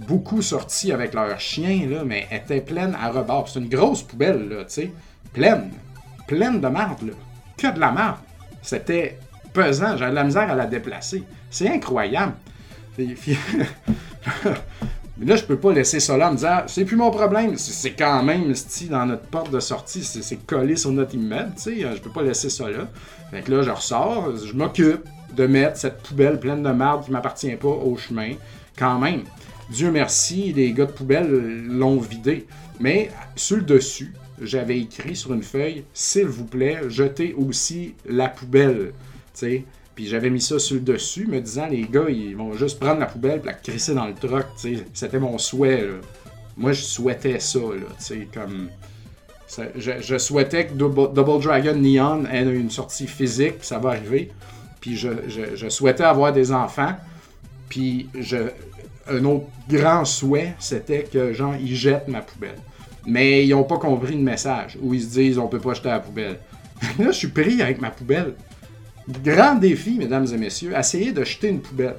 beaucoup 0.00 0.42
sortis 0.42 0.92
avec 0.92 1.14
leurs 1.14 1.38
chiens, 1.40 1.86
là, 1.88 2.04
mais 2.04 2.26
étaient 2.30 2.60
pleines 2.60 2.96
à 3.00 3.10
rebord. 3.10 3.48
C'est 3.48 3.58
une 3.60 3.68
grosse 3.68 4.02
poubelle, 4.02 4.48
là, 4.48 4.64
tu 4.64 4.72
sais. 4.74 4.92
Pleine. 5.32 5.70
Pleine 6.26 6.60
de 6.60 6.68
marde, 6.68 7.02
là. 7.02 7.12
Que 7.56 7.74
de 7.74 7.80
la 7.80 7.90
marde. 7.90 8.18
C'était 8.62 9.18
pesant. 9.52 9.96
J'avais 9.96 10.10
de 10.10 10.16
la 10.16 10.24
misère 10.24 10.50
à 10.50 10.54
la 10.54 10.66
déplacer. 10.66 11.24
C'est 11.50 11.68
incroyable. 11.68 12.34
Mais 15.18 15.26
là, 15.26 15.36
je 15.36 15.44
peux 15.44 15.56
pas 15.58 15.72
laisser 15.72 16.00
ça 16.00 16.16
là 16.16 16.28
en 16.28 16.32
me 16.32 16.36
disant, 16.36 16.62
c'est 16.66 16.84
plus 16.84 16.96
mon 16.96 17.10
problème. 17.10 17.56
C'est 17.56 17.92
quand 17.92 18.22
même, 18.22 18.52
dans 18.90 19.06
notre 19.06 19.26
porte 19.26 19.50
de 19.50 19.60
sortie, 19.60 20.02
c'est 20.02 20.46
collé 20.46 20.76
sur 20.76 20.90
notre 20.90 21.14
immeuble, 21.14 21.52
tu 21.56 21.62
sais. 21.62 21.80
Je 21.80 22.00
peux 22.00 22.10
pas 22.10 22.22
laisser 22.22 22.50
ça 22.50 22.68
là. 22.68 22.88
Fait 23.30 23.42
que 23.42 23.52
là, 23.52 23.62
je 23.62 23.70
ressors, 23.70 24.36
je 24.36 24.52
m'occupe 24.54 25.06
de 25.34 25.46
mettre 25.46 25.76
cette 25.76 26.02
poubelle 26.02 26.38
pleine 26.38 26.62
de 26.62 26.70
marde 26.70 27.04
qui 27.04 27.10
m'appartient 27.10 27.56
pas 27.56 27.68
au 27.68 27.96
chemin. 27.96 28.32
Quand 28.78 28.98
même, 28.98 29.22
Dieu 29.70 29.90
merci, 29.90 30.52
les 30.52 30.72
gars 30.72 30.86
de 30.86 30.92
poubelle 30.92 31.66
l'ont 31.66 31.98
vidé. 31.98 32.46
Mais 32.80 33.10
sur 33.36 33.56
le 33.56 33.62
dessus, 33.62 34.12
j'avais 34.40 34.78
écrit 34.78 35.14
sur 35.14 35.32
une 35.32 35.42
feuille, 35.42 35.84
s'il 35.94 36.26
vous 36.26 36.44
plaît, 36.44 36.80
jetez 36.88 37.34
aussi 37.34 37.94
la 38.06 38.28
poubelle. 38.28 38.92
Tu 39.34 39.40
sais. 39.40 39.64
Puis 39.94 40.06
j'avais 40.06 40.30
mis 40.30 40.40
ça 40.40 40.58
sur 40.58 40.76
le 40.76 40.80
dessus, 40.80 41.26
me 41.26 41.40
disant, 41.40 41.66
les 41.66 41.82
gars, 41.82 42.08
ils 42.08 42.34
vont 42.34 42.54
juste 42.54 42.80
prendre 42.80 43.00
la 43.00 43.06
poubelle 43.06 43.40
et 43.42 43.46
la 43.46 43.52
crisser 43.52 43.94
dans 43.94 44.06
le 44.06 44.14
truck. 44.14 44.46
C'était 44.94 45.18
mon 45.18 45.36
souhait. 45.38 45.86
Moi, 46.56 46.72
je 46.72 46.82
souhaitais 46.82 47.38
ça. 47.40 47.58
Là, 47.58 48.16
comme... 48.32 48.68
je, 49.76 50.18
souhaitais 50.18 50.66
que 50.66 50.72
Double, 50.72 51.12
Dragon 51.12 51.76
Neon 51.76 52.24
ait 52.24 52.42
une 52.42 52.70
sortie 52.70 53.06
physique, 53.06 53.56
ça 53.62 53.78
va 53.78 53.90
arriver. 53.90 54.30
Puis 54.82 54.96
je, 54.96 55.08
je, 55.54 55.68
souhaitais 55.68 56.02
avoir 56.02 56.32
des 56.32 56.50
enfants. 56.52 56.94
Puis 57.68 58.08
je, 58.18 58.36
un 59.08 59.24
autre 59.24 59.46
grand 59.68 60.04
souhait, 60.04 60.54
c'était 60.58 61.04
que, 61.04 61.32
genre, 61.32 61.54
ils 61.54 61.74
jettent 61.74 62.08
ma 62.08 62.20
poubelle. 62.20 62.58
Mais 63.06 63.46
ils 63.46 63.50
n'ont 63.50 63.62
pas 63.62 63.78
compris 63.78 64.14
le 64.14 64.22
message, 64.22 64.76
où 64.82 64.92
ils 64.92 65.02
se 65.02 65.10
disent, 65.10 65.38
on 65.38 65.46
peut 65.46 65.60
pas 65.60 65.74
jeter 65.74 65.88
la 65.88 66.00
poubelle. 66.00 66.38
là, 66.98 67.06
je 67.06 67.12
suis 67.12 67.28
pris 67.28 67.62
avec 67.62 67.80
ma 67.80 67.90
poubelle. 67.90 68.34
Grand 69.24 69.54
défi, 69.54 69.96
mesdames 69.98 70.26
et 70.32 70.36
messieurs, 70.36 70.72
essayer 70.76 71.12
de 71.12 71.22
jeter 71.22 71.48
une 71.48 71.60
poubelle. 71.60 71.96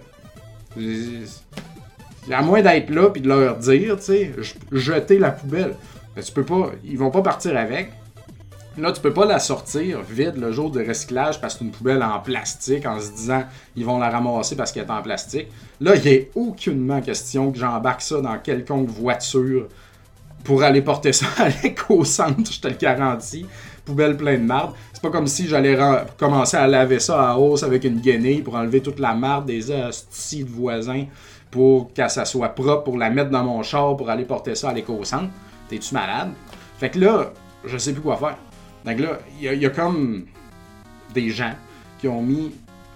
À 2.29 2.41
moins 2.41 2.61
d'être 2.61 2.89
là 2.89 3.09
puis 3.09 3.21
de 3.21 3.29
leur 3.29 3.57
dire, 3.57 3.95
tu 3.97 4.03
sais, 4.03 4.31
jeter 4.73 5.19
la 5.19 5.31
poubelle. 5.31 5.75
tu 6.21 6.31
peux 6.33 6.43
pas, 6.43 6.71
ils 6.83 6.97
vont 6.97 7.11
pas 7.11 7.21
partir 7.21 7.55
avec. 7.55 7.93
Là, 8.77 8.91
tu 8.91 9.01
peux 9.01 9.13
pas 9.13 9.25
la 9.25 9.39
sortir 9.39 10.01
vide 10.01 10.35
le 10.37 10.51
jour 10.51 10.71
de 10.71 10.83
recyclage 10.83 11.39
parce 11.39 11.53
que 11.53 11.59
c'est 11.59 11.65
une 11.65 11.71
poubelle 11.71 12.01
en 12.01 12.19
plastique 12.19 12.85
en 12.85 12.99
se 12.99 13.11
disant 13.11 13.43
ils 13.75 13.85
vont 13.85 13.99
la 13.99 14.09
ramasser 14.09 14.55
parce 14.55 14.71
qu'elle 14.71 14.85
est 14.85 14.91
en 14.91 15.01
plastique. 15.01 15.47
Là, 15.79 15.95
il 15.95 16.03
n'est 16.03 16.31
aucunement 16.35 17.01
question 17.01 17.51
que 17.51 17.59
j'embarque 17.59 18.01
ça 18.01 18.21
dans 18.21 18.37
quelconque 18.39 18.89
voiture 18.89 19.67
pour 20.43 20.63
aller 20.63 20.81
porter 20.81 21.13
ça 21.13 21.27
à 21.37 21.49
l'éco-centre, 21.49 22.51
je 22.51 22.59
te 22.59 22.67
le 22.67 22.75
garantis. 22.75 23.45
Poubelle 23.85 24.17
pleine 24.17 24.41
de 24.41 24.47
marde 24.47 24.73
pas 25.03 25.09
comme 25.09 25.27
si 25.27 25.49
j'allais 25.49 25.77
commencer 26.17 26.55
à 26.55 26.65
laver 26.65 26.99
ça 26.99 27.31
à 27.31 27.37
hausse 27.37 27.63
avec 27.63 27.83
une 27.83 27.99
guenille 27.99 28.41
pour 28.41 28.55
enlever 28.55 28.81
toute 28.81 28.99
la 28.99 29.13
marde 29.13 29.45
des 29.45 29.69
hosties 29.69 30.45
de 30.45 30.49
voisins 30.49 31.05
pour 31.51 31.93
que 31.93 32.07
ça 32.07 32.23
soit 32.23 32.49
propre, 32.49 32.85
pour 32.85 32.97
la 32.97 33.09
mettre 33.09 33.29
dans 33.29 33.43
mon 33.43 33.61
char, 33.63 33.97
pour 33.97 34.09
aller 34.09 34.23
porter 34.23 34.55
ça 34.55 34.69
à 34.69 34.73
l'éco-centre. 34.73 35.29
T'es-tu 35.67 35.93
malade? 35.93 36.31
Fait 36.79 36.89
que 36.89 36.99
là, 36.99 37.33
je 37.65 37.77
sais 37.77 37.91
plus 37.91 38.01
quoi 38.01 38.15
faire. 38.15 38.37
Donc 38.85 38.99
là, 38.99 39.19
il 39.39 39.61
y, 39.61 39.65
a 39.65 39.69
comme 39.69 40.25
des 41.13 41.29
gens 41.29 41.53
qui 41.99 42.07
ont 42.07 42.21
mis 42.21 42.51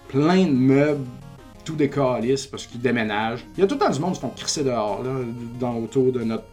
plein 0.10 0.46
de 0.46 0.52
meubles 0.52 1.06
tout 1.64 1.76
des 1.76 1.90
parce 1.90 2.66
qu'ils 2.66 2.82
déménagent. 2.82 3.46
Il 3.58 3.62
y 3.62 3.64
a 3.64 3.68
tout 3.68 3.76
le 3.76 3.82
temps 3.82 3.90
du 3.90 4.00
monde 4.00 4.14
qui 4.14 4.22
font 4.22 4.30
crisser 4.30 4.64
dehors, 4.64 5.04
là, 5.04 5.12
dans, 5.60 5.76
autour 5.76 6.14
de 6.14 6.24
notre 6.24 6.46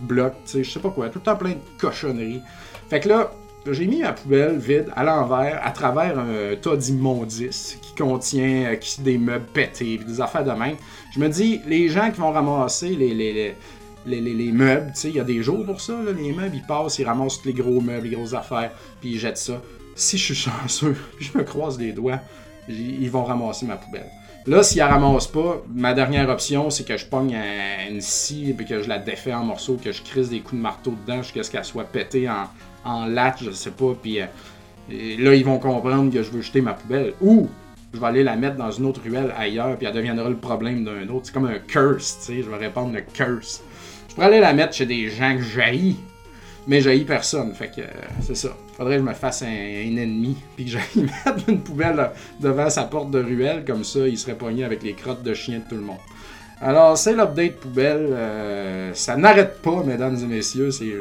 bloc, 0.00 0.34
tu 0.44 0.52
sais, 0.52 0.64
je 0.64 0.70
sais 0.70 0.80
pas 0.80 0.90
quoi. 0.90 1.08
Tout 1.08 1.18
le 1.18 1.24
temps 1.24 1.36
plein 1.36 1.50
de 1.50 1.80
cochonneries. 1.80 2.40
Fait 2.88 3.00
que 3.00 3.08
là, 3.08 3.32
j'ai 3.70 3.86
mis 3.86 4.02
ma 4.02 4.12
poubelle 4.12 4.58
vide 4.58 4.86
à 4.94 5.04
l'envers 5.04 5.60
à 5.64 5.70
travers 5.70 6.18
un 6.18 6.56
tas 6.60 6.76
d'immondices 6.76 7.78
qui 7.80 7.94
contient 7.94 8.72
euh, 8.72 8.76
des 9.00 9.18
meubles 9.18 9.46
pétés, 9.52 9.98
des 9.98 10.20
affaires 10.20 10.44
de 10.44 10.50
même. 10.50 10.76
Je 11.14 11.20
me 11.20 11.28
dis, 11.28 11.60
les 11.66 11.88
gens 11.88 12.10
qui 12.10 12.20
vont 12.20 12.32
ramasser 12.32 12.90
les, 12.90 13.14
les, 13.14 13.54
les, 14.06 14.52
meubles, 14.52 14.92
tu 14.94 15.00
sais, 15.00 15.08
il 15.08 15.16
y 15.16 15.20
a 15.20 15.24
des 15.24 15.42
jours 15.42 15.64
pour 15.64 15.80
ça, 15.80 15.94
les 16.16 16.32
meubles, 16.32 16.56
ils 16.56 16.66
passent, 16.66 16.98
ils 16.98 17.04
ramassent 17.04 17.40
tous 17.40 17.48
les 17.48 17.54
gros 17.54 17.80
meubles, 17.80 18.08
les 18.08 18.16
grosses 18.16 18.34
affaires, 18.34 18.72
puis 19.00 19.12
ils 19.12 19.18
jettent 19.18 19.38
ça. 19.38 19.60
Si 19.94 20.18
je 20.18 20.24
suis 20.24 20.34
chanceux, 20.50 20.96
je 21.20 21.36
me 21.36 21.44
croise 21.44 21.78
les 21.78 21.92
doigts, 21.92 22.20
ils 22.68 23.10
vont 23.10 23.24
ramasser 23.24 23.66
ma 23.66 23.76
poubelle. 23.76 24.10
Là, 24.46 24.64
s'ils 24.64 24.78
la 24.78 24.88
ramassent 24.88 25.28
pas, 25.28 25.62
ma 25.72 25.94
dernière 25.94 26.28
option, 26.28 26.68
c'est 26.70 26.84
que 26.84 26.96
je 26.96 27.06
pogne 27.06 27.36
une 27.88 28.00
scie 28.00 28.56
et 28.58 28.64
que 28.64 28.82
je 28.82 28.88
la 28.88 28.98
défais 28.98 29.32
en 29.32 29.44
morceaux, 29.44 29.78
que 29.82 29.92
je 29.92 30.02
crisse 30.02 30.30
des 30.30 30.40
coups 30.40 30.56
de 30.56 30.62
marteau 30.62 30.94
dedans 31.06 31.22
jusqu'à 31.22 31.44
ce 31.44 31.50
qu'elle 31.50 31.64
soit 31.64 31.84
pétée 31.84 32.28
en, 32.28 32.48
en 32.84 33.06
latte, 33.06 33.44
je 33.44 33.52
sais 33.52 33.70
pas, 33.70 33.94
puis 34.00 34.20
euh, 34.20 34.26
là, 34.88 35.34
ils 35.34 35.44
vont 35.44 35.58
comprendre 35.58 36.12
que 36.12 36.22
je 36.22 36.30
veux 36.30 36.42
jeter 36.42 36.60
ma 36.60 36.74
poubelle. 36.74 37.14
Ou 37.20 37.48
je 37.94 38.00
vais 38.00 38.06
aller 38.06 38.24
la 38.24 38.36
mettre 38.36 38.56
dans 38.56 38.70
une 38.70 38.86
autre 38.86 39.00
ruelle 39.02 39.32
ailleurs, 39.36 39.76
puis 39.76 39.86
elle 39.86 39.94
deviendra 39.94 40.28
le 40.28 40.36
problème 40.36 40.84
d'un 40.84 41.08
autre. 41.08 41.26
C'est 41.26 41.32
comme 41.32 41.46
un 41.46 41.58
curse, 41.58 42.18
tu 42.20 42.26
sais, 42.26 42.42
je 42.42 42.50
vais 42.50 42.56
répondre 42.56 42.92
le 42.94 43.02
curse. 43.02 43.62
Je 44.12 44.16
pourrais 44.16 44.26
aller 44.26 44.40
la 44.40 44.52
mettre 44.52 44.74
chez 44.74 44.84
des 44.84 45.08
gens 45.08 45.34
que 45.38 45.42
j'haïs, 45.42 45.96
mais 46.66 46.82
j'haïs 46.82 47.06
personne, 47.06 47.54
fait 47.54 47.68
que 47.68 47.80
euh, 47.80 47.86
c'est 48.20 48.36
ça. 48.36 48.50
Faudrait 48.76 48.96
que 48.96 49.00
je 49.00 49.08
me 49.08 49.14
fasse 49.14 49.40
un, 49.40 49.46
ennemi, 49.46 50.36
puis 50.54 50.66
que 50.66 50.72
j'aille 50.72 51.06
mettre 51.24 51.48
une 51.48 51.62
poubelle 51.62 52.10
devant 52.38 52.68
sa 52.68 52.84
porte 52.84 53.10
de 53.10 53.22
ruelle, 53.22 53.64
comme 53.64 53.84
ça, 53.84 54.06
il 54.06 54.18
serait 54.18 54.34
poigné 54.34 54.64
avec 54.64 54.82
les 54.82 54.92
crottes 54.92 55.22
de 55.22 55.32
chien 55.32 55.60
de 55.60 55.64
tout 55.66 55.76
le 55.76 55.80
monde. 55.80 55.96
Alors, 56.60 56.98
c'est 56.98 57.14
l'update 57.14 57.56
poubelle. 57.56 58.08
Euh, 58.10 58.92
ça 58.92 59.16
n'arrête 59.16 59.62
pas, 59.62 59.82
mesdames 59.82 60.18
et 60.22 60.26
messieurs. 60.26 60.70
C'est 60.70 60.92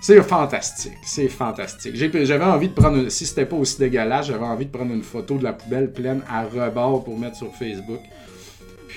c'est 0.00 0.22
fantastique, 0.22 0.98
c'est 1.02 1.28
fantastique. 1.28 1.96
J'avais 1.96 2.44
envie 2.44 2.68
de 2.68 2.74
prendre, 2.74 2.98
une, 2.98 3.10
si 3.10 3.26
c'était 3.26 3.46
pas 3.46 3.56
aussi 3.56 3.78
dégueulasse, 3.78 4.26
j'avais 4.26 4.44
envie 4.44 4.66
de 4.66 4.70
prendre 4.70 4.92
une 4.92 5.02
photo 5.02 5.38
de 5.38 5.44
la 5.44 5.52
poubelle 5.52 5.90
pleine 5.90 6.20
à 6.30 6.44
rebord 6.44 7.02
pour 7.02 7.18
mettre 7.18 7.36
sur 7.36 7.52
Facebook. 7.54 8.00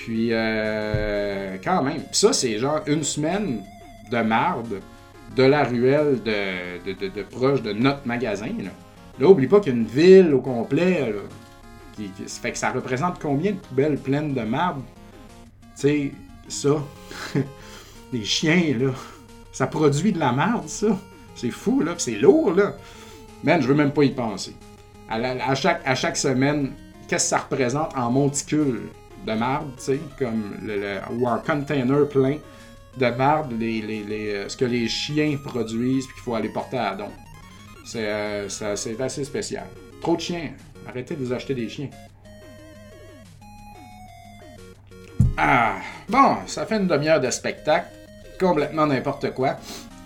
Puis, 0.04 0.30
euh, 0.32 1.58
quand 1.62 1.80
même. 1.84 2.02
ça, 2.10 2.32
c'est 2.32 2.58
genre 2.58 2.80
une 2.88 3.04
semaine 3.04 3.62
de 4.10 4.18
marde 4.18 4.80
de 5.36 5.44
la 5.44 5.62
ruelle 5.62 6.20
de, 6.24 6.92
de, 6.92 7.22
proche 7.22 7.62
de 7.62 7.72
notre 7.72 8.04
magasin. 8.04 8.48
Là, 8.58 8.70
là 9.20 9.28
oublie 9.28 9.46
pas 9.46 9.60
qu'il 9.60 9.72
y 9.72 9.76
a 9.76 9.78
une 9.78 9.86
ville 9.86 10.34
au 10.34 10.40
complet. 10.40 11.14
qui, 11.92 12.10
fait 12.26 12.50
que 12.50 12.58
ça 12.58 12.72
représente 12.72 13.20
combien 13.20 13.52
de 13.52 13.58
poubelles 13.58 13.96
pleines 13.96 14.34
de 14.34 14.40
marde? 14.40 14.82
Tu 15.76 15.82
sais, 15.82 16.12
ça. 16.48 16.82
Les 18.12 18.24
chiens, 18.24 18.74
là. 18.80 18.90
Ça 19.52 19.68
produit 19.68 20.10
de 20.10 20.18
la 20.18 20.32
merde, 20.32 20.66
ça. 20.66 20.98
C'est 21.36 21.50
fou, 21.50 21.80
là. 21.80 21.94
c'est 21.96 22.16
lourd, 22.16 22.54
là. 22.54 22.74
Man, 23.44 23.62
je 23.62 23.68
veux 23.68 23.74
même 23.74 23.92
pas 23.92 24.02
y 24.02 24.10
penser. 24.10 24.56
À, 25.08 25.54
chaque, 25.54 25.80
à 25.84 25.94
chaque 25.94 26.16
semaine, 26.16 26.72
qu'est-ce 27.06 27.24
que 27.24 27.28
ça 27.30 27.38
représente 27.38 27.96
en 27.96 28.10
monticule? 28.10 28.88
De 29.26 29.32
marde, 29.32 29.70
tu 29.76 29.84
sais, 29.84 30.00
comme 30.18 30.56
le, 30.62 30.98
ou 31.12 31.28
un 31.28 31.38
container 31.38 32.08
plein 32.08 32.38
de 32.96 33.06
marde, 33.06 33.52
les, 33.58 33.80
les, 33.80 34.02
les, 34.02 34.48
ce 34.48 34.56
que 34.56 34.64
les 34.64 34.88
chiens 34.88 35.38
produisent, 35.42 36.06
puis 36.06 36.14
qu'il 36.14 36.22
faut 36.22 36.34
aller 36.34 36.50
porter 36.50 36.78
à 36.78 36.94
don. 36.94 37.10
C'est 37.84 38.06
euh, 38.06 38.48
assez 39.00 39.24
spécial. 39.24 39.66
Trop 40.00 40.16
de 40.16 40.20
chiens. 40.20 40.50
Arrêtez 40.88 41.14
de 41.14 41.24
vous 41.24 41.32
acheter 41.32 41.54
des 41.54 41.68
chiens. 41.68 41.90
Ah, 45.36 45.76
bon, 46.08 46.36
ça 46.46 46.66
fait 46.66 46.76
une 46.76 46.86
demi-heure 46.86 47.20
de 47.20 47.30
spectacle 47.30 47.88
complètement 48.38 48.86
n'importe 48.86 49.32
quoi. 49.32 49.56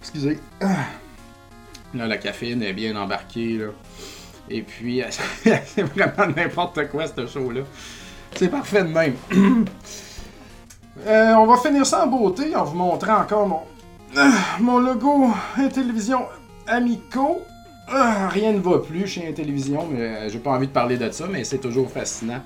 Excusez. 0.00 0.38
Là, 0.60 2.06
la 2.06 2.18
caféine 2.18 2.62
est 2.62 2.72
bien 2.72 2.94
embarquée, 2.96 3.58
là. 3.58 3.68
Et 4.48 4.62
puis, 4.62 5.02
c'est 5.42 5.82
vraiment 5.82 6.32
n'importe 6.34 6.88
quoi, 6.88 7.06
ce 7.06 7.26
show-là. 7.26 7.62
C'est 8.36 8.48
parfait 8.48 8.84
de 8.84 8.88
même. 8.88 9.14
Euh, 11.06 11.34
on 11.34 11.46
va 11.46 11.58
finir 11.58 11.86
ça 11.86 12.04
en 12.04 12.06
beauté 12.08 12.56
en 12.56 12.64
vous 12.64 12.74
montrant 12.74 13.18
encore 13.20 13.46
mon, 13.46 13.60
mon 14.60 14.78
logo 14.78 15.28
Intellivision 15.56 16.22
Amico. 16.66 17.42
Ah, 17.86 18.28
rien 18.28 18.52
ne 18.52 18.58
va 18.58 18.78
plus 18.78 19.06
chez 19.06 19.28
Intellivision, 19.28 19.86
mais 19.88 20.00
euh, 20.00 20.28
j'ai 20.30 20.38
pas 20.38 20.52
envie 20.52 20.66
de 20.66 20.72
parler 20.72 20.96
de 20.96 21.08
ça, 21.10 21.26
mais 21.30 21.44
c'est 21.44 21.58
toujours 21.58 21.90
fascinant. 21.90 22.40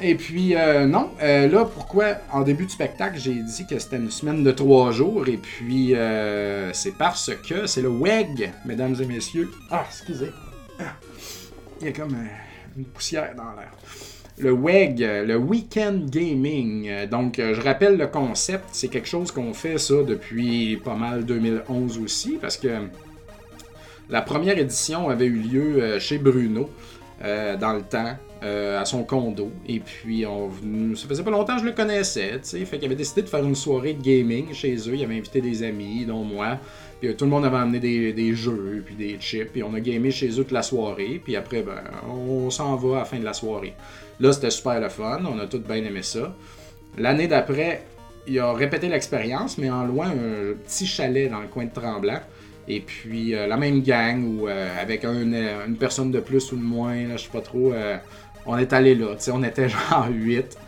Et 0.00 0.16
puis, 0.16 0.56
euh, 0.56 0.86
non, 0.86 1.10
euh, 1.22 1.48
là, 1.48 1.64
pourquoi 1.64 2.16
en 2.32 2.42
début 2.42 2.64
du 2.64 2.72
spectacle, 2.72 3.18
j'ai 3.18 3.34
dit 3.34 3.66
que 3.66 3.78
c'était 3.78 3.98
une 3.98 4.10
semaine 4.10 4.42
de 4.42 4.50
trois 4.50 4.90
jours, 4.90 5.28
et 5.28 5.36
puis 5.36 5.94
euh, 5.94 6.72
c'est 6.72 6.98
parce 6.98 7.30
que 7.46 7.66
c'est 7.66 7.82
le 7.82 7.88
WEG, 7.88 8.52
mesdames 8.64 8.96
et 9.00 9.06
messieurs. 9.06 9.52
Ah, 9.70 9.84
excusez. 9.88 10.32
Il 11.80 11.86
y 11.86 11.90
a 11.90 11.92
comme 11.92 12.16
une 12.76 12.84
poussière 12.84 13.32
dans 13.36 13.52
l'air. 13.52 13.70
Le 14.38 14.52
WEG, 14.52 15.00
le 15.00 15.36
Weekend 15.36 16.08
Gaming. 16.10 17.06
Donc, 17.08 17.36
je 17.38 17.60
rappelle 17.60 17.96
le 17.96 18.06
concept, 18.06 18.64
c'est 18.72 18.88
quelque 18.88 19.08
chose 19.08 19.30
qu'on 19.30 19.52
fait 19.52 19.78
ça 19.78 20.02
depuis 20.02 20.78
pas 20.82 20.94
mal 20.94 21.24
2011 21.24 21.98
aussi, 21.98 22.38
parce 22.40 22.56
que 22.56 22.68
la 24.08 24.22
première 24.22 24.58
édition 24.58 25.08
avait 25.10 25.26
eu 25.26 25.38
lieu 25.38 25.98
chez 25.98 26.18
Bruno 26.18 26.70
dans 27.20 27.74
le 27.74 27.82
temps. 27.82 28.16
euh, 28.42 28.80
à 28.80 28.84
son 28.84 29.04
condo. 29.04 29.52
Et 29.68 29.78
puis, 29.78 30.26
on, 30.26 30.50
ça 30.96 31.06
faisait 31.06 31.22
pas 31.22 31.30
longtemps 31.30 31.54
que 31.54 31.60
je 31.60 31.66
le 31.66 31.72
connaissais, 31.72 32.32
tu 32.32 32.38
sais. 32.42 32.64
Fait 32.64 32.76
qu'il 32.78 32.86
avait 32.86 32.96
décidé 32.96 33.22
de 33.22 33.28
faire 33.28 33.44
une 33.44 33.54
soirée 33.54 33.94
de 33.94 34.02
gaming 34.02 34.52
chez 34.52 34.74
eux. 34.74 34.94
Il 34.94 35.04
avait 35.04 35.16
invité 35.16 35.40
des 35.40 35.62
amis, 35.62 36.04
dont 36.04 36.24
moi. 36.24 36.58
Puis 37.02 37.10
euh, 37.10 37.14
tout 37.14 37.24
le 37.24 37.30
monde 37.30 37.44
avait 37.44 37.56
amené 37.56 37.80
des, 37.80 38.34
jeux, 38.34 38.82
puis 38.86 38.94
des 38.94 39.18
chips. 39.18 39.52
Puis 39.52 39.62
on 39.64 39.74
a 39.74 39.80
gamé 39.80 40.12
chez 40.12 40.28
eux 40.30 40.44
toute 40.44 40.52
la 40.52 40.62
soirée. 40.62 41.20
Puis 41.22 41.34
après, 41.34 41.62
ben, 41.62 41.82
on 42.08 42.48
s'en 42.48 42.76
va 42.76 42.96
à 42.96 42.98
la 43.00 43.04
fin 43.04 43.18
de 43.18 43.24
la 43.24 43.32
soirée. 43.32 43.74
Là, 44.20 44.32
c'était 44.32 44.50
super 44.50 44.80
le 44.80 44.88
fun. 44.88 45.20
On 45.28 45.38
a 45.40 45.46
tous 45.46 45.58
bien 45.58 45.84
aimé 45.84 46.02
ça. 46.02 46.34
L'année 46.96 47.26
d'après, 47.26 47.82
il 48.28 48.38
a 48.38 48.52
répété 48.52 48.88
l'expérience, 48.88 49.58
mais 49.58 49.68
en 49.68 49.84
loin, 49.84 50.10
un 50.10 50.54
petit 50.64 50.86
chalet 50.86 51.28
dans 51.28 51.40
le 51.40 51.48
coin 51.48 51.64
de 51.64 51.72
Tremblant. 51.72 52.20
Et 52.68 52.78
puis 52.78 53.34
euh, 53.34 53.48
la 53.48 53.56
même 53.56 53.82
gang 53.82 54.24
ou 54.24 54.46
avec 54.46 55.04
une 55.04 55.76
personne 55.80 56.12
de 56.12 56.20
plus 56.20 56.52
ou 56.52 56.56
de 56.56 56.62
moins, 56.62 56.94
là, 57.08 57.16
je 57.16 57.24
sais 57.24 57.30
pas 57.32 57.40
trop 57.40 57.72
on 58.46 58.58
est 58.58 58.72
allé 58.72 58.94
là, 58.94 59.14
tu 59.14 59.24
sais, 59.24 59.30
on 59.30 59.42
était 59.42 59.68
genre 59.90 60.08
8. 60.10 60.58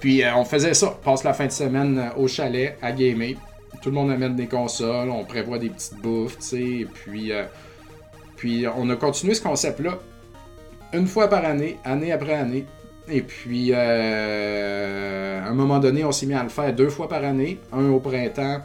Puis 0.00 0.22
euh, 0.22 0.34
on 0.36 0.44
faisait 0.44 0.74
ça, 0.74 0.98
passe 1.02 1.24
la 1.24 1.32
fin 1.32 1.46
de 1.46 1.52
semaine 1.52 1.98
euh, 1.98 2.20
au 2.20 2.28
chalet 2.28 2.76
à 2.82 2.92
gamer. 2.92 3.34
Tout 3.82 3.90
le 3.90 3.96
monde 3.96 4.10
amène 4.10 4.36
des 4.36 4.46
consoles, 4.46 5.10
on 5.10 5.24
prévoit 5.24 5.58
des 5.58 5.68
petites 5.68 5.96
bouffes, 6.00 6.38
tu 6.38 6.44
sais, 6.44 6.62
et 6.62 6.84
puis, 6.86 7.32
euh, 7.32 7.44
puis 8.36 8.64
on 8.76 8.88
a 8.90 8.96
continué 8.96 9.34
ce 9.34 9.42
concept-là 9.42 9.98
une 10.92 11.06
fois 11.06 11.28
par 11.28 11.44
année, 11.44 11.78
année 11.84 12.12
après 12.12 12.34
année. 12.34 12.66
Et 13.08 13.22
puis, 13.22 13.74
à 13.74 15.44
un 15.44 15.54
moment 15.54 15.78
donné, 15.80 16.04
on 16.04 16.12
s'est 16.12 16.26
mis 16.26 16.34
à 16.34 16.42
le 16.42 16.48
faire 16.48 16.72
deux 16.72 16.90
fois 16.90 17.08
par 17.08 17.24
année, 17.24 17.58
un 17.72 17.88
au 17.88 17.98
printemps, 17.98 18.60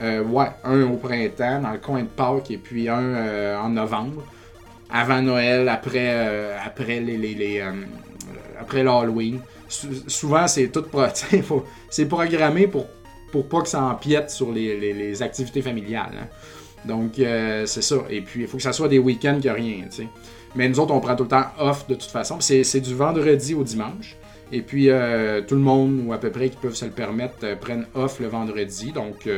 ouais, 0.00 0.50
un 0.64 0.82
au 0.82 0.96
printemps 0.96 1.60
dans 1.60 1.72
le 1.72 1.78
coin 1.78 2.02
de 2.02 2.08
Pâques 2.08 2.50
et 2.50 2.58
puis 2.58 2.88
un 2.88 3.60
en 3.60 3.68
novembre 3.68 4.22
avant 4.90 5.22
Noël, 5.22 5.68
après, 5.68 6.10
euh, 6.10 6.56
après 6.64 7.00
les, 7.00 7.16
les, 7.16 7.60
euh, 7.60 7.72
après 8.60 8.82
l'Halloween. 8.82 9.40
souvent, 9.68 10.46
c'est 10.46 10.68
tout 10.68 10.84
c'est 11.90 12.06
programmé 12.06 12.66
pour, 12.66 12.86
pour 13.32 13.48
pas 13.48 13.62
que 13.62 13.68
ça 13.68 13.82
empiète 13.82 14.30
sur 14.30 14.52
les, 14.52 15.22
activités 15.22 15.62
familiales. 15.62 16.12
Hein. 16.20 16.26
Donc, 16.84 17.18
euh, 17.18 17.66
c'est 17.66 17.82
ça. 17.82 17.96
Et 18.10 18.20
puis, 18.20 18.42
il 18.42 18.46
faut 18.46 18.58
que 18.58 18.62
ça 18.62 18.72
soit 18.72 18.88
des 18.88 18.98
week-ends 18.98 19.40
que 19.42 19.48
rien. 19.48 19.84
Mais 20.54 20.68
nous 20.68 20.78
autres, 20.78 20.94
on 20.94 21.00
prend 21.00 21.16
tout 21.16 21.24
le 21.24 21.28
temps 21.28 21.46
off 21.58 21.86
de 21.88 21.94
toute 21.94 22.10
façon. 22.10 22.38
C'est 22.40 22.80
du 22.80 22.94
vendredi 22.94 23.54
au 23.54 23.64
dimanche. 23.64 24.16
Et 24.52 24.62
puis, 24.62 24.84
tout 25.48 25.54
le 25.56 25.60
monde, 25.60 26.02
ou 26.06 26.12
à 26.12 26.18
peu 26.18 26.30
près 26.30 26.48
qui 26.48 26.56
peuvent 26.56 26.76
se 26.76 26.84
le 26.84 26.92
permettre, 26.92 27.58
prennent 27.58 27.86
off 27.94 28.20
le 28.20 28.28
vendredi. 28.28 28.92
Donc, 28.92 29.28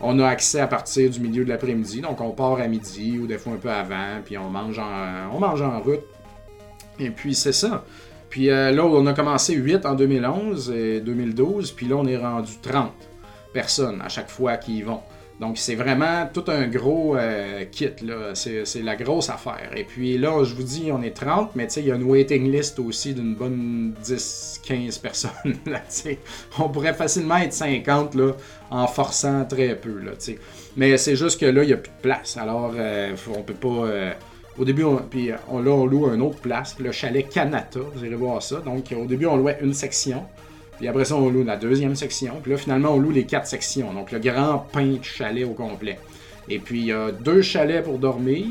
on 0.00 0.18
a 0.18 0.26
accès 0.26 0.60
à 0.60 0.66
partir 0.66 1.10
du 1.10 1.20
milieu 1.20 1.44
de 1.44 1.48
l'après-midi, 1.48 2.00
donc 2.00 2.20
on 2.20 2.30
part 2.30 2.60
à 2.60 2.68
midi 2.68 3.18
ou 3.18 3.26
des 3.26 3.38
fois 3.38 3.54
un 3.54 3.56
peu 3.56 3.70
avant, 3.70 4.20
puis 4.24 4.36
on 4.36 4.50
mange 4.50 4.78
en, 4.78 5.30
on 5.32 5.40
mange 5.40 5.62
en 5.62 5.80
route. 5.80 6.04
Et 6.98 7.10
puis 7.10 7.34
c'est 7.34 7.52
ça. 7.52 7.84
Puis 8.36 8.50
euh, 8.50 8.70
là, 8.70 8.84
on 8.84 9.06
a 9.06 9.14
commencé 9.14 9.54
8 9.54 9.86
en 9.86 9.94
2011 9.94 10.70
et 10.70 11.00
2012, 11.00 11.72
puis 11.72 11.86
là, 11.86 11.96
on 11.96 12.06
est 12.06 12.18
rendu 12.18 12.52
30 12.60 12.92
personnes 13.54 14.02
à 14.02 14.10
chaque 14.10 14.28
fois 14.28 14.58
qui 14.58 14.76
y 14.76 14.82
vont. 14.82 15.00
Donc, 15.40 15.56
c'est 15.56 15.74
vraiment 15.74 16.28
tout 16.30 16.44
un 16.48 16.66
gros 16.66 17.16
euh, 17.16 17.64
kit, 17.64 17.92
là. 18.02 18.34
C'est 18.34 18.82
la 18.82 18.94
grosse 18.94 19.30
affaire. 19.30 19.70
Et 19.74 19.84
puis 19.84 20.18
là, 20.18 20.44
je 20.44 20.54
vous 20.54 20.64
dis, 20.64 20.90
on 20.92 21.00
est 21.00 21.16
30, 21.16 21.52
mais 21.56 21.66
tu 21.66 21.72
sais, 21.72 21.80
il 21.80 21.86
y 21.86 21.90
a 21.90 21.94
une 21.94 22.02
waiting 22.02 22.52
list 22.52 22.78
aussi 22.78 23.14
d'une 23.14 23.34
bonne 23.34 23.94
10-15 24.04 25.00
personnes, 25.00 25.56
là, 25.64 25.80
On 26.58 26.68
pourrait 26.68 26.92
facilement 26.92 27.38
être 27.38 27.54
50, 27.54 28.16
là, 28.16 28.32
en 28.70 28.86
forçant 28.86 29.46
très 29.46 29.76
peu, 29.76 29.98
là. 29.98 30.12
Mais 30.76 30.98
c'est 30.98 31.16
juste 31.16 31.40
que 31.40 31.46
là, 31.46 31.62
il 31.62 31.68
n'y 31.68 31.72
a 31.72 31.78
plus 31.78 31.88
de 31.88 32.02
place. 32.02 32.36
Alors, 32.36 32.74
euh, 32.76 33.16
on 33.34 33.40
peut 33.40 33.54
pas... 33.54 34.14
Au 34.58 34.64
début, 34.64 34.84
on, 34.84 34.96
puis 34.96 35.28
là, 35.28 35.38
on 35.48 35.86
loue 35.86 36.06
une 36.12 36.22
autre 36.22 36.38
place, 36.38 36.76
le 36.78 36.90
chalet 36.92 37.28
Canata, 37.28 37.80
vous 37.94 38.04
allez 38.04 38.14
voir 38.14 38.42
ça. 38.42 38.56
Donc, 38.60 38.84
au 38.96 39.04
début, 39.04 39.26
on 39.26 39.36
louait 39.36 39.58
une 39.60 39.74
section. 39.74 40.24
Puis 40.78 40.88
après 40.88 41.04
ça, 41.04 41.16
on 41.16 41.28
loue 41.28 41.44
la 41.44 41.56
deuxième 41.56 41.94
section. 41.94 42.34
Puis 42.42 42.52
là, 42.52 42.58
finalement, 42.58 42.90
on 42.90 42.98
loue 42.98 43.10
les 43.10 43.24
quatre 43.24 43.46
sections. 43.46 43.92
Donc, 43.92 44.12
le 44.12 44.18
grand 44.18 44.66
pain 44.72 44.94
de 44.94 45.04
chalet 45.04 45.44
au 45.44 45.52
complet. 45.52 45.98
Et 46.48 46.58
puis, 46.58 46.80
il 46.80 46.86
y 46.86 46.92
a 46.92 47.10
deux 47.10 47.42
chalets 47.42 47.84
pour 47.84 47.98
dormir, 47.98 48.46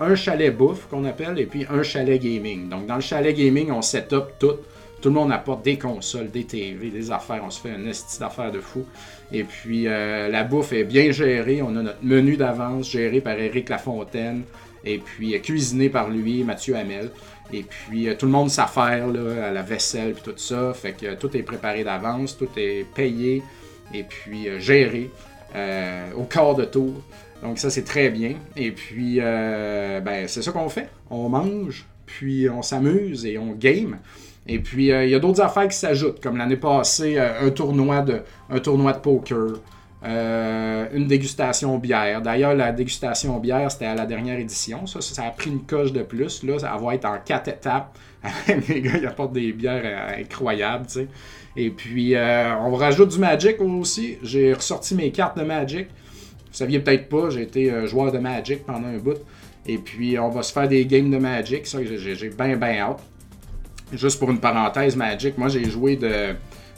un 0.00 0.14
chalet 0.14 0.54
bouffe 0.56 0.86
qu'on 0.88 1.04
appelle, 1.04 1.38
et 1.38 1.46
puis 1.46 1.66
un 1.70 1.82
chalet 1.82 2.20
gaming. 2.20 2.68
Donc, 2.68 2.86
dans 2.86 2.96
le 2.96 3.00
chalet 3.00 3.36
gaming, 3.36 3.70
on 3.70 3.82
set 3.82 4.12
up 4.12 4.32
tout. 4.38 4.56
Tout 5.00 5.10
le 5.10 5.16
monde 5.16 5.32
apporte 5.32 5.62
des 5.62 5.78
consoles, 5.78 6.30
des 6.30 6.44
TV, 6.44 6.88
des 6.88 7.10
affaires. 7.10 7.42
On 7.44 7.50
se 7.50 7.60
fait 7.60 7.70
un 7.70 7.86
esti 7.86 8.18
d'affaires 8.18 8.50
de 8.50 8.60
fou. 8.60 8.86
Et 9.32 9.44
puis, 9.44 9.86
euh, 9.86 10.28
la 10.28 10.44
bouffe 10.44 10.72
est 10.72 10.84
bien 10.84 11.10
gérée. 11.10 11.60
On 11.60 11.76
a 11.76 11.82
notre 11.82 12.02
menu 12.02 12.38
d'avance 12.38 12.90
géré 12.90 13.20
par 13.20 13.38
Eric 13.38 13.68
Lafontaine. 13.68 14.44
Et 14.84 14.98
puis, 14.98 15.40
cuisiné 15.40 15.88
par 15.88 16.10
lui, 16.10 16.44
Mathieu 16.44 16.76
Hamel. 16.76 17.10
Et 17.52 17.62
puis, 17.62 18.08
euh, 18.08 18.14
tout 18.16 18.26
le 18.26 18.32
monde 18.32 18.50
s'affaire 18.50 19.06
à 19.08 19.50
la 19.50 19.62
vaisselle 19.62 20.10
et 20.10 20.22
tout 20.22 20.36
ça. 20.36 20.72
Fait 20.74 20.92
que 20.92 21.14
tout 21.14 21.36
est 21.36 21.42
préparé 21.42 21.84
d'avance, 21.84 22.36
tout 22.36 22.48
est 22.56 22.86
payé 22.94 23.42
et 23.92 24.02
puis 24.02 24.48
euh, 24.48 24.58
géré 24.58 25.10
euh, 25.54 26.10
au 26.16 26.24
quart 26.24 26.54
de 26.54 26.64
tour. 26.64 27.02
Donc, 27.42 27.58
ça, 27.58 27.70
c'est 27.70 27.84
très 27.84 28.10
bien. 28.10 28.34
Et 28.56 28.72
puis, 28.72 29.20
ben, 29.20 30.26
c'est 30.26 30.40
ça 30.40 30.50
qu'on 30.50 30.70
fait. 30.70 30.88
On 31.10 31.28
mange, 31.28 31.84
puis 32.06 32.48
on 32.48 32.62
s'amuse 32.62 33.26
et 33.26 33.36
on 33.36 33.52
game. 33.52 33.98
Et 34.46 34.58
puis, 34.58 34.86
il 34.86 35.08
y 35.08 35.14
a 35.14 35.18
d'autres 35.18 35.42
affaires 35.42 35.68
qui 35.68 35.76
s'ajoutent, 35.76 36.22
comme 36.22 36.38
l'année 36.38 36.56
passée, 36.56 37.18
un, 37.18 37.46
un 37.46 37.50
tournoi 37.50 38.00
de 38.00 38.98
poker. 39.02 39.58
Euh, 40.04 40.86
une 40.92 41.06
dégustation 41.06 41.78
bière. 41.78 42.20
D'ailleurs, 42.20 42.54
la 42.54 42.72
dégustation 42.72 43.38
bière, 43.38 43.70
c'était 43.70 43.86
à 43.86 43.94
la 43.94 44.04
dernière 44.04 44.38
édition. 44.38 44.86
Ça, 44.86 45.24
a 45.24 45.30
pris 45.30 45.50
une 45.50 45.62
coche 45.62 45.92
de 45.92 46.02
plus. 46.02 46.42
Là, 46.42 46.58
ça 46.58 46.76
va 46.76 46.94
être 46.94 47.06
en 47.06 47.16
quatre 47.24 47.48
étapes. 47.48 47.96
Les 48.68 48.82
gars, 48.82 48.98
ils 48.98 49.06
apportent 49.06 49.32
des 49.32 49.52
bières 49.52 49.82
euh, 49.84 50.20
incroyables, 50.20 50.86
tu. 50.86 51.08
Et 51.56 51.70
puis, 51.70 52.14
euh, 52.14 52.54
on 52.58 52.74
rajoute 52.74 53.10
du 53.12 53.18
Magic 53.18 53.60
aussi. 53.60 54.18
J'ai 54.22 54.52
ressorti 54.52 54.94
mes 54.94 55.10
cartes 55.10 55.38
de 55.38 55.44
Magic. 55.44 55.88
Vous 55.88 56.58
saviez 56.58 56.80
peut-être 56.80 57.08
pas, 57.08 57.30
j'ai 57.30 57.42
été 57.42 57.86
joueur 57.86 58.12
de 58.12 58.18
Magic 58.18 58.64
pendant 58.66 58.88
un 58.88 58.98
bout. 58.98 59.18
Et 59.66 59.78
puis, 59.78 60.18
on 60.18 60.28
va 60.28 60.42
se 60.42 60.52
faire 60.52 60.68
des 60.68 60.84
games 60.84 61.10
de 61.10 61.18
Magic. 61.18 61.66
Ça, 61.66 61.78
j'ai 61.82 62.28
bien, 62.30 62.56
bien 62.56 62.78
hâte. 62.78 63.02
Juste 63.92 64.18
pour 64.18 64.30
une 64.30 64.38
parenthèse, 64.38 64.96
Magic, 64.96 65.38
moi, 65.38 65.48
j'ai 65.48 65.64
joué 65.64 65.96
de 65.96 66.34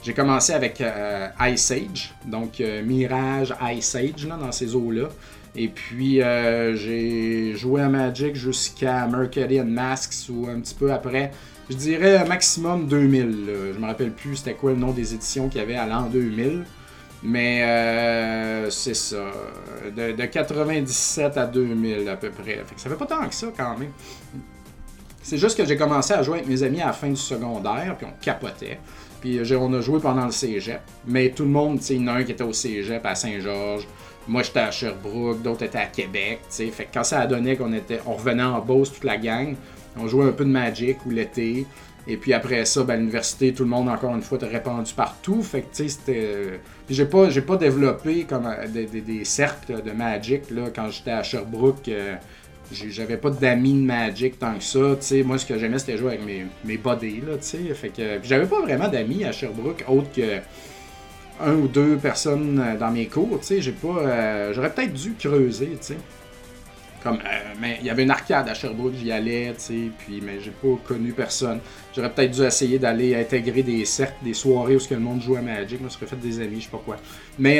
j'ai 0.07 0.13
commencé 0.13 0.53
avec 0.53 0.79
euh, 0.79 1.27
Ice 1.41 1.69
Age, 1.69 2.13
donc 2.25 2.61
euh, 2.61 2.81
Mirage 2.81 3.53
Ice 3.73 3.93
Age 3.93 4.25
dans 4.25 4.53
ces 4.53 4.73
eaux-là. 4.73 5.09
Et 5.53 5.67
puis 5.67 6.21
euh, 6.21 6.77
j'ai 6.77 7.53
joué 7.57 7.81
à 7.81 7.89
Magic 7.89 8.33
jusqu'à 8.33 9.05
Mercury 9.05 9.59
and 9.59 9.65
Masks 9.65 10.29
ou 10.29 10.47
un 10.47 10.61
petit 10.61 10.75
peu 10.75 10.93
après. 10.93 11.31
Je 11.69 11.75
dirais 11.75 12.23
maximum 12.23 12.87
2000. 12.87 13.49
Je 13.73 13.77
me 13.77 13.85
rappelle 13.85 14.13
plus 14.13 14.37
c'était 14.37 14.53
quoi 14.53 14.71
le 14.71 14.77
nom 14.77 14.91
des 14.91 15.13
éditions 15.13 15.49
qu'il 15.49 15.59
y 15.59 15.63
avait 15.65 15.75
à 15.75 15.85
l'an 15.85 16.03
2000. 16.03 16.63
Mais 17.23 18.69
c'est 18.69 18.95
ça. 18.95 19.25
De, 19.93 20.13
de, 20.13 20.25
97 20.25 21.35
à 21.35 21.45
2000 21.47 22.07
à 22.07 22.15
peu 22.15 22.29
près. 22.29 22.63
Ça 22.77 22.89
fait 22.89 22.95
pas 22.95 23.07
tant 23.07 23.27
que 23.27 23.35
ça 23.35 23.47
quand 23.57 23.77
même. 23.77 23.91
C'est 25.21 25.37
juste 25.37 25.57
que 25.57 25.65
j'ai 25.65 25.75
commencé 25.75 26.13
à 26.13 26.23
jouer 26.23 26.35
avec 26.35 26.47
mes 26.47 26.63
amis 26.63 26.81
à 26.81 26.85
la 26.85 26.93
fin 26.93 27.09
du 27.09 27.17
secondaire, 27.17 27.95
puis 27.97 28.07
on 28.09 28.23
capotait. 28.23 28.79
Puis 29.21 29.39
euh, 29.39 29.59
on 29.59 29.73
a 29.73 29.81
joué 29.81 29.99
pendant 29.99 30.25
le 30.25 30.31
cégep. 30.31 30.81
Mais 31.05 31.29
tout 31.29 31.43
le 31.43 31.49
monde, 31.49 31.79
il 31.89 32.01
y 32.01 32.03
en 32.03 32.07
a 32.07 32.13
un 32.13 32.23
qui 32.23 32.31
était 32.31 32.43
au 32.43 32.53
cégep 32.53 33.05
à 33.05 33.15
Saint-Georges. 33.15 33.87
Moi, 34.27 34.43
j'étais 34.43 34.59
à 34.59 34.71
Sherbrooke, 34.71 35.41
d'autres 35.41 35.63
étaient 35.63 35.77
à 35.77 35.85
Québec, 35.85 36.39
tu 36.49 36.55
sais. 36.55 36.67
Fait 36.67 36.83
que 36.85 36.89
quand 36.93 37.05
ça 37.05 37.21
a 37.21 37.27
donné 37.27 37.55
qu'on 37.55 37.71
était, 37.71 38.01
on 38.05 38.13
revenait 38.13 38.43
en 38.43 38.59
Beauce, 38.59 38.91
toute 38.91 39.05
la 39.05 39.17
gang, 39.17 39.55
on 39.97 40.07
jouait 40.07 40.25
un 40.25 40.33
peu 40.33 40.43
de 40.43 40.49
Magic 40.49 41.05
ou 41.05 41.11
l'été. 41.11 41.65
Et 42.09 42.15
puis 42.15 42.33
après 42.33 42.63
ça, 42.65 42.83
ben, 42.83 42.93
à 42.93 42.97
l'université, 42.97 43.53
tout 43.53 43.63
le 43.63 43.69
monde, 43.69 43.89
encore 43.89 44.15
une 44.15 44.21
fois, 44.21 44.37
était 44.37 44.47
répandu 44.47 44.93
partout. 44.93 45.41
Fait 45.43 45.61
que, 45.61 45.75
tu 45.75 45.83
sais, 45.83 45.89
c'était... 45.89 46.59
Puis 46.85 46.95
j'ai 46.95 47.05
pas, 47.05 47.29
j'ai 47.29 47.41
pas 47.41 47.57
développé 47.57 48.23
comme 48.23 48.47
euh, 48.47 48.65
des, 48.67 49.25
cercles 49.25 49.81
de 49.81 49.91
Magic, 49.91 50.49
là, 50.51 50.69
quand 50.73 50.89
j'étais 50.89 51.11
à 51.11 51.23
Sherbrooke. 51.23 51.87
Euh, 51.89 52.15
j'avais 52.71 53.17
pas 53.17 53.29
d'amis 53.29 53.73
de 53.73 53.85
Magic 53.85 54.39
tant 54.39 54.55
que 54.55 54.63
ça, 54.63 54.79
tu 54.99 55.05
sais. 55.05 55.23
Moi, 55.23 55.37
ce 55.37 55.45
que 55.45 55.57
j'aimais, 55.57 55.79
c'était 55.79 55.97
jouer 55.97 56.13
avec 56.13 56.25
mes, 56.25 56.45
mes 56.65 56.77
buddies, 56.77 57.21
là, 57.25 57.37
tu 57.37 57.43
sais. 57.43 57.73
Fait 57.73 57.89
que 57.89 58.19
j'avais 58.23 58.45
pas 58.45 58.61
vraiment 58.61 58.87
d'amis 58.87 59.23
à 59.25 59.31
Sherbrooke, 59.31 59.83
autre 59.87 60.11
que 60.13 60.39
un 61.39 61.53
ou 61.53 61.67
deux 61.67 61.97
personnes 61.97 62.59
euh, 62.59 62.77
dans 62.77 62.91
mes 62.91 63.05
cours. 63.05 63.39
J'ai 63.47 63.71
pas... 63.71 63.87
Euh, 63.87 64.53
j'aurais 64.53 64.71
peut-être 64.71 64.93
dû 64.93 65.13
creuser, 65.17 65.77
tu 65.79 65.87
sais. 65.93 65.97
Comme, 67.07 67.19
euh, 67.19 67.53
mais 67.59 67.77
il 67.79 67.87
y 67.87 67.89
avait 67.89 68.03
une 68.03 68.11
arcade 68.11 68.47
à 68.49 68.53
Sherbrooke, 68.53 68.95
j'y 68.95 69.11
allais, 69.11 69.53
tu 69.57 69.63
sais, 69.63 69.91
puis, 69.97 70.21
mais 70.23 70.39
j'ai 70.41 70.51
pas 70.51 70.75
connu 70.85 71.11
personne. 71.11 71.59
J'aurais 71.95 72.11
peut-être 72.11 72.31
dû 72.31 72.43
essayer 72.43 72.79
d'aller 72.79 73.15
intégrer 73.15 73.63
des 73.63 73.85
cercles, 73.85 74.23
des 74.23 74.33
soirées 74.33 74.75
où 74.75 74.79
ce 74.79 74.87
que 74.87 74.93
le 74.93 74.99
monde 74.99 75.21
jouait 75.21 75.39
à 75.39 75.41
Magic, 75.41 75.79
ça 75.83 75.89
serait 75.89 76.05
fait 76.05 76.15
des 76.17 76.39
amis, 76.39 76.59
je 76.59 76.65
sais 76.65 76.71
pas 76.71 76.81
quoi. 76.83 76.97
Mais 77.39 77.59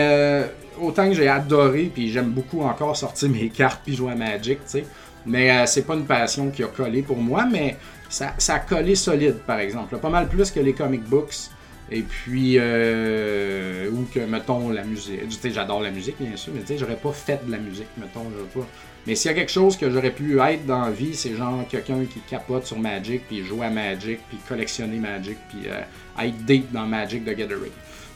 autant 0.81 1.07
que 1.07 1.13
j'ai 1.13 1.27
adoré, 1.27 1.91
puis 1.93 2.11
j'aime 2.11 2.29
beaucoup 2.29 2.61
encore 2.61 2.95
sortir 2.95 3.29
mes 3.29 3.49
cartes 3.49 3.81
puis 3.83 3.95
jouer 3.95 4.11
à 4.11 4.15
Magic, 4.15 4.59
tu 4.65 4.79
sais. 4.79 4.83
Mais 5.27 5.51
euh, 5.51 5.65
c'est 5.65 5.83
pas 5.83 5.95
une 5.95 6.05
passion 6.05 6.49
qui 6.49 6.63
a 6.63 6.67
collé 6.67 7.01
pour 7.01 7.17
moi, 7.17 7.45
mais 7.45 7.75
ça, 8.09 8.33
a 8.47 8.59
collé 8.59 8.95
solide, 8.95 9.39
par 9.45 9.59
exemple. 9.59 9.97
Pas 9.97 10.09
mal 10.09 10.27
plus 10.29 10.49
que 10.49 10.59
les 10.59 10.73
comic 10.73 11.03
books. 11.03 11.49
Et 11.89 12.01
puis, 12.01 12.55
euh, 12.57 13.89
ou 13.91 14.05
que, 14.13 14.19
mettons, 14.19 14.69
la 14.69 14.83
musique. 14.83 15.27
Tu 15.29 15.35
sais, 15.35 15.51
j'adore 15.51 15.81
la 15.81 15.91
musique, 15.91 16.15
bien 16.19 16.35
sûr, 16.35 16.51
mais 16.53 16.61
tu 16.61 16.67
sais, 16.67 16.77
j'aurais 16.77 16.97
pas 16.97 17.11
fait 17.11 17.45
de 17.45 17.51
la 17.51 17.57
musique, 17.57 17.87
mettons, 17.97 18.25
je 18.37 18.59
pas. 18.59 18.65
Mais 19.07 19.15
s'il 19.15 19.31
y 19.31 19.33
a 19.33 19.37
quelque 19.37 19.51
chose 19.51 19.77
que 19.77 19.89
j'aurais 19.89 20.11
pu 20.11 20.37
être 20.37 20.65
dans 20.65 20.81
la 20.81 20.91
vie, 20.91 21.15
c'est 21.15 21.33
genre 21.33 21.65
quelqu'un 21.69 22.03
qui 22.03 22.19
capote 22.29 22.65
sur 22.65 22.77
Magic, 22.77 23.25
puis 23.25 23.41
jouer 23.41 23.67
à 23.67 23.69
Magic, 23.69 24.19
puis 24.27 24.37
collectionner 24.49 24.97
Magic, 24.97 25.37
puis 25.47 25.69
euh, 25.69 26.25
être 26.25 26.45
deep 26.45 26.73
dans 26.73 26.85
Magic 26.85 27.23
de 27.23 27.31
Gathering. 27.31 27.71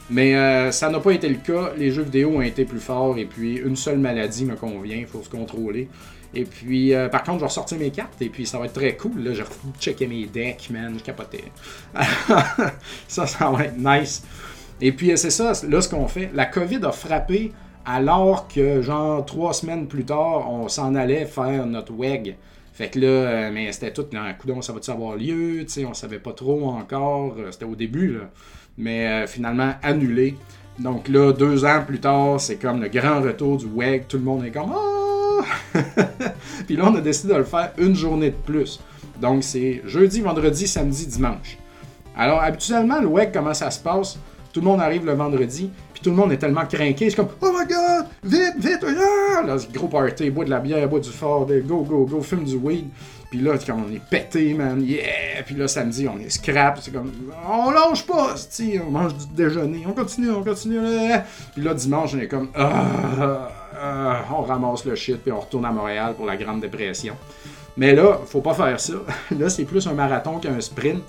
Mais 0.10 0.36
euh, 0.36 0.70
ça 0.72 0.90
n'a 0.90 1.00
pas 1.00 1.12
été 1.12 1.30
le 1.30 1.36
cas. 1.36 1.72
Les 1.78 1.92
jeux 1.92 2.04
vidéo 2.04 2.32
ont 2.36 2.42
été 2.42 2.66
plus 2.66 2.82
forts, 2.82 3.18
et 3.18 3.24
puis 3.24 3.56
une 3.56 3.78
seule 3.78 4.00
maladie 4.00 4.44
me 4.44 4.58
convient, 4.58 4.98
il 4.98 5.08
faut 5.08 5.24
se 5.24 5.30
contrôler. 5.30 5.88
Et 6.34 6.44
puis, 6.44 6.94
euh, 6.94 7.08
par 7.08 7.24
contre, 7.24 7.38
je 7.38 7.42
vais 7.42 7.48
ressortir 7.48 7.78
mes 7.78 7.92
cartes 7.92 8.22
et 8.22 8.30
puis 8.30 8.46
ça 8.46 8.58
va 8.58 8.66
être 8.66 8.74
très 8.74 8.96
cool. 8.96 9.22
Là, 9.22 9.34
je 9.34 9.44
checker 9.80 10.08
mes 10.08 10.26
decks, 10.26 10.70
man. 10.70 10.96
Je 10.98 11.04
capotais. 11.04 11.44
ça, 13.08 13.28
ça 13.28 13.50
va 13.50 13.66
être 13.66 13.78
nice. 13.78 14.24
Et 14.80 14.92
puis, 14.94 15.18
c'est 15.18 15.30
ça, 15.30 15.52
là, 15.68 15.82
ce 15.82 15.90
qu'on 15.90 16.08
fait. 16.08 16.32
La 16.34 16.46
COVID 16.46 16.80
a 16.84 16.92
frappé 16.92 17.52
alors 17.86 18.48
que, 18.48 18.82
genre, 18.82 19.26
trois 19.26 19.54
semaines 19.54 19.88
plus 19.88 20.06
tard, 20.06 20.50
on 20.52 20.68
s'en 20.68 20.96
allait 20.96 21.26
faire 21.26 21.66
notre 21.66 21.94
WEG. 21.94 22.36
Fait 22.74 22.90
que 22.90 23.00
là, 23.00 23.08
euh, 23.08 23.52
mais 23.54 23.72
c'était 23.72 23.92
tout, 23.92 24.06
un 24.14 24.34
coup 24.34 24.50
ça 24.62 24.74
va-tu 24.74 24.92
avoir 24.92 25.16
lieu? 25.16 25.66
sais, 25.68 25.86
on 25.86 25.94
savait 25.94 26.20
pas 26.20 26.34
trop 26.34 26.70
encore. 26.70 27.36
Euh, 27.38 27.52
c'était 27.52 27.66
au 27.66 27.76
début. 27.76 28.20
Mais 28.78 29.28
finalement, 29.28 29.74
annulé. 29.84 30.36
Donc 30.80 31.10
là, 31.10 31.34
deux 31.34 31.66
ans 31.66 31.84
plus 31.86 32.00
tard, 32.00 32.40
c'est 32.40 32.56
comme 32.56 32.82
le 32.82 32.88
grand 32.88 33.22
retour 33.22 33.58
du 33.58 33.66
WEG. 33.66 34.08
Tout 34.08 34.18
le 34.18 34.24
monde 34.24 34.46
est 34.46 34.52
comme, 34.52 34.74
oh, 34.74 35.42
Puis 36.66 36.76
là, 36.76 36.86
on 36.88 36.96
a 36.96 37.02
décidé 37.02 37.34
de 37.34 37.40
le 37.40 37.44
faire 37.44 37.72
une 37.78 37.96
journée 37.96 38.32
de 38.32 38.36
plus. 38.36 38.80
Donc, 39.20 39.44
c'est 39.44 39.82
jeudi, 39.86 40.22
vendredi, 40.22 40.68
samedi, 40.68 41.06
dimanche. 41.06 41.58
Alors, 42.18 42.42
habituellement, 42.42 43.00
le 43.00 43.08
WEG, 43.08 43.32
comment 43.34 43.54
ça 43.54 43.70
se 43.72 43.80
passe? 43.80 44.18
Tout 44.54 44.60
le 44.62 44.66
monde 44.66 44.82
arrive 44.82 45.06
le 45.06 45.14
vendredi, 45.14 45.70
tout 46.02 46.10
le 46.10 46.16
monde 46.16 46.32
est 46.32 46.38
tellement 46.38 46.66
craqué, 46.66 47.10
c'est 47.10 47.16
comme 47.16 47.30
Oh 47.42 47.52
my 47.52 47.66
god, 47.66 48.06
vite, 48.24 48.56
vite, 48.58 48.84
là! 48.84 49.44
Là, 49.46 49.56
gros 49.74 49.88
party, 49.88 50.30
boit 50.30 50.46
de 50.46 50.50
la 50.50 50.60
bière, 50.60 50.88
boit 50.88 51.00
du 51.00 51.10
fort, 51.10 51.48
go, 51.48 51.82
go, 51.82 52.06
go, 52.06 52.22
fume 52.22 52.44
du 52.44 52.56
weed. 52.56 52.88
Puis 53.30 53.40
là, 53.40 53.54
comme 53.66 53.86
on 53.88 53.94
est 53.94 54.02
pété, 54.10 54.54
man, 54.54 54.82
yeah! 54.82 55.42
Puis 55.46 55.56
là, 55.56 55.68
samedi, 55.68 56.08
on 56.08 56.20
est 56.20 56.30
scrap, 56.30 56.80
c'est 56.82 56.92
comme 56.92 57.12
On 57.50 57.72
lâche 57.72 58.06
pas, 58.06 58.36
on 58.86 58.92
mange 58.92 59.16
du 59.16 59.26
déjeuner, 59.34 59.84
on 59.88 59.94
continue, 59.94 60.32
on 60.32 60.44
continue. 60.44 60.80
Puis 61.54 61.64
là, 61.64 61.74
dimanche, 61.74 62.12
on 62.16 62.20
est 62.20 62.28
comme 62.28 62.50
Ah! 62.56 63.50
Euh, 63.82 64.14
on 64.30 64.42
ramasse 64.42 64.86
le 64.86 64.96
shit 64.96 65.18
puis 65.18 65.32
on 65.32 65.40
retourne 65.40 65.66
à 65.66 65.72
Montréal 65.72 66.14
pour 66.16 66.26
la 66.26 66.38
Grande 66.38 66.62
Dépression. 66.62 67.16
Mais 67.78 67.96
là, 67.96 68.20
faut 68.26 68.42
pas 68.42 68.54
faire 68.54 68.80
ça. 68.80 68.94
Là, 69.40 69.50
c'est 69.50 69.64
plus 69.64 69.88
un 69.88 69.94
marathon 69.94 70.40
qu'un 70.40 70.60
sprint. 70.60 71.04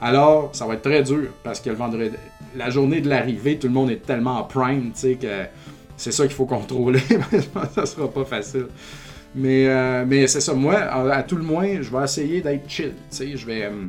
Alors, 0.00 0.50
ça 0.52 0.66
va 0.66 0.74
être 0.74 0.82
très 0.82 1.02
dur 1.02 1.28
parce 1.42 1.60
que 1.60 1.70
le 1.70 1.76
vendredi, 1.76 2.16
la 2.56 2.70
journée 2.70 3.00
de 3.00 3.08
l'arrivée, 3.08 3.58
tout 3.58 3.66
le 3.66 3.72
monde 3.72 3.90
est 3.90 4.04
tellement 4.04 4.42
prime, 4.44 4.92
tu 4.92 5.00
sais, 5.00 5.14
que 5.14 5.44
c'est 5.96 6.12
ça 6.12 6.26
qu'il 6.26 6.34
faut 6.34 6.46
contrôler. 6.46 7.00
ça 7.74 7.86
sera 7.86 8.10
pas 8.10 8.24
facile. 8.24 8.66
Mais, 9.34 9.66
euh, 9.68 10.04
mais 10.06 10.26
c'est 10.26 10.40
ça. 10.40 10.54
Moi, 10.54 10.76
à, 10.76 11.22
tout 11.22 11.36
le 11.36 11.42
moins, 11.42 11.82
je 11.82 11.90
vais 11.90 12.04
essayer 12.04 12.40
d'être 12.40 12.68
chill. 12.68 12.92
Tu 13.10 13.16
sais, 13.16 13.36
je 13.36 13.46
vais, 13.46 13.64
euh, 13.64 13.86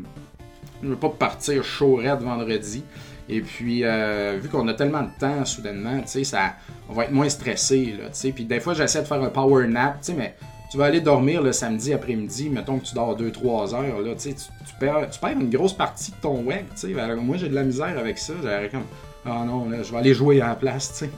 je 0.82 0.90
vais 0.90 0.96
pas 0.96 1.10
partir 1.10 1.64
chaud 1.64 2.02
de 2.02 2.24
vendredi. 2.24 2.84
Et 3.28 3.42
puis, 3.42 3.84
euh, 3.84 4.38
vu 4.42 4.50
qu'on 4.50 4.68
a 4.68 4.74
tellement 4.74 5.02
de 5.02 5.10
temps 5.20 5.46
soudainement, 5.46 6.00
tu 6.02 6.08
sais, 6.08 6.24
ça, 6.24 6.56
on 6.90 6.94
va 6.94 7.06
être 7.06 7.12
moins 7.12 7.30
stressé, 7.30 7.96
tu 7.98 8.04
sais. 8.12 8.32
Puis 8.32 8.46
des 8.46 8.60
fois, 8.60 8.74
j'essaie 8.74 9.02
de 9.02 9.08
faire 9.08 9.22
un 9.22 9.30
power 9.30 9.68
nap, 9.68 10.00
tu 10.02 10.12
sais, 10.12 10.14
mais 10.14 10.36
tu 10.70 10.78
vas 10.78 10.86
aller 10.86 11.02
dormir 11.02 11.42
le 11.42 11.52
samedi 11.52 11.94
après-midi, 11.94 12.50
mettons 12.50 12.80
que 12.80 12.86
tu 12.86 12.96
dors 12.96 13.18
2-3 13.18 13.74
heures, 13.74 14.02
là, 14.02 14.14
tu 14.16 14.36
perds, 14.80 15.10
tu 15.10 15.20
perds 15.20 15.40
une 15.40 15.50
grosse 15.50 15.74
partie 15.74 16.12
de 16.12 16.18
ton 16.18 16.42
web. 16.44 16.66
Ben, 16.84 17.16
moi, 17.16 17.38
j'ai 17.38 17.50
de 17.50 17.56
la 17.56 17.64
misère 17.64 17.98
avec 17.98 18.18
ça, 18.18 18.34
j'aurais 18.42 18.70
comme, 18.70 18.86
ah 19.26 19.42
oh 19.42 19.46
non, 19.46 19.68
je 19.84 19.92
vais 19.92 19.98
aller 19.98 20.14
jouer 20.14 20.42
à 20.42 20.50
la 20.50 20.56
place, 20.56 20.92
tu 20.92 21.06
sais. 21.06 21.10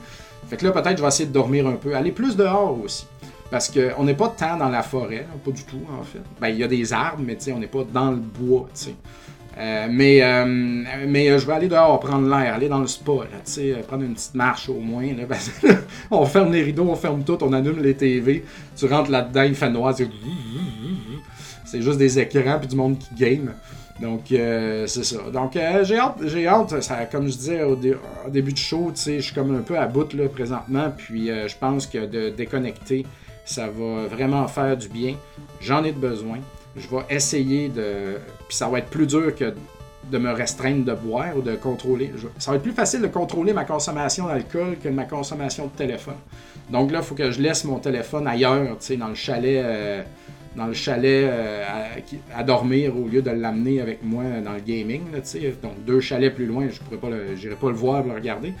Fait 0.48 0.56
que 0.56 0.64
là, 0.64 0.72
peut-être, 0.72 0.96
je 0.96 1.02
vais 1.02 1.08
essayer 1.08 1.28
de 1.28 1.32
dormir 1.32 1.66
un 1.66 1.76
peu, 1.76 1.94
aller 1.94 2.12
plus 2.12 2.36
dehors 2.36 2.78
aussi. 2.82 3.06
Parce 3.50 3.70
qu'on 3.70 4.04
n'est 4.04 4.14
pas 4.14 4.28
tant 4.28 4.56
dans 4.56 4.68
la 4.68 4.82
forêt, 4.82 5.26
pas 5.44 5.50
du 5.50 5.64
tout, 5.64 5.80
en 5.98 6.02
fait. 6.02 6.20
Ben, 6.40 6.48
il 6.48 6.58
y 6.58 6.64
a 6.64 6.68
des 6.68 6.92
arbres, 6.92 7.22
mais 7.24 7.36
on 7.50 7.58
n'est 7.58 7.66
pas 7.66 7.84
dans 7.84 8.10
le 8.10 8.18
bois. 8.18 8.68
Euh, 9.58 9.88
mais 9.90 10.22
euh, 10.22 10.44
mais 11.08 11.30
euh, 11.30 11.38
je 11.38 11.46
vais 11.46 11.52
aller 11.52 11.66
dehors 11.66 11.98
prendre 11.98 12.28
l'air, 12.28 12.54
aller 12.54 12.68
dans 12.68 12.78
le 12.78 12.86
spa, 12.86 13.12
là, 13.12 13.82
prendre 13.88 14.04
une 14.04 14.14
petite 14.14 14.34
marche 14.34 14.68
au 14.68 14.78
moins. 14.78 15.04
On 16.10 16.24
ferme 16.26 16.52
les 16.52 16.62
rideaux, 16.62 16.84
on 16.88 16.94
ferme 16.94 17.24
tout, 17.24 17.38
on 17.42 17.52
allume 17.52 17.82
les 17.82 17.94
TV. 17.94 18.44
Tu 18.76 18.86
rentres 18.86 19.10
là-dedans, 19.10 19.42
il 19.42 19.54
fait 19.54 19.70
noir. 19.70 19.94
C'est 21.64 21.82
juste 21.82 21.98
des 21.98 22.18
écrans 22.18 22.58
puis 22.58 22.68
du 22.68 22.76
monde 22.76 22.98
qui 22.98 23.14
game. 23.14 23.52
Donc, 24.00 24.26
c'est 24.28 25.04
ça. 25.04 25.18
Donc, 25.30 25.58
j'ai 25.82 25.98
hâte, 25.98 26.18
j'ai 26.24 26.46
hâte 26.46 26.80
ça, 26.80 27.04
comme 27.06 27.28
je 27.28 27.36
disais 27.36 27.62
au, 27.62 27.76
début 28.28 28.52
du 28.52 28.62
show, 28.62 28.90
je 28.94 29.20
suis 29.20 29.34
comme 29.34 29.54
un 29.54 29.60
peu 29.60 29.76
à 29.76 29.86
bout 29.86 30.14
là, 30.14 30.28
présentement. 30.28 30.90
Puis, 30.96 31.26
je 31.26 31.54
pense 31.58 31.86
que 31.86 32.06
de 32.06 32.30
déconnecter, 32.30 33.04
ça 33.44 33.66
va 33.66 34.06
vraiment 34.06 34.46
faire 34.48 34.78
du 34.78 34.88
bien. 34.88 35.16
J'en 35.60 35.84
ai 35.84 35.92
besoin 35.92 36.38
je 36.78 36.88
vais 36.88 37.02
essayer 37.10 37.68
de. 37.68 38.18
Puis 38.48 38.56
ça 38.56 38.68
va 38.68 38.78
être 38.78 38.90
plus 38.90 39.06
dur 39.06 39.34
que 39.34 39.54
de 40.10 40.18
me 40.18 40.32
restreindre 40.32 40.84
de 40.84 40.94
boire 40.94 41.36
ou 41.36 41.42
de 41.42 41.54
contrôler. 41.54 42.12
Ça 42.38 42.50
va 42.50 42.56
être 42.56 42.62
plus 42.62 42.72
facile 42.72 43.02
de 43.02 43.08
contrôler 43.08 43.52
ma 43.52 43.64
consommation 43.64 44.26
d'alcool 44.26 44.76
que 44.82 44.88
ma 44.88 45.04
consommation 45.04 45.66
de 45.66 45.72
téléphone. 45.72 46.16
Donc 46.70 46.90
là, 46.90 46.98
il 47.00 47.04
faut 47.04 47.14
que 47.14 47.30
je 47.30 47.40
laisse 47.40 47.64
mon 47.64 47.78
téléphone 47.78 48.26
ailleurs, 48.26 48.78
tu 48.78 48.86
sais, 48.86 48.96
dans 48.96 49.08
le 49.08 49.14
chalet. 49.14 49.62
Euh, 49.64 50.02
dans 50.56 50.66
le 50.66 50.72
chalet 50.72 51.24
euh, 51.30 51.64
à, 52.34 52.42
dormir 52.42 52.96
au 52.96 53.06
lieu 53.06 53.22
de 53.22 53.30
l'amener 53.30 53.80
avec 53.80 54.02
moi 54.02 54.24
dans 54.44 54.54
le 54.54 54.60
gaming. 54.60 55.02
Là, 55.12 55.20
Donc 55.62 55.84
deux 55.86 56.00
chalets 56.00 56.34
plus 56.34 56.46
loin, 56.46 56.66
je 56.68 56.80
pourrais 56.80 56.96
pas 56.96 57.08
pas 57.60 57.68
le 57.68 57.76
voir, 57.76 58.04
le 58.04 58.14
regarder. 58.14 58.52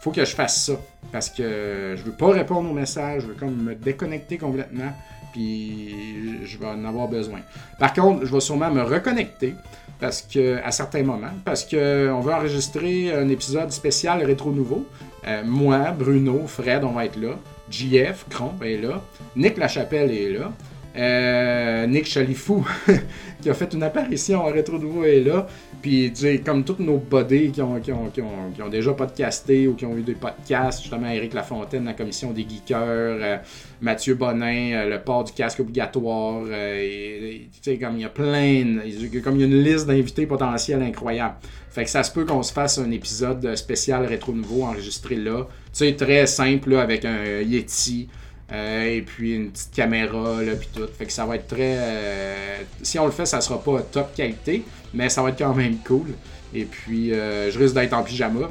Faut 0.00 0.10
que 0.10 0.24
je 0.24 0.34
fasse 0.34 0.64
ça 0.64 0.72
parce 1.12 1.30
que 1.30 1.94
je 1.96 2.02
veux 2.02 2.12
pas 2.12 2.30
répondre 2.30 2.68
aux 2.68 2.74
messages, 2.74 3.22
je 3.22 3.28
veux 3.28 3.34
comme 3.34 3.54
me 3.62 3.74
déconnecter 3.74 4.36
complètement 4.36 4.92
puis 5.34 6.44
je 6.44 6.56
vais 6.56 6.66
en 6.66 6.84
avoir 6.84 7.08
besoin. 7.08 7.40
Par 7.78 7.92
contre, 7.92 8.24
je 8.24 8.32
vais 8.32 8.40
sûrement 8.40 8.70
me 8.70 8.82
reconnecter 8.82 9.54
parce 9.98 10.22
que 10.22 10.60
à 10.64 10.70
certains 10.70 11.02
moments, 11.02 11.34
parce 11.44 11.64
qu'on 11.64 12.20
veut 12.20 12.32
enregistrer 12.32 13.12
un 13.12 13.28
épisode 13.28 13.70
spécial 13.72 14.22
rétro 14.24 14.52
nouveau. 14.52 14.86
Euh, 15.26 15.42
moi, 15.44 15.90
Bruno, 15.90 16.46
Fred, 16.46 16.84
on 16.84 16.92
va 16.92 17.06
être 17.06 17.20
là. 17.20 17.36
JF, 17.68 18.26
Cromp 18.30 18.62
est 18.62 18.76
là. 18.76 19.02
Nick 19.34 19.56
Lachapelle 19.56 20.12
est 20.12 20.30
là. 20.30 20.52
Euh, 20.96 21.86
Nick 21.88 22.06
Chalifou, 22.06 22.64
qui 23.42 23.50
a 23.50 23.54
fait 23.54 23.72
une 23.74 23.82
apparition 23.82 24.46
à 24.46 24.52
Rétro 24.52 24.78
Nouveau, 24.78 25.04
est 25.04 25.20
là. 25.20 25.48
Puis, 25.84 26.10
comme 26.42 26.64
tous 26.64 26.82
nos 26.82 26.96
buddies 26.96 27.52
qui 27.52 27.60
ont, 27.60 27.78
qui, 27.78 27.92
ont, 27.92 28.08
qui, 28.10 28.22
ont, 28.62 28.68
déjà 28.70 28.94
podcasté 28.94 29.68
ou 29.68 29.74
qui 29.74 29.84
ont 29.84 29.94
eu 29.94 30.00
des 30.00 30.14
podcasts, 30.14 30.80
justement, 30.80 31.10
Eric 31.10 31.34
Lafontaine, 31.34 31.84
la 31.84 31.92
commission 31.92 32.30
des 32.30 32.46
geekers, 32.48 32.78
euh, 32.80 33.36
Mathieu 33.82 34.14
Bonin, 34.14 34.72
euh, 34.72 34.88
le 34.88 35.02
port 35.02 35.24
du 35.24 35.34
casque 35.34 35.60
obligatoire. 35.60 36.44
tu 36.46 37.50
sais, 37.60 37.76
comme 37.76 37.96
il 37.96 38.00
y 38.00 38.04
a 38.06 38.08
plein, 38.08 38.78
comme 39.22 39.34
il 39.34 39.40
y 39.40 39.42
a 39.42 39.46
une 39.46 39.62
liste 39.62 39.86
d'invités 39.86 40.24
potentiels 40.24 40.80
incroyable. 40.80 41.34
Fait 41.68 41.84
que 41.84 41.90
ça 41.90 42.02
se 42.02 42.10
peut 42.10 42.24
qu'on 42.24 42.42
se 42.42 42.54
fasse 42.54 42.78
un 42.78 42.90
épisode 42.90 43.54
spécial 43.54 44.06
Rétro 44.06 44.32
Nouveau 44.32 44.62
enregistré 44.62 45.16
là. 45.16 45.46
Tu 45.66 45.80
sais, 45.80 45.92
très 45.92 46.26
simple, 46.26 46.70
là, 46.70 46.80
avec 46.80 47.04
un 47.04 47.42
Yeti. 47.42 48.08
Euh, 48.52 48.84
et 48.84 49.02
puis 49.02 49.34
une 49.34 49.50
petite 49.50 49.72
caméra, 49.72 50.42
là, 50.42 50.54
puis 50.54 50.68
tout. 50.72 50.86
Fait 50.98 51.06
que 51.06 51.12
ça 51.12 51.24
va 51.24 51.36
être 51.36 51.48
très. 51.48 51.76
Euh, 51.78 52.58
si 52.82 52.98
on 52.98 53.06
le 53.06 53.12
fait, 53.12 53.26
ça 53.26 53.40
sera 53.40 53.62
pas 53.62 53.80
top 53.80 54.14
qualité, 54.14 54.64
mais 54.92 55.08
ça 55.08 55.22
va 55.22 55.30
être 55.30 55.38
quand 55.38 55.54
même 55.54 55.78
cool. 55.78 56.08
Et 56.52 56.64
puis, 56.64 57.12
euh, 57.12 57.50
je 57.50 57.58
risque 57.58 57.74
d'être 57.74 57.94
en 57.94 58.02
pyjama. 58.02 58.50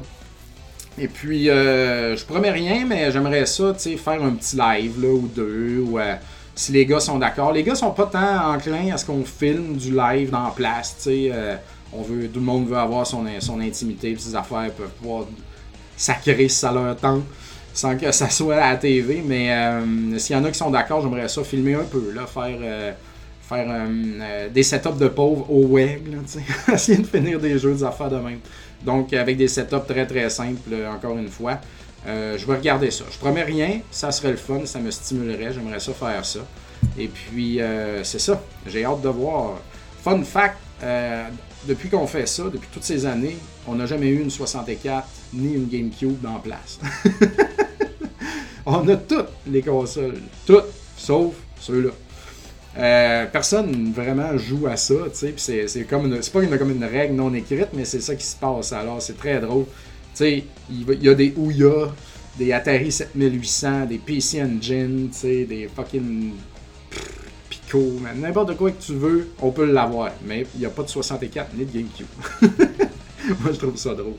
Et 0.98 1.08
puis, 1.08 1.46
je 1.46 2.26
promets 2.26 2.52
rien, 2.52 2.86
mais 2.86 3.12
j'aimerais 3.12 3.46
ça, 3.48 3.74
tu 3.74 3.80
sais, 3.80 3.98
faire 3.98 4.22
un 4.24 4.32
petit 4.32 4.56
live, 4.56 5.02
là, 5.02 5.10
ou 5.10 5.28
deux, 5.28 5.80
ou 5.80 5.98
si 6.54 6.72
les 6.72 6.86
gars 6.86 7.00
sont 7.00 7.18
d'accord. 7.18 7.52
Les 7.52 7.64
gars 7.64 7.74
sont 7.74 7.90
pas 7.90 8.06
tant 8.06 8.54
enclins 8.54 8.94
à 8.94 8.98
ce 8.98 9.06
qu'on 9.06 9.24
filme 9.24 9.76
du 9.76 9.90
live 9.96 10.30
dans 10.30 10.44
la 10.44 10.52
place, 10.52 10.96
tu 10.98 11.30
sais. 11.30 11.32
tout 11.92 12.40
le 12.40 12.46
monde 12.46 12.68
veut 12.68 12.78
avoir 12.78 13.08
son, 13.08 13.26
son 13.40 13.60
intimité, 13.60 14.16
ses 14.20 14.36
affaires, 14.36 14.70
peuvent 14.78 14.94
pouvoir 15.02 15.26
sacrer 15.98 16.48
ça 16.48 16.72
leur 16.72 16.96
tente 16.96 17.24
sans 17.74 17.98
que 17.98 18.12
ça 18.12 18.30
soit 18.30 18.58
à 18.58 18.72
la 18.72 18.78
TV. 18.78 19.24
Mais 19.26 19.52
euh, 19.52 20.18
s'il 20.18 20.36
y 20.36 20.40
en 20.40 20.44
a 20.46 20.52
qui 20.52 20.58
sont 20.58 20.70
d'accord, 20.70 21.02
j'aimerais 21.02 21.28
ça 21.28 21.44
filmer 21.44 21.74
un 21.74 21.84
peu, 21.84 22.12
là, 22.14 22.26
faire, 22.28 22.58
euh, 22.62 22.92
faire 23.42 23.66
euh, 23.68 24.50
des 24.50 24.64
setups 24.64 24.98
de 25.00 25.08
pauvres 25.08 25.50
au 25.52 25.66
web, 25.66 26.08
là, 26.12 26.20
essayer 26.74 27.00
de 27.00 27.08
finir 27.08 27.40
des 27.40 27.58
jeux, 27.58 27.74
des 27.74 27.84
affaires 27.84 28.10
de 28.10 28.18
même. 28.18 28.40
Donc, 28.86 29.14
avec 29.14 29.38
des 29.38 29.48
setups 29.48 29.88
très 29.88 30.06
très 30.06 30.30
simples, 30.30 30.76
encore 30.94 31.18
une 31.18 31.30
fois. 31.30 31.60
je 32.06 32.46
vais 32.46 32.56
regarder 32.56 32.92
ça. 32.92 33.06
Je 33.10 33.18
promets 33.18 33.44
rien, 33.44 33.80
ça 33.92 34.12
serait 34.12 34.32
le 34.32 34.38
fun, 34.38 34.66
ça 34.66 34.80
me 34.80 34.92
stimulerait, 34.92 35.54
j'aimerais 35.54 35.80
ça 35.80 35.94
faire 35.94 36.26
ça. 36.26 36.40
Et 36.98 37.08
puis, 37.08 37.60
c'est 38.04 38.20
ça, 38.20 38.42
j'ai 38.68 38.84
hâte 38.84 39.02
de 39.02 39.08
voir. 39.08 39.62
Fun 40.04 40.22
fact, 40.24 40.58
depuis 41.66 41.88
qu'on 41.88 42.08
fait 42.08 42.28
ça, 42.28 42.44
depuis 42.52 42.68
toutes 42.74 42.84
ces 42.84 43.06
années, 43.06 43.38
on 43.66 43.76
n'a 43.76 43.86
jamais 43.86 44.08
eu 44.08 44.22
une 44.22 44.30
64 44.30 44.68
ni 45.34 45.54
une 45.54 45.68
GameCube 45.68 46.26
en 46.26 46.40
place. 46.40 46.80
on 48.66 48.88
a 48.88 48.96
toutes 48.96 49.30
les 49.48 49.62
consoles. 49.62 50.20
Toutes, 50.46 50.66
sauf 50.98 51.34
ceux-là. 51.60 51.90
Euh, 52.76 53.26
personne 53.32 53.92
vraiment 53.92 54.36
joue 54.38 54.66
à 54.66 54.76
ça, 54.76 54.96
tu 55.14 55.34
sais, 55.38 55.68
c'est 55.68 55.84
comme 55.84 56.08
une, 56.08 56.20
pas 56.20 56.58
comme 56.58 56.72
une 56.72 56.84
règle 56.84 57.14
non 57.14 57.32
écrite, 57.34 57.68
mais 57.74 57.86
c'est 57.86 58.02
ça 58.02 58.16
qui 58.16 58.26
se 58.26 58.36
passe. 58.36 58.74
Alors 58.74 59.02
c'est 59.02 59.18
très 59.18 59.40
drôle. 59.40 59.66
Tu 59.66 59.70
sais, 60.16 60.44
il 60.72 61.04
y 61.04 61.10
a 61.10 61.14
des 61.14 61.34
Ouya, 61.38 61.94
des 62.38 62.52
Atari 62.52 62.92
7800, 62.92 63.86
des 63.86 63.98
PC 64.00 64.42
Engine, 64.42 65.10
tu 65.12 65.18
sais, 65.18 65.46
des 65.46 65.70
fucking 65.76 66.32
Pico, 67.48 68.00
n'importe 68.16 68.58
quoi 68.58 68.72
que 68.72 68.82
tu 68.82 68.94
veux, 68.94 69.30
on 69.40 69.52
peut 69.52 69.72
l'avoir. 69.72 70.12
Mais 70.26 70.48
il 70.56 70.62
n'y 70.62 70.66
a 70.66 70.70
pas 70.70 70.84
de 70.84 70.90
64 70.90 71.54
ni 71.56 71.66
de 71.66 71.72
GameCube. 71.72 72.08
Moi, 73.40 73.52
je 73.54 73.58
trouve 73.58 73.78
ça 73.78 73.94
drôle. 73.94 74.16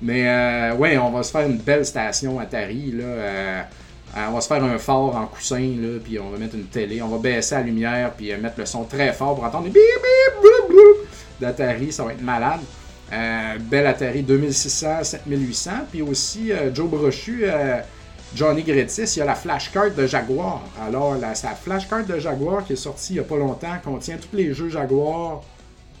Mais 0.00 0.28
euh, 0.28 0.74
ouais, 0.76 0.96
on 0.98 1.10
va 1.10 1.22
se 1.22 1.30
faire 1.30 1.46
une 1.46 1.58
belle 1.58 1.84
station 1.84 2.38
Atari, 2.38 2.92
là. 2.92 3.04
Euh, 3.04 3.62
euh, 4.16 4.26
on 4.28 4.32
va 4.32 4.40
se 4.40 4.48
faire 4.48 4.64
un 4.64 4.78
fort 4.78 5.14
en 5.16 5.26
coussin, 5.26 5.74
là, 5.80 5.98
puis 6.02 6.18
on 6.18 6.30
va 6.30 6.38
mettre 6.38 6.54
une 6.54 6.66
télé. 6.66 7.02
On 7.02 7.08
va 7.08 7.18
baisser 7.18 7.56
la 7.56 7.62
lumière, 7.62 8.12
puis 8.14 8.32
euh, 8.32 8.38
mettre 8.38 8.58
le 8.58 8.66
son 8.66 8.84
très 8.84 9.12
fort 9.12 9.34
pour 9.34 9.44
entendre 9.44 9.64
des 9.64 9.70
bip 9.70 9.80
bip 10.42 11.08
d'Atari. 11.40 11.92
Ça 11.92 12.04
va 12.04 12.12
être 12.12 12.22
malade. 12.22 12.60
Belle 13.70 13.86
Atari 13.86 14.22
2600, 14.22 15.04
7800. 15.04 15.70
Puis 15.90 16.02
aussi, 16.02 16.52
Joe 16.74 16.88
Brochu, 16.88 17.46
Johnny 18.34 18.62
Gretis, 18.62 19.14
il 19.16 19.18
y 19.20 19.22
a 19.22 19.24
la 19.24 19.34
flashcard 19.34 19.92
de 19.92 20.06
Jaguar. 20.06 20.62
Alors, 20.80 21.16
la, 21.16 21.34
sa 21.34 21.54
flashcard 21.54 22.04
de 22.04 22.18
Jaguar 22.18 22.64
qui 22.64 22.74
est 22.74 22.76
sortie 22.76 23.14
il 23.14 23.16
n'y 23.16 23.20
a 23.20 23.24
pas 23.24 23.36
longtemps 23.36 23.74
contient 23.82 24.18
tous 24.18 24.36
les 24.36 24.52
jeux 24.52 24.68
Jaguar, 24.68 25.42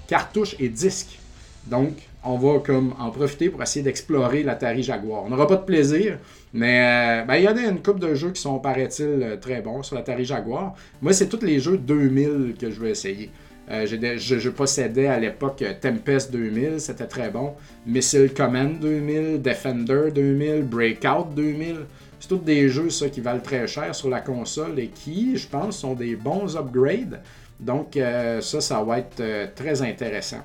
cartouches 0.06 0.54
et 0.58 0.68
disques. 0.68 1.18
Donc, 1.66 2.07
on 2.24 2.36
va 2.36 2.58
comme 2.58 2.94
en 2.98 3.10
profiter 3.10 3.48
pour 3.48 3.62
essayer 3.62 3.82
d'explorer 3.82 4.42
l'Atari 4.42 4.82
Jaguar. 4.82 5.24
On 5.24 5.30
n'aura 5.30 5.46
pas 5.46 5.56
de 5.56 5.64
plaisir, 5.64 6.18
mais 6.52 7.22
euh, 7.22 7.24
ben, 7.24 7.36
il 7.36 7.44
y 7.44 7.46
a 7.46 7.52
une 7.52 7.82
couple 7.82 8.00
de 8.00 8.14
jeux 8.14 8.32
qui 8.32 8.40
sont, 8.40 8.58
paraît-il, 8.58 9.04
euh, 9.04 9.36
très 9.36 9.60
bons 9.60 9.82
sur 9.82 9.96
l'Atari 9.96 10.24
Jaguar. 10.24 10.74
Moi, 11.00 11.12
c'est 11.12 11.28
tous 11.28 11.44
les 11.44 11.60
jeux 11.60 11.78
2000 11.78 12.54
que 12.60 12.70
je 12.70 12.80
vais 12.80 12.90
essayer. 12.90 13.30
Euh, 13.70 13.86
je, 13.86 14.48
possédais 14.48 15.08
à 15.08 15.20
l'époque 15.20 15.62
Tempest 15.80 16.32
2000, 16.32 16.80
c'était 16.80 17.06
très 17.06 17.30
bon. 17.30 17.52
Missile 17.86 18.32
Command 18.34 18.78
2000, 18.80 19.42
Defender 19.42 20.10
2000, 20.12 20.62
Breakout 20.62 21.34
2000. 21.36 21.76
C'est 22.18 22.28
tous 22.28 22.38
des 22.38 22.68
jeux 22.68 22.90
ça, 22.90 23.08
qui 23.08 23.20
valent 23.20 23.42
très 23.42 23.66
cher 23.68 23.94
sur 23.94 24.08
la 24.08 24.20
console 24.20 24.78
et 24.78 24.88
qui, 24.88 25.36
je 25.36 25.46
pense, 25.46 25.78
sont 25.78 25.94
des 25.94 26.16
bons 26.16 26.56
upgrades. 26.56 27.20
Donc 27.60 27.98
ça, 28.40 28.60
ça 28.60 28.82
va 28.82 28.98
être 28.98 29.54
très 29.54 29.82
intéressant. 29.82 30.42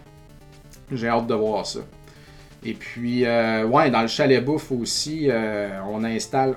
J'ai 0.94 1.08
hâte 1.08 1.28
de 1.28 1.34
voir 1.34 1.66
ça. 1.66 1.80
Et 2.66 2.74
puis, 2.74 3.26
euh, 3.26 3.66
ouais, 3.66 3.90
dans 3.92 4.02
le 4.02 4.08
chalet 4.08 4.44
bouffe 4.44 4.72
aussi, 4.72 5.28
euh, 5.30 5.70
on 5.90 6.04
installe. 6.04 6.56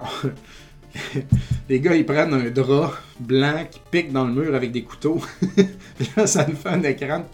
les 1.68 1.80
gars, 1.80 1.96
ils 1.96 2.06
prennent 2.06 2.32
un 2.32 2.48
drap 2.50 2.92
blanc 3.18 3.66
qui 3.70 3.80
pique 3.90 4.12
dans 4.12 4.24
le 4.24 4.32
mur 4.32 4.54
avec 4.54 4.70
des 4.70 4.82
couteaux. 4.82 5.20
puis 5.96 6.10
là, 6.16 6.26
ça 6.26 6.46
nous 6.46 6.56
fait 6.56 6.68
un 6.68 6.82
écran. 6.82 7.24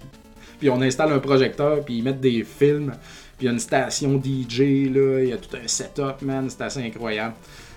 Puis 0.58 0.70
on 0.70 0.80
installe 0.80 1.12
un 1.12 1.18
projecteur, 1.18 1.84
puis 1.84 1.98
ils 1.98 2.02
mettent 2.02 2.20
des 2.20 2.44
films. 2.44 2.92
Puis 3.36 3.42
il 3.42 3.44
y 3.46 3.48
a 3.48 3.52
une 3.52 3.58
station 3.58 4.20
DJ, 4.22 4.88
là. 4.90 5.20
Il 5.22 5.28
y 5.28 5.32
a 5.32 5.36
tout 5.36 5.54
un 5.56 5.66
setup, 5.66 6.22
man. 6.22 6.48
C'est 6.48 6.62
assez 6.62 6.82
incroyable. 6.82 7.34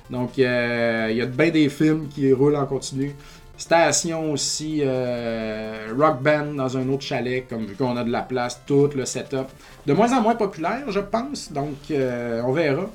Donc, 0.09 0.37
euh, 0.37 1.07
il 1.09 1.17
y 1.17 1.21
a 1.21 1.25
bien 1.25 1.49
des 1.49 1.67
films 1.69 2.07
qui 2.07 2.31
roulent 2.31 2.55
en 2.55 2.65
continu. 2.65 3.13
Station 3.57 4.33
aussi, 4.33 4.81
euh, 4.83 5.87
rock 5.97 6.21
band 6.21 6.53
dans 6.55 6.77
un 6.77 6.89
autre 6.89 7.03
chalet, 7.03 7.47
comme 7.47 7.65
vu 7.65 7.75
qu'on 7.75 7.95
a 7.95 8.03
de 8.03 8.11
la 8.11 8.21
place, 8.21 8.61
tout 8.65 8.89
le 8.95 9.05
setup. 9.05 9.47
De 9.85 9.93
moins 9.93 10.11
en 10.11 10.21
moins 10.21 10.35
populaire, 10.35 10.83
je 10.89 10.99
pense, 10.99 11.51
donc 11.51 11.75
euh, 11.89 12.41
on 12.45 12.51
verra. 12.51 12.89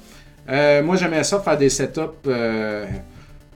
Euh, 0.50 0.82
moi, 0.82 0.96
j'aimais 0.96 1.24
ça 1.24 1.40
faire 1.40 1.56
des 1.56 1.70
setups 1.70 2.28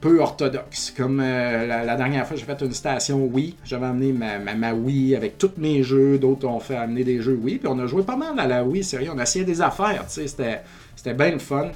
peu 0.01 0.21
orthodoxes. 0.21 0.95
Comme 0.97 1.19
la, 1.21 1.97
dernière 1.97 2.27
fois, 2.27 2.37
j'ai 2.37 2.45
fait 2.45 2.61
une 2.61 2.73
station 2.73 3.25
Wii. 3.25 3.57
J'avais 3.65 3.87
amené 3.87 4.13
ma, 4.13 4.55
ma, 4.55 4.73
Wii 4.73 5.17
avec 5.17 5.37
tous 5.39 5.53
mes 5.57 5.83
jeux. 5.83 6.19
D'autres 6.19 6.47
ont 6.47 6.61
fait 6.61 6.77
amener 6.77 7.05
des 7.05 7.21
jeux 7.21 7.39
Wii. 7.43 7.59
Puis 7.59 7.69
on 7.69 7.79
a 7.79 7.87
joué 7.87 8.03
pas 8.03 8.17
mal 8.17 8.39
à 8.39 8.47
la 8.47 8.65
Wii, 8.65 8.85
sérieux. 8.85 9.11
On 9.15 9.19
a 9.19 9.23
essayé 9.23 9.45
des 9.45 9.61
affaires, 9.61 10.05
tu 10.07 10.27
sais. 10.29 10.63
C'était 10.95 11.15
bien 11.15 11.33
le 11.33 11.39
fun. 11.39 11.71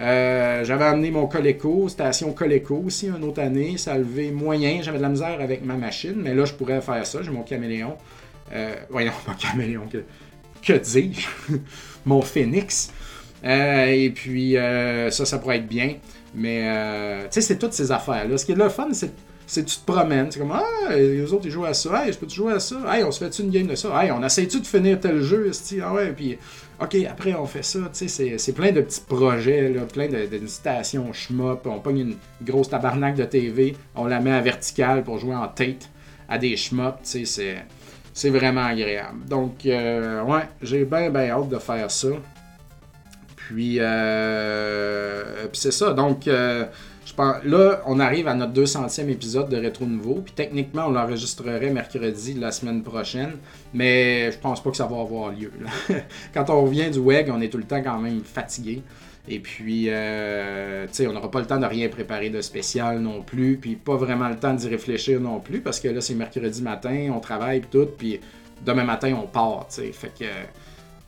Euh, 0.00 0.64
j'avais 0.64 0.84
amené 0.84 1.10
mon 1.10 1.26
Coleco, 1.26 1.88
station 1.88 2.32
Coleco 2.32 2.82
aussi, 2.86 3.08
une 3.08 3.22
autre 3.24 3.40
année. 3.42 3.76
Ça 3.76 3.92
a 3.92 3.98
levé 3.98 4.30
moyen. 4.30 4.80
J'avais 4.82 4.98
de 4.98 5.02
la 5.02 5.08
misère 5.08 5.40
avec 5.40 5.64
ma 5.64 5.74
machine, 5.74 6.16
mais 6.16 6.34
là, 6.34 6.44
je 6.44 6.54
pourrais 6.54 6.80
faire 6.80 7.04
ça. 7.06 7.22
J'ai 7.22 7.30
mon 7.30 7.42
caméléon. 7.42 7.96
Euh, 8.52 8.74
voyons, 8.88 9.12
mon 9.28 9.34
caméléon. 9.34 9.86
Que, 9.90 10.04
que 10.62 10.72
dis-je? 10.78 11.56
Mon 12.06 12.22
phénix. 12.22 12.90
Euh, 13.44 13.86
et 13.86 14.08
puis, 14.08 14.54
ça, 14.54 15.26
ça 15.26 15.38
pourrait 15.38 15.58
être 15.58 15.68
bien. 15.68 15.96
Mais, 16.34 16.62
tu 17.24 17.28
sais, 17.32 17.40
c'est 17.42 17.58
toutes 17.58 17.74
ces 17.74 17.92
affaires-là. 17.92 18.38
Ce 18.38 18.46
qui 18.46 18.52
est 18.52 18.56
le 18.56 18.70
fun, 18.70 18.88
c'est 18.92 19.12
c'est 19.50 19.64
tu 19.64 19.78
te 19.78 19.84
promènes, 19.84 20.30
c'est 20.30 20.38
comme 20.38 20.52
Ah, 20.52 20.94
les 20.94 21.32
autres 21.32 21.46
ils 21.46 21.50
jouent 21.50 21.64
à 21.64 21.74
ça, 21.74 22.06
hey, 22.06 22.12
je 22.12 22.18
peux-tu 22.18 22.36
jouer 22.36 22.52
à 22.52 22.60
ça? 22.60 22.76
Hey, 22.86 23.02
on 23.02 23.10
se 23.10 23.18
fait-tu 23.18 23.42
une 23.42 23.50
game 23.50 23.66
de 23.66 23.74
ça? 23.74 23.88
Hey, 24.00 24.12
on 24.12 24.22
essaie-tu 24.22 24.60
de 24.60 24.66
finir 24.66 25.00
tel 25.00 25.20
jeu? 25.22 25.50
Ah 25.82 25.92
ouais, 25.92 26.12
puis 26.12 26.38
OK, 26.80 26.96
après 27.10 27.34
on 27.34 27.44
fait 27.44 27.62
ça, 27.62 27.80
tu 27.92 28.08
sais, 28.08 28.38
c'est 28.38 28.52
plein 28.52 28.72
de 28.72 28.80
petits 28.80 29.02
projets, 29.02 29.68
là, 29.68 29.82
plein 29.82 30.08
de 30.08 30.46
stations 30.46 31.12
schmop, 31.12 31.66
on 31.66 31.78
pogne 31.78 31.98
une 31.98 32.16
grosse 32.42 32.70
tabarnak 32.70 33.16
de 33.16 33.24
TV, 33.24 33.76
on 33.94 34.06
la 34.06 34.18
met 34.20 34.32
à 34.32 34.40
verticale 34.40 35.04
pour 35.04 35.18
jouer 35.18 35.34
en 35.34 35.48
tête 35.48 35.90
à 36.26 36.38
des 36.38 36.56
schmop, 36.56 36.96
tu 37.02 37.26
sais, 37.26 37.56
c'est 38.14 38.30
vraiment 38.30 38.64
agréable. 38.64 39.26
Donc, 39.28 39.66
euh, 39.66 40.22
ouais, 40.22 40.48
j'ai 40.62 40.86
bien, 40.86 41.10
bien 41.10 41.28
hâte 41.30 41.50
de 41.50 41.58
faire 41.58 41.90
ça. 41.90 42.08
Puis, 43.36 43.76
euh, 43.78 45.46
puis 45.52 45.60
c'est 45.60 45.72
ça, 45.72 45.92
donc... 45.92 46.26
Euh, 46.28 46.64
là, 47.44 47.82
on 47.86 48.00
arrive 48.00 48.28
à 48.28 48.34
notre 48.34 48.52
200e 48.52 49.08
épisode 49.08 49.48
de 49.48 49.56
Rétro 49.56 49.86
Nouveau. 49.86 50.22
Puis 50.24 50.32
techniquement, 50.34 50.86
on 50.86 50.90
l'enregistrerait 50.90 51.70
mercredi 51.70 52.34
la 52.34 52.50
semaine 52.52 52.82
prochaine. 52.82 53.36
Mais 53.74 54.30
je 54.32 54.38
pense 54.38 54.62
pas 54.62 54.70
que 54.70 54.76
ça 54.76 54.86
va 54.86 55.00
avoir 55.00 55.30
lieu. 55.30 55.52
quand 56.34 56.50
on 56.50 56.62
revient 56.62 56.90
du 56.90 56.98
WEG, 56.98 57.30
on 57.30 57.40
est 57.40 57.48
tout 57.48 57.58
le 57.58 57.64
temps 57.64 57.82
quand 57.82 57.98
même 57.98 58.22
fatigué. 58.22 58.82
Et 59.28 59.38
puis, 59.38 59.86
euh, 59.88 60.86
tu 60.86 60.94
sais, 60.94 61.06
on 61.06 61.12
n'aura 61.12 61.30
pas 61.30 61.40
le 61.40 61.46
temps 61.46 61.58
de 61.58 61.66
rien 61.66 61.88
préparer 61.88 62.30
de 62.30 62.40
spécial 62.40 62.98
non 63.00 63.22
plus. 63.22 63.56
Puis 63.56 63.76
pas 63.76 63.96
vraiment 63.96 64.28
le 64.28 64.36
temps 64.36 64.54
d'y 64.54 64.68
réfléchir 64.68 65.20
non 65.20 65.40
plus. 65.40 65.60
Parce 65.60 65.80
que 65.80 65.88
là, 65.88 66.00
c'est 66.00 66.14
mercredi 66.14 66.62
matin, 66.62 67.10
on 67.14 67.20
travaille 67.20 67.60
tout. 67.62 67.88
Puis 67.98 68.20
demain 68.64 68.84
matin, 68.84 69.16
on 69.22 69.26
part, 69.26 69.66
tu. 69.68 69.92
Fait 69.92 70.12
que 70.18 70.24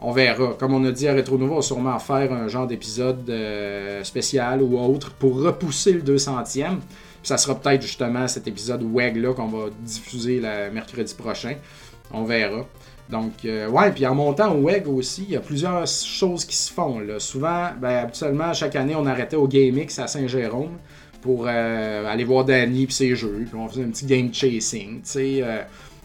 on 0.03 0.13
verra. 0.13 0.55
Comme 0.59 0.75
on 0.75 0.85
a 0.85 0.93
dit 0.93 1.09
à 1.09 1.15
Retro 1.15 1.39
Nova, 1.39 1.53
on 1.53 1.57
va 1.57 1.63
sûrement 1.63 1.99
faire 1.99 2.33
un 2.33 2.49
genre 2.49 2.67
d'épisode 2.67 3.29
euh, 3.31 4.03
spécial 4.05 4.63
ou 4.63 4.79
autre 4.79 5.13
pour 5.13 5.41
repousser 5.41 5.93
le 5.93 6.03
200e. 6.03 6.79
ça 7.23 7.39
sera 7.39 7.55
peut-être 7.55 7.83
justement 7.83 8.27
cet 8.27 8.49
épisode 8.49 8.83
WEG 8.83 9.17
là 9.17 9.33
qu'on 9.33 9.47
va 9.47 9.67
diffuser 9.81 10.41
le 10.41 10.71
mercredi 10.73 11.15
prochain. 11.15 11.55
On 12.13 12.25
verra. 12.25 12.67
Donc, 13.09 13.45
euh, 13.45 13.69
ouais, 13.69 13.91
puis 13.93 14.07
en 14.07 14.15
montant 14.15 14.55
au 14.55 14.63
WEG 14.63 14.89
aussi, 14.89 15.25
il 15.25 15.33
y 15.33 15.37
a 15.37 15.41
plusieurs 15.41 15.87
choses 15.87 16.45
qui 16.45 16.57
se 16.57 16.73
font. 16.73 17.01
Souvent, 17.19 17.71
ben, 17.81 17.99
habituellement, 17.99 18.53
chaque 18.55 18.75
année, 18.75 18.95
on 18.97 19.07
arrêtait 19.07 19.37
au 19.37 19.47
GameX 19.47 19.99
à 19.99 20.07
Saint-Jérôme 20.07 20.79
pour 21.21 21.45
euh, 21.47 22.07
aller 22.07 22.25
voir 22.25 22.45
Danny 22.45 22.85
et 22.85 22.91
ses 22.91 23.15
jeux. 23.15 23.45
Puis 23.49 23.59
on 23.59 23.69
faisait 23.69 23.85
un 23.85 23.91
petit 23.91 24.07
game 24.07 24.33
chasing. 24.33 25.03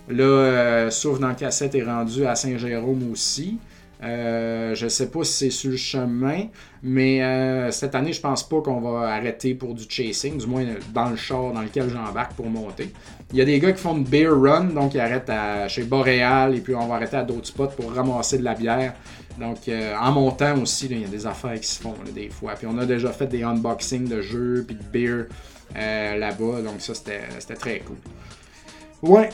là, 0.10 0.92
Sauf 0.92 1.20
dans 1.20 1.34
cassette 1.34 1.76
est 1.76 1.84
rendu 1.84 2.26
à 2.26 2.36
Saint-Jérôme 2.36 3.12
aussi. 3.12 3.58
Euh, 4.04 4.76
je 4.76 4.88
sais 4.88 5.10
pas 5.10 5.24
si 5.24 5.34
c'est 5.34 5.50
sur 5.50 5.72
le 5.72 5.78
chemin, 5.78 6.46
mais 6.84 7.24
euh, 7.24 7.72
cette 7.72 7.96
année, 7.96 8.14
je 8.14 8.22
pense 8.22 8.48
pas 8.48 8.62
qu'on 8.62 8.80
va 8.80 9.10
arrêter 9.10 9.56
pour 9.56 9.74
du 9.74 9.86
chasing, 9.90 10.38
du 10.38 10.46
moins 10.46 10.66
dans 10.94 11.10
le 11.10 11.16
char 11.16 11.52
dans 11.52 11.62
lequel 11.62 11.90
j'embarque 11.90 12.34
pour 12.34 12.48
monter. 12.48 12.94
Il 13.32 13.40
y 13.40 13.42
a 13.42 13.46
des 13.46 13.60
gars 13.60 13.72
qui 13.72 13.82
font 13.82 13.98
une 13.98 14.04
beer 14.04 14.30
run, 14.30 14.66
donc 14.66 14.94
ils 14.94 15.00
arrêtent 15.00 15.32
chez 15.70 15.84
Boréal 15.84 16.56
et 16.56 16.62
puis 16.62 16.76
on 16.76 16.88
va 16.88 16.96
arrêter 16.96 17.18
à 17.18 17.24
d'autres 17.24 17.48
spots 17.48 17.70
pour 17.76 17.92
ramasser 17.92 18.38
de 18.38 18.44
la 18.44 18.54
bière. 18.54 18.94
Donc 19.40 19.68
euh, 19.68 19.96
en 20.00 20.12
montant 20.12 20.62
aussi, 20.62 20.88
il 20.90 21.02
y 21.02 21.06
a 21.06 21.08
des 21.08 21.26
affaires 21.26 21.60
qui 21.60 21.68
se 21.68 21.82
font 21.82 21.96
des 22.14 22.30
fois. 22.30 22.54
Puis 22.54 22.68
on 22.70 22.78
a 22.78 22.86
déjà 22.86 23.12
fait 23.12 23.28
des 23.28 23.44
unboxings 23.44 24.08
de 24.08 24.22
jeux 24.22 24.64
puis 24.68 24.76
de 24.76 24.84
beer 24.84 25.26
là-bas, 25.76 26.62
donc 26.62 26.80
ça 26.80 26.94
c'était 26.94 27.56
très 27.56 27.80
cool. 27.80 27.98
Ouais, 29.04 29.30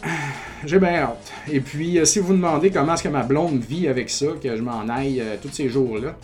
j'ai 0.65 0.77
bien 0.77 0.95
hâte. 0.95 1.31
Et 1.49 1.61
puis, 1.61 1.97
euh, 1.97 2.03
si 2.03 2.19
vous 2.19 2.27
vous 2.27 2.33
demandez 2.33 2.69
comment 2.69 2.95
est-ce 2.95 3.03
que 3.03 3.07
ma 3.07 3.23
blonde 3.23 3.63
vit 3.63 3.87
avec 3.87 4.09
ça, 4.09 4.25
que 4.41 4.57
je 4.57 4.61
m'en 4.61 4.89
aille 4.89 5.21
euh, 5.21 5.37
tous 5.41 5.51
ces 5.51 5.69
jours-là, 5.69 6.17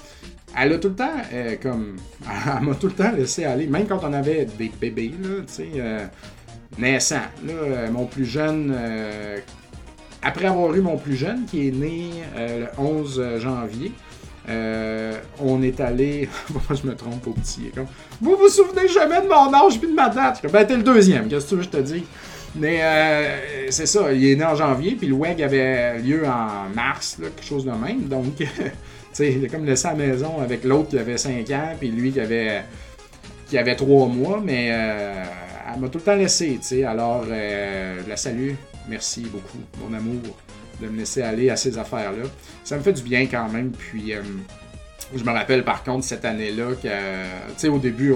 elle 0.57 0.73
a 0.73 0.77
tout 0.77 0.89
le 0.89 0.95
temps, 0.95 1.21
euh, 1.33 1.55
comme, 1.61 1.95
elle 2.25 2.67
m'a 2.67 2.75
tout 2.75 2.87
le 2.87 2.93
temps 2.93 3.11
laissé 3.13 3.45
aller, 3.45 3.67
même 3.67 3.87
quand 3.87 4.01
on 4.03 4.11
avait 4.11 4.45
des 4.45 4.69
bébés, 4.81 5.13
là, 5.23 5.41
tu 5.47 5.53
sais, 5.53 5.69
naissants. 6.77 7.15
Là, 7.45 7.89
mon 7.89 8.05
plus 8.05 8.25
jeune, 8.25 8.75
après 10.21 10.47
avoir 10.47 10.73
eu 10.75 10.81
mon 10.81 10.97
plus 10.97 11.15
jeune, 11.15 11.45
qui 11.45 11.69
est 11.69 11.71
né 11.71 12.09
le 12.35 12.67
11 12.77 13.37
janvier, 13.37 13.93
on 15.39 15.61
est 15.61 15.79
allé. 15.79 16.27
Je 16.69 16.87
me 16.87 16.95
trompe 16.95 17.25
au 17.27 17.31
petit. 17.31 17.71
Comme, 17.73 17.87
vous 18.21 18.35
vous 18.35 18.49
souvenez 18.49 18.87
jamais 18.87 19.21
de 19.21 19.27
mon 19.27 19.53
âge 19.53 19.79
puis 19.79 19.89
de 19.89 19.95
ma 19.95 20.09
date? 20.09 20.41
Ben, 20.51 20.65
t'es 20.65 20.75
le 20.75 20.83
deuxième, 20.83 21.27
qu'est-ce 21.27 21.45
que 21.45 21.49
tu 21.49 21.55
veux 21.55 21.63
je 21.63 21.69
te 21.69 21.77
dis? 21.77 22.03
Mais 22.55 22.79
euh, 22.81 23.67
c'est 23.69 23.85
ça, 23.85 24.11
il 24.11 24.25
est 24.25 24.35
né 24.35 24.43
en 24.43 24.55
janvier, 24.55 24.95
puis 24.95 25.07
le 25.07 25.13
WEG 25.13 25.41
avait 25.41 25.99
lieu 25.99 26.25
en 26.25 26.69
mars, 26.73 27.17
quelque 27.19 27.43
chose 27.43 27.65
de 27.65 27.71
même. 27.71 28.07
Donc, 28.07 28.35
tu 28.37 28.45
sais, 29.13 29.33
il 29.33 29.45
a 29.45 29.47
comme 29.47 29.65
laissé 29.65 29.87
à 29.87 29.91
la 29.91 29.97
maison 29.97 30.41
avec 30.41 30.63
l'autre 30.63 30.89
qui 30.89 30.97
avait 30.97 31.17
5 31.17 31.49
ans, 31.51 31.75
puis 31.79 31.89
lui 31.89 32.11
qui 32.11 32.19
avait, 32.19 32.63
qui 33.47 33.57
avait 33.57 33.75
3 33.75 34.07
mois, 34.07 34.41
mais 34.43 34.69
euh, 34.71 35.23
elle 35.73 35.79
m'a 35.79 35.89
tout 35.89 35.99
le 35.99 36.03
temps 36.03 36.15
laissé, 36.15 36.57
tu 36.59 36.67
sais. 36.67 36.83
Alors, 36.83 37.23
je 37.25 38.07
la 38.07 38.17
salue. 38.17 38.53
Merci 38.87 39.21
beaucoup, 39.21 39.59
mon 39.83 39.95
amour, 39.95 40.35
de 40.81 40.87
me 40.87 40.97
laisser 40.97 41.21
aller 41.21 41.51
à 41.51 41.55
ces 41.55 41.77
affaires-là. 41.77 42.27
Ça 42.63 42.75
me 42.75 42.81
fait 42.81 42.93
du 42.93 43.03
bien 43.03 43.27
quand 43.27 43.47
même. 43.49 43.71
Puis, 43.71 44.13
je 45.15 45.23
me 45.23 45.31
rappelle 45.31 45.63
par 45.63 45.83
contre 45.83 46.03
cette 46.03 46.25
année-là 46.25 46.73
que, 46.81 46.87
tu 46.87 47.53
sais, 47.57 47.67
au 47.67 47.77
début, 47.77 48.15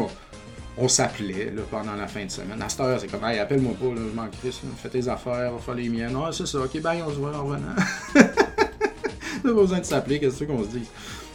s'appelait 0.87 1.53
pendant 1.69 1.95
la 1.95 2.07
fin 2.07 2.25
de 2.25 2.31
semaine. 2.31 2.61
À 2.61 2.69
cette 2.69 2.79
heure, 2.79 2.99
c'est 2.99 3.07
comme, 3.07 3.23
hey, 3.25 3.39
appelle-moi 3.39 3.73
pas, 3.79 3.87
là, 3.87 4.01
je 4.09 4.15
m'en 4.15 4.27
crisse, 4.27 4.61
fais 4.77 4.89
tes 4.89 5.07
affaires, 5.07 5.51
on 5.51 5.57
va 5.57 5.61
faire 5.61 5.75
les 5.75 5.89
miennes. 5.89 6.15
Ah, 6.17 6.29
c'est 6.31 6.47
ça, 6.47 6.59
ok, 6.59 6.81
bye, 6.81 7.01
on 7.05 7.11
se 7.11 7.15
voit 7.15 7.35
en 7.35 7.43
revenant. 7.43 7.75
pas 9.43 9.53
besoin 9.53 9.79
de 9.79 9.85
s'appeler, 9.85 10.19
qu'est-ce 10.19 10.43
qu'on 10.45 10.63
se 10.63 10.69
dit. 10.69 10.87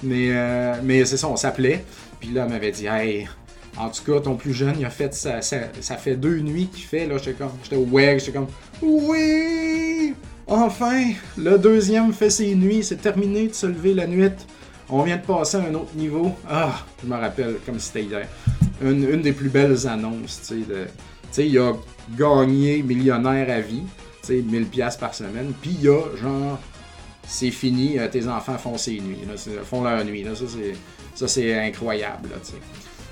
Mais, 0.03 0.29
euh, 0.31 0.75
mais 0.83 1.05
c'est 1.05 1.17
ça, 1.17 1.29
on 1.29 1.37
s'appelait. 1.37 1.85
Puis 2.21 2.31
là, 2.31 2.45
elle 2.45 2.53
m'avait 2.53 2.73
dit, 2.73 2.87
hey, 2.87 3.29
en 3.77 3.91
tout 3.91 4.03
cas, 4.05 4.21
ton 4.21 4.35
plus 4.35 4.53
jeune, 4.53 4.75
il 4.79 4.85
a 4.85 4.91
fait 4.91 5.15
ça, 5.15 5.41
ça, 5.41 5.97
fait 5.97 6.17
deux 6.17 6.39
nuits 6.41 6.67
qu'il 6.67 6.85
fait. 6.85 7.07
Là, 7.07 7.19
j'étais 7.19 7.33
comme, 7.35 7.53
j'étais 7.63 7.77
ouais, 7.77 8.19
j'étais 8.19 8.33
comme, 8.33 8.49
oui, 8.83 10.15
enfin, 10.47 11.13
le 11.37 11.59
deuxième 11.59 12.13
fait 12.13 12.31
ses 12.31 12.55
nuits, 12.55 12.83
c'est 12.83 12.97
terminé 12.97 13.49
de 13.49 13.55
se 13.55 13.67
lever 13.67 13.95
la 13.95 14.07
nuit. 14.07 14.31
On 14.91 15.03
vient 15.03 15.17
de 15.17 15.23
passer 15.23 15.59
à 15.59 15.61
un 15.61 15.75
autre 15.75 15.95
niveau. 15.95 16.33
Ah, 16.49 16.85
je 17.03 17.09
me 17.09 17.17
rappelle 17.17 17.57
comme 17.67 17.79
c'était 17.79 18.05
hier. 18.05 18.29
Une, 18.81 19.21
des 19.21 19.33
plus 19.33 19.51
belles 19.51 19.87
annonces, 19.87 20.41
tu 20.47 20.63
sais. 20.63 20.67
Tu 20.67 20.75
sais, 21.31 21.47
il 21.47 21.59
a 21.59 21.75
gagné 22.17 22.83
millionnaire 22.83 23.51
à 23.51 23.61
vie, 23.61 23.83
tu 24.23 24.29
sais, 24.29 24.41
1000$ 24.41 24.99
par 24.99 25.15
semaine. 25.15 25.53
Puis 25.61 25.77
il 25.79 25.83
y 25.83 25.89
a 25.89 26.01
genre 26.17 26.59
c'est 27.29 27.51
fini, 27.51 27.99
euh, 27.99 28.09
tes 28.09 28.27
enfants 28.27 28.57
font 28.57 28.79
ses 28.79 28.99
nuits, 29.01 29.19
font 29.63 29.85
leur 29.85 30.03
nuit. 30.05 30.25
Là, 30.25 30.31
ça, 31.15 31.29
c'est 31.29 31.59
incroyable. 31.59 32.31
Là, 32.31 32.37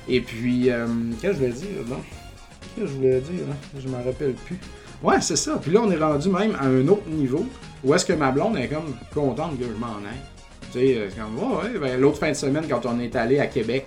Et 0.09 0.23
puis, 0.23 0.71
euh, 0.71 0.87
qu'est-ce 1.21 1.33
que 1.33 1.33
je 1.33 1.39
voulais 1.39 1.53
dire? 1.53 1.91
Là? 1.91 1.97
Qu'est-ce 2.75 2.81
que 2.81 2.87
je 2.87 2.93
voulais 2.95 3.21
dire? 3.21 3.47
Là? 3.47 3.55
Je 3.79 3.89
m'en 3.89 4.03
rappelle 4.03 4.33
plus. 4.33 4.59
Ouais, 5.03 5.21
c'est 5.21 5.37
ça. 5.37 5.59
Puis 5.61 5.71
là, 5.71 5.83
on 5.85 5.91
est 5.91 5.99
rendu 5.99 6.31
même 6.31 6.55
à 6.59 6.65
un 6.65 6.89
autre 6.89 7.09
niveau 7.09 7.45
où 7.85 7.95
est-ce 7.95 8.07
que 8.07 8.15
ma 8.15 8.33
blonde 8.33 8.57
est 8.57 8.69
comme 8.69 8.95
contente 9.13 9.59
que 9.59 9.65
je 9.65 9.79
m'en 9.79 9.97
aille. 9.97 10.36
Euh, 10.77 11.79
ben, 11.81 12.01
l'autre 12.01 12.19
fin 12.19 12.31
de 12.31 12.35
semaine, 12.35 12.65
quand 12.69 12.87
on 12.87 12.99
est 13.01 13.15
allé 13.17 13.39
à 13.39 13.47
Québec 13.47 13.87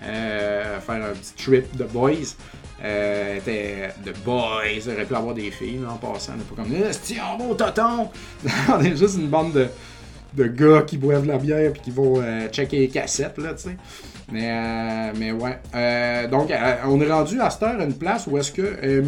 faire 0.00 1.04
un 1.04 1.12
petit 1.12 1.34
trip 1.44 1.76
de 1.76 1.84
boys, 1.84 2.34
euh, 2.84 3.38
était 3.38 3.90
de 4.04 4.12
boys, 4.24 4.62
il 4.72 4.90
aurait 4.90 5.04
pu 5.04 5.14
avoir 5.14 5.34
des 5.34 5.50
filles 5.50 5.80
en 5.88 5.96
passant. 5.96 6.34
Pas 6.34 6.62
comme 6.62 6.72
tiens, 7.02 7.22
on 7.34 7.42
va 7.42 7.50
au 7.50 7.54
toton? 7.54 8.08
on 8.72 8.80
est 8.80 8.96
juste 8.96 9.16
une 9.16 9.28
bande 9.28 9.68
de, 10.34 10.44
gars 10.46 10.82
qui 10.82 10.96
boivent 10.96 11.22
de 11.22 11.28
la 11.28 11.38
bière 11.38 11.70
et 11.70 11.72
qui 11.72 11.90
vont 11.90 12.20
euh, 12.22 12.48
checker 12.48 12.78
les 12.78 12.88
cassettes, 12.88 13.38
là, 13.38 13.54
tu 13.54 13.70
sais. 13.70 13.76
Mais, 14.30 14.50
euh, 14.50 15.12
mais 15.18 15.32
ouais. 15.32 15.58
Euh, 15.74 16.28
donc, 16.28 16.52
on 16.86 17.00
est 17.00 17.10
rendu 17.10 17.40
à 17.40 17.50
cette 17.50 17.62
heure 17.62 17.80
à 17.80 17.84
une 17.84 17.96
place 17.96 18.26
où 18.26 18.36
est-ce 18.38 18.52
que. 18.52 19.02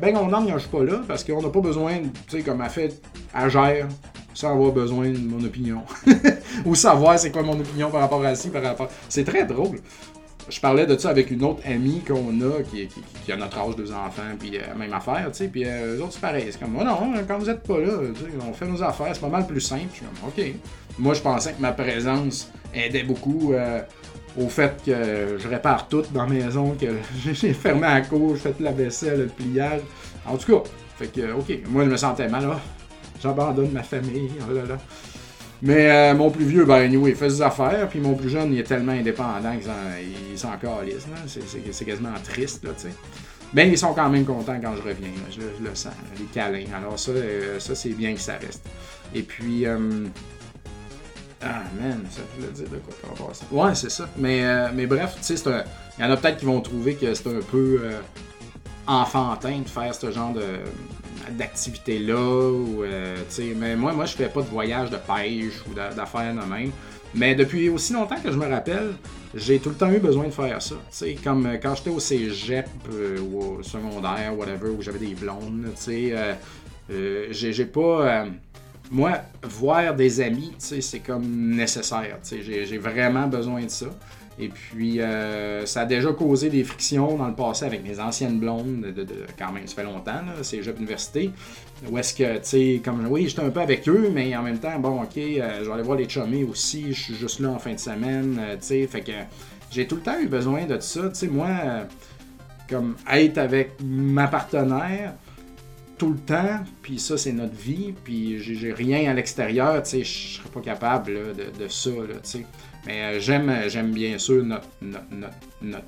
ben, 0.00 0.16
on 0.16 0.28
n'en 0.28 0.58
je 0.58 0.68
pas 0.68 0.84
là 0.84 1.00
parce 1.08 1.24
qu'on 1.24 1.42
n'a 1.42 1.48
pas 1.48 1.60
besoin, 1.60 1.94
tu 2.28 2.36
sais, 2.36 2.42
comme 2.42 2.62
elle 2.62 2.70
fait, 2.70 3.02
à 3.34 3.48
gère 3.48 3.88
sans 4.38 4.52
avoir 4.52 4.70
besoin 4.70 5.10
de 5.10 5.18
mon 5.18 5.44
opinion. 5.44 5.82
Ou 6.64 6.76
savoir 6.76 7.18
c'est 7.18 7.32
quoi 7.32 7.42
mon 7.42 7.58
opinion 7.58 7.90
par 7.90 8.02
rapport 8.02 8.24
à 8.24 8.36
ci, 8.36 8.50
par 8.50 8.62
rapport. 8.62 8.88
C'est 9.08 9.24
très 9.24 9.44
drôle 9.44 9.80
je 10.50 10.60
parlais 10.60 10.86
de 10.86 10.96
ça 10.96 11.10
avec 11.10 11.30
une 11.30 11.44
autre 11.44 11.60
amie 11.66 12.00
qu'on 12.00 12.40
a, 12.40 12.62
qui, 12.62 12.88
a 13.30 13.36
notre 13.36 13.58
âge, 13.58 13.76
deux 13.76 13.92
enfants, 13.92 14.22
puis 14.38 14.56
euh, 14.56 14.74
même 14.78 14.94
affaire, 14.94 15.26
tu 15.30 15.38
sais, 15.38 15.48
puis 15.48 15.62
euh, 15.66 15.96
eux 15.96 16.02
autres, 16.02 16.14
c'est 16.14 16.22
pareil. 16.22 16.46
C'est 16.50 16.58
comme, 16.58 16.72
moi, 16.72 16.84
non, 16.84 17.12
quand 17.26 17.36
vous 17.36 17.50
êtes 17.50 17.62
pas 17.62 17.78
là, 17.78 17.92
on 18.48 18.54
fait 18.54 18.66
nos 18.66 18.82
affaires, 18.82 19.08
c'est 19.12 19.20
pas 19.20 19.28
mal 19.28 19.46
plus 19.46 19.60
simple. 19.60 19.88
Je 19.90 19.96
suis 19.96 20.06
comme, 20.06 20.28
OK. 20.30 20.54
Moi, 20.98 21.12
je 21.12 21.20
pensais 21.20 21.52
que 21.52 21.60
ma 21.60 21.72
présence 21.72 22.50
aidait 22.72 23.02
beaucoup 23.02 23.52
euh, 23.52 23.80
au 24.40 24.48
fait 24.48 24.80
que 24.86 25.36
je 25.38 25.48
répare 25.48 25.86
tout 25.86 26.04
dans 26.14 26.24
la 26.24 26.32
maison, 26.32 26.74
que 26.80 26.86
j'ai 27.34 27.52
fermé 27.52 27.82
la 27.82 28.00
cour, 28.00 28.34
je 28.34 28.40
fais 28.40 28.54
la 28.58 28.72
vaisselle, 28.72 29.18
le 29.18 29.26
pliage. 29.26 29.82
En 30.24 30.38
tout 30.38 30.50
cas, 30.50 30.70
fait 30.96 31.08
que, 31.08 31.32
OK, 31.32 31.58
moi, 31.68 31.84
je 31.84 31.90
me 31.90 31.96
sentais 31.98 32.28
mal, 32.28 32.46
là. 32.46 32.58
J'abandonne 33.20 33.72
ma 33.72 33.82
famille, 33.82 34.30
oh 34.48 34.52
là 34.52 34.64
là. 34.64 34.78
Mais 35.60 35.90
euh, 35.90 36.14
mon 36.14 36.30
plus 36.30 36.44
vieux, 36.44 36.64
ben, 36.64 36.76
anyway, 36.76 37.10
il 37.10 37.16
fait 37.16 37.30
ses 37.30 37.42
affaires, 37.42 37.88
puis 37.88 37.98
mon 37.98 38.14
plus 38.14 38.30
jeune, 38.30 38.52
il 38.52 38.60
est 38.60 38.64
tellement 38.64 38.92
indépendant 38.92 39.56
qu'il 39.56 40.38
s'en 40.38 40.56
calisse, 40.56 41.06
C'est 41.72 41.84
quasiment 41.84 42.14
triste, 42.22 42.64
là, 42.64 42.70
tu 42.76 42.88
sais. 42.88 42.94
Mais 43.54 43.68
ils 43.68 43.78
sont 43.78 43.94
quand 43.94 44.10
même 44.10 44.24
contents 44.24 44.60
quand 44.62 44.76
je 44.76 44.82
reviens, 44.82 45.08
je, 45.30 45.40
le 45.40 45.74
sens, 45.74 45.92
les 46.18 46.26
câlins. 46.26 46.66
Alors 46.76 46.98
ça, 46.98 47.12
euh, 47.12 47.58
ça 47.58 47.74
c'est 47.74 47.90
bien 47.90 48.14
que 48.14 48.20
ça 48.20 48.34
reste. 48.34 48.62
Et 49.14 49.22
puis... 49.22 49.66
Euh, 49.66 50.06
ah, 51.40 51.62
man, 51.80 52.04
ça 52.10 52.20
veut 52.38 52.52
dire 52.52 52.68
de 52.68 52.76
quoi 52.76 52.94
par 53.00 53.10
rapport 53.10 53.34
ça. 53.34 53.44
Ouais, 53.50 53.74
c'est 53.74 53.90
ça. 53.90 54.08
Mais, 54.18 54.42
mais 54.74 54.86
bref, 54.86 55.16
tu 55.16 55.36
sais, 55.36 55.64
il 55.98 56.04
y 56.04 56.06
en 56.06 56.10
a 56.10 56.16
peut-être 56.16 56.36
qui 56.36 56.44
vont 56.44 56.60
trouver 56.60 56.94
que 56.94 57.14
c'est 57.14 57.28
un 57.28 57.40
peu 57.50 57.80
enfantin 58.88 59.60
de 59.60 59.68
faire 59.68 59.94
ce 59.94 60.10
genre 60.10 60.32
de 60.32 60.42
d'activité-là. 61.30 62.50
Ou, 62.50 62.82
euh, 62.82 63.16
mais 63.56 63.76
moi, 63.76 63.92
moi, 63.92 64.04
je 64.04 64.14
fais 64.14 64.28
pas 64.28 64.42
de 64.42 64.48
voyage 64.48 64.90
de 64.90 64.96
pêche 64.96 65.62
ou 65.68 65.74
d'affaires 65.74 66.34
de 66.34 66.48
même. 66.48 66.70
Mais 67.14 67.34
depuis 67.34 67.68
aussi 67.68 67.94
longtemps 67.94 68.20
que 68.22 68.30
je 68.30 68.36
me 68.36 68.46
rappelle, 68.46 68.92
j'ai 69.34 69.58
tout 69.58 69.70
le 69.70 69.74
temps 69.74 69.90
eu 69.90 69.98
besoin 69.98 70.26
de 70.26 70.30
faire 70.30 70.60
ça. 70.60 70.74
comme 71.24 71.46
euh, 71.46 71.56
quand 71.60 71.74
j'étais 71.74 71.90
au 71.90 72.00
cégep 72.00 72.68
euh, 72.92 73.18
ou 73.20 73.58
au 73.58 73.62
secondaire, 73.62 74.36
whatever, 74.36 74.70
où 74.70 74.82
j'avais 74.82 74.98
des 74.98 75.14
blondes, 75.14 75.68
tu 75.74 76.12
sais, 76.90 77.30
j'ai 77.30 77.64
pas. 77.66 78.26
moi, 78.90 79.12
voir 79.42 79.94
des 79.94 80.20
amis, 80.20 80.52
c'est 80.58 81.00
comme 81.00 81.56
nécessaire. 81.56 82.18
J'ai 82.30 82.78
vraiment 82.78 83.26
besoin 83.26 83.62
de 83.62 83.70
ça. 83.70 83.86
Et 84.40 84.48
puis, 84.48 85.00
euh, 85.00 85.66
ça 85.66 85.80
a 85.80 85.84
déjà 85.84 86.12
causé 86.12 86.48
des 86.48 86.62
frictions 86.62 87.16
dans 87.16 87.26
le 87.26 87.34
passé 87.34 87.64
avec 87.64 87.82
mes 87.82 87.98
anciennes 87.98 88.38
blondes, 88.38 88.82
de, 88.82 89.06
quand 89.36 89.50
même, 89.52 89.66
ça 89.66 89.74
fait 89.74 89.84
longtemps, 89.84 90.20
c'est 90.42 90.62
Jeux 90.62 90.72
d'université. 90.72 91.30
Où 91.90 91.98
est-ce 91.98 92.14
que, 92.14 92.36
tu 92.36 92.44
sais, 92.44 92.80
comme, 92.84 93.06
oui, 93.08 93.28
j'étais 93.28 93.42
un 93.42 93.50
peu 93.50 93.60
avec 93.60 93.88
eux, 93.88 94.10
mais 94.12 94.36
en 94.36 94.42
même 94.42 94.58
temps, 94.58 94.78
bon, 94.78 95.02
ok, 95.02 95.16
euh, 95.16 95.60
je 95.60 95.64
vais 95.64 95.72
aller 95.72 95.82
voir 95.82 95.98
les 95.98 96.08
chummés 96.08 96.44
aussi, 96.44 96.92
je 96.92 97.00
suis 97.00 97.14
juste 97.14 97.40
là 97.40 97.50
en 97.50 97.58
fin 97.58 97.72
de 97.72 97.78
semaine, 97.78 98.38
euh, 98.40 98.56
tu 98.56 98.66
sais, 98.66 98.86
fait 98.86 99.00
que 99.00 99.12
j'ai 99.70 99.86
tout 99.86 99.96
le 99.96 100.02
temps 100.02 100.18
eu 100.20 100.26
besoin 100.26 100.66
de 100.66 100.78
ça, 100.78 101.08
tu 101.08 101.14
sais, 101.14 101.26
moi, 101.26 101.48
comme 102.68 102.94
être 103.10 103.38
avec 103.38 103.72
ma 103.82 104.28
partenaire, 104.28 105.14
tout 105.98 106.12
le 106.12 106.18
temps, 106.18 106.60
puis 106.80 107.00
ça, 107.00 107.18
c'est 107.18 107.32
notre 107.32 107.56
vie, 107.56 107.92
puis 108.04 108.38
j'ai 108.38 108.72
rien 108.72 109.10
à 109.10 109.14
l'extérieur, 109.14 109.82
tu 109.82 109.90
sais, 109.90 110.04
je 110.04 110.38
serais 110.38 110.48
pas 110.48 110.60
capable 110.60 111.12
de, 111.12 111.68
ça, 111.68 111.90
tu 111.90 112.18
sais. 112.22 112.46
Mais 112.88 113.02
euh, 113.02 113.20
j'aime, 113.20 113.54
j'aime 113.68 113.92
bien 113.92 114.16
sûr 114.16 114.42
notre, 114.42 114.66
notre, 114.80 115.84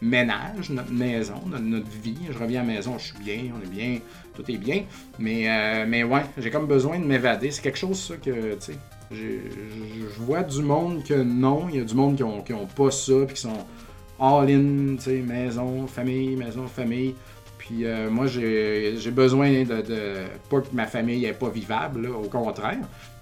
ménage, 0.00 0.70
notre 0.70 0.92
maison, 0.92 1.34
notre, 1.46 1.90
vie. 2.00 2.16
Je 2.30 2.38
reviens 2.38 2.60
à 2.60 2.64
la 2.64 2.74
maison, 2.74 2.96
je 2.96 3.06
suis 3.06 3.18
bien, 3.18 3.50
on 3.56 3.60
est 3.60 3.70
bien, 3.70 3.98
tout 4.34 4.48
est 4.48 4.56
bien. 4.56 4.84
Mais, 5.18 5.48
euh, 5.48 5.84
mais 5.88 6.04
ouais, 6.04 6.22
j'ai 6.38 6.50
comme 6.50 6.68
besoin 6.68 7.00
de 7.00 7.04
m'évader. 7.04 7.50
C'est 7.50 7.60
quelque 7.60 7.78
chose, 7.78 7.98
ça, 8.00 8.14
que, 8.16 8.54
tu 8.54 8.60
sais, 8.60 8.78
je 9.10 10.20
vois 10.20 10.44
du 10.44 10.62
monde 10.62 11.02
que 11.02 11.14
non. 11.14 11.66
Il 11.68 11.76
y 11.76 11.80
a 11.80 11.84
du 11.84 11.94
monde 11.94 12.14
qui 12.16 12.22
ont, 12.22 12.40
qui 12.42 12.52
ont 12.52 12.66
pas 12.66 12.92
ça, 12.92 13.14
puis 13.26 13.34
qui 13.34 13.40
sont 13.40 13.66
all-in, 14.20 14.94
tu 14.94 15.02
sais, 15.02 15.24
maison, 15.26 15.88
famille, 15.88 16.36
maison, 16.36 16.68
famille. 16.68 17.16
Puis 17.58 17.84
euh, 17.84 18.10
moi, 18.10 18.26
j'ai 18.26 19.10
besoin 19.10 19.50
de, 19.64 19.82
de, 19.82 20.14
Pas 20.48 20.60
que 20.60 20.66
ma 20.72 20.86
famille 20.86 21.22
n'est 21.22 21.32
pas 21.32 21.48
vivable, 21.48 22.06
au 22.06 22.28
contraire. 22.28 22.78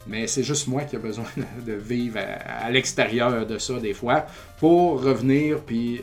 Mais 0.07 0.26
c'est 0.26 0.42
juste 0.42 0.66
moi 0.66 0.82
qui 0.82 0.96
ai 0.96 0.98
besoin 0.98 1.26
de 1.66 1.72
vivre 1.72 2.18
à, 2.18 2.70
l'extérieur 2.70 3.46
de 3.46 3.59
ça 3.59 3.78
des 3.78 3.94
fois 3.94 4.26
pour 4.59 5.03
revenir 5.03 5.61
puis 5.61 6.03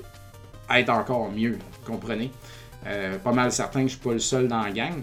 être 0.69 0.89
encore 0.89 1.31
mieux, 1.31 1.57
comprenez? 1.85 2.31
Euh, 2.87 3.17
pas 3.17 3.33
mal 3.33 3.51
certain 3.51 3.81
que 3.81 3.87
je 3.87 3.93
suis 3.93 4.03
pas 4.03 4.13
le 4.13 4.19
seul 4.19 4.47
dans 4.47 4.61
la 4.61 4.71
gang. 4.71 5.01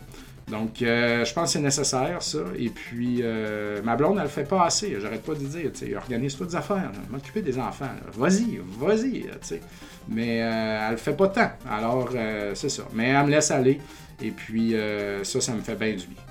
Donc, 0.48 0.80
euh, 0.80 1.24
je 1.24 1.34
pense 1.34 1.52
que 1.52 1.58
c'est 1.58 1.64
nécessaire, 1.64 2.22
ça. 2.22 2.38
Et 2.56 2.68
puis, 2.68 3.18
euh, 3.20 3.82
ma 3.82 3.96
blonde, 3.96 4.16
elle 4.18 4.24
le 4.24 4.28
fait 4.28 4.44
pas 4.44 4.64
assez. 4.64 4.96
J'arrête 5.00 5.22
pas 5.22 5.34
de 5.34 5.44
dire, 5.44 5.72
tu 5.72 5.86
sais, 5.86 5.96
organise-toi 5.96 6.46
des 6.46 6.56
affaires, 6.56 6.92
m'occuper 7.10 7.42
des 7.42 7.58
enfants. 7.58 7.90
Vas-y, 8.12 8.60
vas-y, 8.78 9.22
tu 9.22 9.28
sais. 9.42 9.60
Mais 10.08 10.36
elle 10.36 10.92
le 10.92 10.96
fait 10.98 11.16
pas 11.16 11.28
tant. 11.28 11.50
Alors, 11.68 12.10
c'est 12.54 12.68
ça. 12.68 12.84
Mais 12.94 13.08
elle 13.08 13.26
me 13.26 13.30
laisse 13.30 13.50
aller. 13.50 13.80
Et 14.22 14.30
puis, 14.30 14.76
ça, 15.24 15.40
ça 15.40 15.52
me 15.52 15.60
fait 15.62 15.74
bien 15.74 15.96
du 15.96 16.06
bien. 16.06 16.25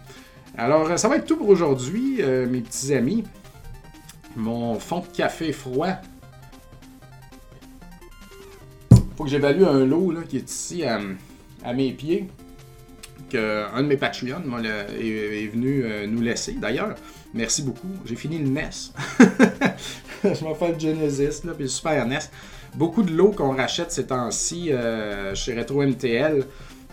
Alors, 0.57 0.97
ça 0.97 1.09
va 1.09 1.17
être 1.17 1.25
tout 1.25 1.35
pour 1.35 1.49
aujourd'hui, 1.49 2.17
euh, 2.21 2.47
mes 2.47 2.61
petits 2.61 2.93
amis. 2.93 3.23
Mon 4.37 4.79
fond 4.79 4.99
de 4.99 5.07
café 5.07 5.51
froid. 5.51 5.95
Faut 9.17 9.25
que 9.25 9.29
j'évalue 9.29 9.63
un 9.63 9.85
lot 9.85 10.11
là, 10.11 10.21
qui 10.27 10.37
est 10.37 10.49
ici 10.49 10.83
à, 10.83 10.99
mes 11.73 11.91
pieds. 11.91 12.27
Que 13.29 13.65
un 13.73 13.83
de 13.83 13.87
mes 13.87 13.97
Patreons 13.97 14.43
est, 14.63 15.47
venu 15.47 15.83
euh, 15.83 16.07
nous 16.07 16.21
laisser. 16.21 16.53
D'ailleurs, 16.53 16.95
merci 17.33 17.61
beaucoup. 17.61 17.91
J'ai 18.05 18.15
fini 18.15 18.37
le 18.37 18.47
NES. 18.47 18.69
Je 20.23 20.43
m'en 20.43 20.55
fais 20.55 20.71
le 20.71 20.79
Genesis, 20.79 21.45
là, 21.45 21.53
puis 21.53 21.63
le 21.63 21.69
Super 21.69 22.05
NES. 22.05 22.19
Beaucoup 22.75 23.03
de 23.03 23.11
lots 23.11 23.31
qu'on 23.31 23.55
rachète 23.55 23.91
ces 23.91 24.07
temps-ci 24.07 24.71
euh, 24.71 25.35
chez 25.35 25.57
Retro 25.57 25.81
MTL 25.83 26.45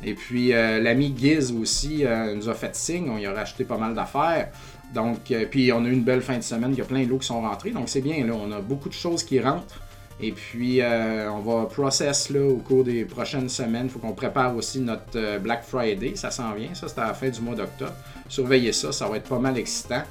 et 0.05 0.15
puis 0.15 0.53
euh, 0.53 0.81
l'ami 0.81 1.15
Giz 1.17 1.53
aussi 1.53 2.05
euh, 2.05 2.35
nous 2.35 2.49
a 2.49 2.55
fait 2.55 2.75
signe, 2.75 3.09
on 3.09 3.19
y 3.19 3.27
a 3.27 3.33
racheté 3.33 3.65
pas 3.65 3.79
mal 3.79 3.95
d'affaires. 3.95 4.49
Donc, 4.93 5.31
euh, 5.31 5.47
puis 5.51 5.73
on 5.73 5.85
a 5.85 5.89
eu 5.89 5.93
une 5.93 6.03
belle 6.03 6.21
fin 6.21 6.37
de 6.37 6.43
semaine, 6.43 6.73
il 6.73 6.79
y 6.79 6.83
a 6.83 6.85
plein 6.85 7.05
de 7.05 7.09
lots 7.09 7.19
qui 7.19 7.27
sont 7.27 7.41
rentrés, 7.41 7.71
donc 7.71 7.89
c'est 7.89 8.01
bien, 8.01 8.27
là, 8.27 8.35
on 8.35 8.51
a 8.53 8.61
beaucoup 8.61 8.89
de 8.89 8.95
choses 8.95 9.23
qui 9.23 9.41
rentrent. 9.41 9.81
Et 10.21 10.31
puis, 10.31 10.81
on 10.81 11.41
va 11.41 11.65
process 11.65 12.31
là, 12.31 12.47
au 12.47 12.59
cours 12.59 12.85
des 12.85 13.05
prochaines 13.05 13.49
semaines. 13.49 13.87
Il 13.87 13.91
faut 13.91 13.99
qu'on 13.99 14.13
prépare 14.13 14.55
aussi 14.55 14.79
notre 14.79 15.39
Black 15.39 15.65
Friday. 15.65 16.13
Ça 16.15 16.31
s'en 16.31 16.53
vient. 16.53 16.73
Ça, 16.75 16.87
c'est 16.87 17.01
à 17.01 17.09
la 17.09 17.15
fin 17.15 17.29
du 17.29 17.41
mois 17.41 17.57
d'octobre. 17.57 17.95
Surveillez 18.29 18.73
ça. 18.73 18.93
Ça 18.93 19.09
va 19.09 19.17
être 19.17 19.29
pas 19.29 19.41
mal 19.41 19.59
excitant. 19.59 20.03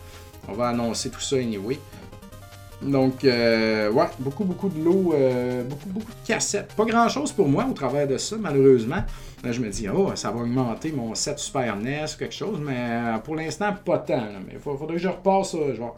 On 0.49 0.53
va 0.53 0.69
annoncer 0.69 1.11
tout 1.11 1.21
ça 1.21 1.37
anyway. 1.37 1.79
Donc, 2.81 3.23
euh, 3.23 3.91
ouais, 3.91 4.07
beaucoup, 4.19 4.43
beaucoup 4.43 4.69
de 4.69 4.83
lots, 4.83 5.13
beaucoup, 5.69 5.89
beaucoup 5.89 6.11
de 6.11 6.27
cassettes. 6.27 6.73
Pas 6.73 6.85
grand 6.85 7.09
chose 7.09 7.31
pour 7.31 7.47
moi 7.47 7.65
au 7.69 7.73
travers 7.73 8.07
de 8.07 8.17
ça, 8.17 8.35
malheureusement. 8.39 9.03
Là, 9.43 9.51
je 9.51 9.59
me 9.59 9.69
dis, 9.69 9.87
oh, 9.89 10.11
ça 10.15 10.31
va 10.31 10.41
augmenter 10.41 10.91
mon 10.91 11.15
set 11.15 11.39
Super 11.39 11.75
NES 11.75 12.05
ou 12.13 12.17
quelque 12.17 12.33
chose, 12.33 12.59
mais 12.63 13.01
pour 13.23 13.35
l'instant, 13.35 13.73
pas 13.85 13.99
tant. 13.99 14.23
Mais 14.47 14.53
il 14.53 14.59
faudrait 14.59 14.95
que 14.95 15.01
je 15.01 15.07
repasse 15.07 15.51
ça. 15.51 15.73
Genre, 15.73 15.95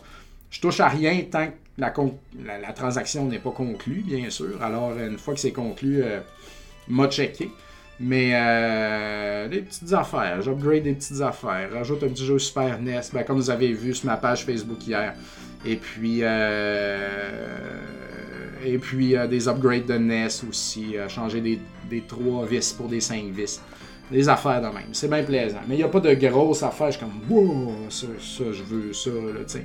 je 0.50 0.62
touche 0.62 0.80
à 0.80 0.88
rien 0.88 1.24
tant 1.32 1.48
que 1.48 1.54
la, 1.78 2.60
la, 2.60 2.74
transaction 2.74 3.26
n'est 3.26 3.40
pas 3.40 3.52
conclue, 3.52 4.04
bien 4.06 4.30
sûr. 4.30 4.62
Alors, 4.62 4.92
une 4.98 5.18
fois 5.18 5.34
que 5.34 5.40
c'est 5.40 5.52
conclu, 5.52 6.04
euh, 6.04 6.20
m'a 6.88 7.10
checké. 7.10 7.50
Mais 8.04 8.32
euh, 8.34 9.47
des 9.47 9.62
petites 9.62 9.93
affaires, 9.93 10.41
j'upgrade 10.41 10.84
des 10.84 10.93
petites 10.93 11.22
affaires, 11.22 11.70
rajoute 11.72 12.04
un 12.04 12.10
petit 12.10 12.26
jeu 12.26 12.38
Super 12.38 12.80
NES, 12.82 12.99
ben, 13.14 13.24
comme 13.24 13.38
vous 13.38 13.49
avez 13.49 13.72
vu 13.72 13.93
sur 13.93 14.08
ma 14.08 14.18
page 14.18 14.45
Facebook 14.45 14.86
hier. 14.86 15.14
Et 15.66 15.78
puis, 15.78 16.20
euh, 16.22 17.78
et 18.66 18.78
puis 18.78 19.16
euh, 19.16 19.28
des 19.28 19.47
upgrades 19.47 19.86
de 19.86 19.93
NES 19.93 20.28
aussi, 20.49 20.95
changer 21.08 21.39
des, 21.39 21.60
des 21.89 22.01
3 22.01 22.45
vis 22.45 22.74
pour 22.74 22.88
des 22.88 22.99
5 22.99 23.26
vis. 23.32 23.62
Des 24.12 24.28
affaires 24.28 24.62
de 24.62 24.68
même. 24.68 24.89
C'est 24.91 25.10
bien 25.10 25.24
plaisant. 25.24 25.62
Mais 25.68 25.76
il 25.76 25.78
n'y 25.78 25.84
a 25.84 25.88
pas 25.88 26.01
de 26.01 26.14
grosses 26.14 26.62
affaires. 26.62 26.91
Je 26.91 26.97
suis 26.97 27.06
comme, 27.06 27.22
wow, 27.30 27.74
ça, 27.89 28.08
ça 28.20 28.43
je 28.51 28.64
veux 28.64 28.91
ça, 28.91 29.10
là, 29.10 29.45
tu. 29.47 29.60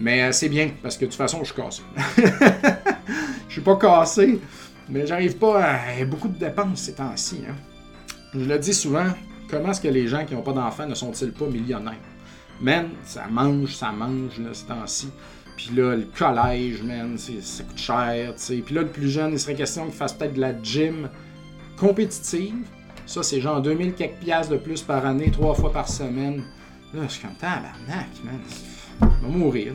Mais 0.00 0.22
euh, 0.22 0.32
c'est 0.32 0.48
bien, 0.48 0.70
parce 0.82 0.96
que 0.96 1.04
de 1.04 1.10
toute 1.10 1.18
façon, 1.18 1.40
je 1.44 1.52
suis 1.52 1.62
cassé. 1.62 1.82
je 3.48 3.52
suis 3.52 3.60
pas 3.60 3.76
cassé, 3.76 4.40
mais 4.88 5.06
j'arrive 5.06 5.36
pas 5.36 5.62
à. 5.62 6.04
beaucoup 6.06 6.28
de 6.28 6.38
dépenses 6.38 6.80
ces 6.80 6.94
temps-ci. 6.94 7.42
Hein. 7.48 7.54
Je 8.32 8.44
le 8.44 8.58
dis 8.58 8.74
souvent, 8.74 9.06
comment 9.48 9.72
est-ce 9.72 9.80
que 9.80 9.88
les 9.88 10.06
gens 10.06 10.24
qui 10.24 10.34
n'ont 10.34 10.42
pas 10.42 10.52
d'enfants 10.52 10.86
ne 10.86 10.94
sont-ils 10.94 11.32
pas 11.32 11.46
millionnaires? 11.46 11.98
Man, 12.60 12.90
ça 13.04 13.26
mange, 13.28 13.74
ça 13.74 13.90
mange 13.90 14.38
là, 14.38 14.50
ces 14.52 14.66
temps-ci. 14.66 15.10
Puis 15.56 15.70
là, 15.74 15.96
le 15.96 16.04
collège, 16.16 16.82
man, 16.82 17.18
ça 17.18 17.64
coûte 17.64 17.78
cher, 17.78 18.34
tu 18.36 18.42
sais. 18.42 18.56
Puis 18.64 18.74
là, 18.74 18.82
le 18.82 18.88
plus 18.88 19.10
jeune, 19.10 19.32
il 19.32 19.38
serait 19.38 19.54
question 19.54 19.84
qu'il 19.84 19.94
fasse 19.94 20.12
peut-être 20.12 20.34
de 20.34 20.40
la 20.40 20.62
gym 20.62 21.08
compétitive. 21.76 22.54
Ça, 23.04 23.22
c'est 23.22 23.40
genre 23.40 23.60
2000 23.60 23.94
quelques 23.94 24.18
piastres 24.20 24.52
de 24.52 24.58
plus 24.58 24.82
par 24.82 25.04
année, 25.04 25.30
trois 25.32 25.54
fois 25.54 25.72
par 25.72 25.88
semaine. 25.88 26.44
Là, 26.94 27.02
je 27.02 27.08
suis 27.08 27.22
comme 27.22 27.34
tabarnak, 27.34 28.08
man. 28.24 28.40
Je 29.00 29.26
vais 29.26 29.32
mourir. 29.32 29.72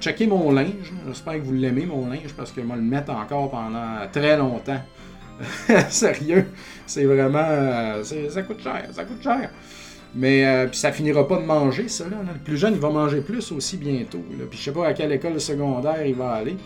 Checkez 0.00 0.28
mon 0.28 0.52
linge. 0.52 0.92
J'espère 1.08 1.34
que 1.34 1.40
vous 1.40 1.54
l'aimez, 1.54 1.86
mon 1.86 2.08
linge, 2.08 2.32
parce 2.36 2.52
que 2.52 2.60
moi, 2.60 2.76
le 2.76 2.82
mettre 2.82 3.10
encore 3.10 3.50
pendant 3.50 4.06
très 4.12 4.36
longtemps. 4.36 4.80
Sérieux, 5.88 6.46
c'est 6.86 7.04
vraiment. 7.04 7.38
Euh, 7.44 8.02
ça 8.02 8.42
coûte 8.42 8.62
cher, 8.62 8.86
ça 8.92 9.04
coûte 9.04 9.22
cher. 9.22 9.50
Mais 10.14 10.46
euh, 10.46 10.72
ça 10.72 10.90
finira 10.90 11.28
pas 11.28 11.36
de 11.36 11.44
manger, 11.44 11.88
ça. 11.88 12.04
Là, 12.04 12.16
Le 12.22 12.38
plus 12.38 12.56
jeune, 12.56 12.74
il 12.74 12.80
va 12.80 12.90
manger 12.90 13.20
plus 13.20 13.52
aussi 13.52 13.76
bientôt. 13.76 14.24
Puis 14.50 14.58
je 14.58 14.64
sais 14.64 14.72
pas 14.72 14.86
à 14.86 14.94
quelle 14.94 15.12
école 15.12 15.40
secondaire 15.40 16.04
il 16.04 16.14
va 16.14 16.32
aller. 16.32 16.56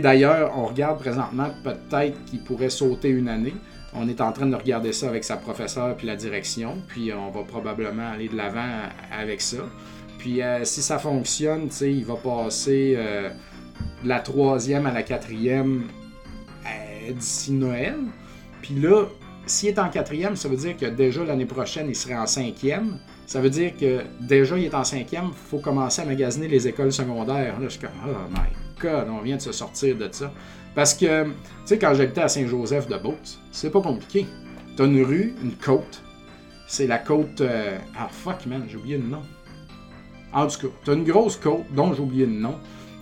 D'ailleurs, 0.00 0.52
on 0.58 0.66
regarde 0.66 0.98
présentement 0.98 1.48
peut-être 1.62 2.24
qu'il 2.24 2.40
pourrait 2.40 2.70
sauter 2.70 3.08
une 3.08 3.28
année. 3.28 3.54
On 3.94 4.08
est 4.08 4.20
en 4.20 4.32
train 4.32 4.46
de 4.46 4.56
regarder 4.56 4.92
ça 4.92 5.08
avec 5.08 5.22
sa 5.22 5.36
professeure 5.36 5.96
puis 5.96 6.08
la 6.08 6.16
direction. 6.16 6.74
Puis 6.88 7.12
on 7.12 7.30
va 7.30 7.44
probablement 7.44 8.10
aller 8.10 8.28
de 8.28 8.36
l'avant 8.36 8.82
avec 9.16 9.40
ça. 9.40 9.58
Puis 10.18 10.42
euh, 10.42 10.64
si 10.64 10.82
ça 10.82 10.98
fonctionne, 10.98 11.68
il 11.80 12.04
va 12.04 12.16
passer 12.16 12.98
de 14.02 14.08
la 14.08 14.18
troisième 14.18 14.86
à 14.86 14.92
la 14.92 15.04
quatrième 15.04 15.84
d'ici 17.12 17.52
Noël. 17.52 17.96
Puis 18.62 18.74
là, 18.74 19.06
s'il 19.46 19.68
est 19.68 19.78
en 19.78 19.88
quatrième, 19.88 20.36
ça 20.36 20.48
veut 20.48 20.56
dire 20.56 20.76
que 20.76 20.86
déjà 20.86 21.24
l'année 21.24 21.46
prochaine, 21.46 21.86
il 21.88 21.94
serait 21.94 22.16
en 22.16 22.26
cinquième. 22.26 22.98
Ça 23.26 23.40
veut 23.40 23.50
dire 23.50 23.76
que 23.76 24.02
déjà 24.20 24.56
il 24.56 24.64
est 24.64 24.74
en 24.74 24.84
cinquième, 24.84 25.26
il 25.28 25.50
faut 25.50 25.58
commencer 25.58 26.02
à 26.02 26.04
magasiner 26.04 26.48
les 26.48 26.68
écoles 26.68 26.92
secondaires. 26.92 27.58
Là, 27.58 27.64
je 27.64 27.70
suis 27.70 27.80
comme, 27.80 27.90
oh 28.06 28.30
my 28.30 28.48
god, 28.80 29.08
on 29.08 29.20
vient 29.22 29.36
de 29.36 29.42
se 29.42 29.52
sortir 29.52 29.96
de 29.96 30.08
ça. 30.10 30.32
Parce 30.74 30.94
que, 30.94 31.24
tu 31.24 31.32
sais, 31.64 31.78
quand 31.78 31.94
j'habitais 31.94 32.20
à 32.20 32.28
Saint-Joseph 32.28 32.86
de 32.88 32.96
Beauce, 32.96 33.40
c'est 33.50 33.70
pas 33.70 33.80
compliqué. 33.80 34.26
T'as 34.76 34.86
une 34.86 35.02
rue, 35.02 35.34
une 35.42 35.54
côte. 35.54 36.02
C'est 36.68 36.86
la 36.86 36.98
côte. 36.98 37.42
Ah 37.96 38.08
fuck 38.10 38.46
man, 38.46 38.64
j'ai 38.68 38.76
oublié 38.76 38.98
le 38.98 39.08
nom. 39.08 39.22
En 40.32 40.46
tout 40.46 40.66
cas, 40.66 40.74
tu 40.84 40.90
as 40.90 40.94
une 40.94 41.04
grosse 41.04 41.36
côte, 41.36 41.64
dont 41.72 41.94
j'ai 41.94 42.02
oublié 42.02 42.26
le 42.26 42.32
nom, 42.32 42.56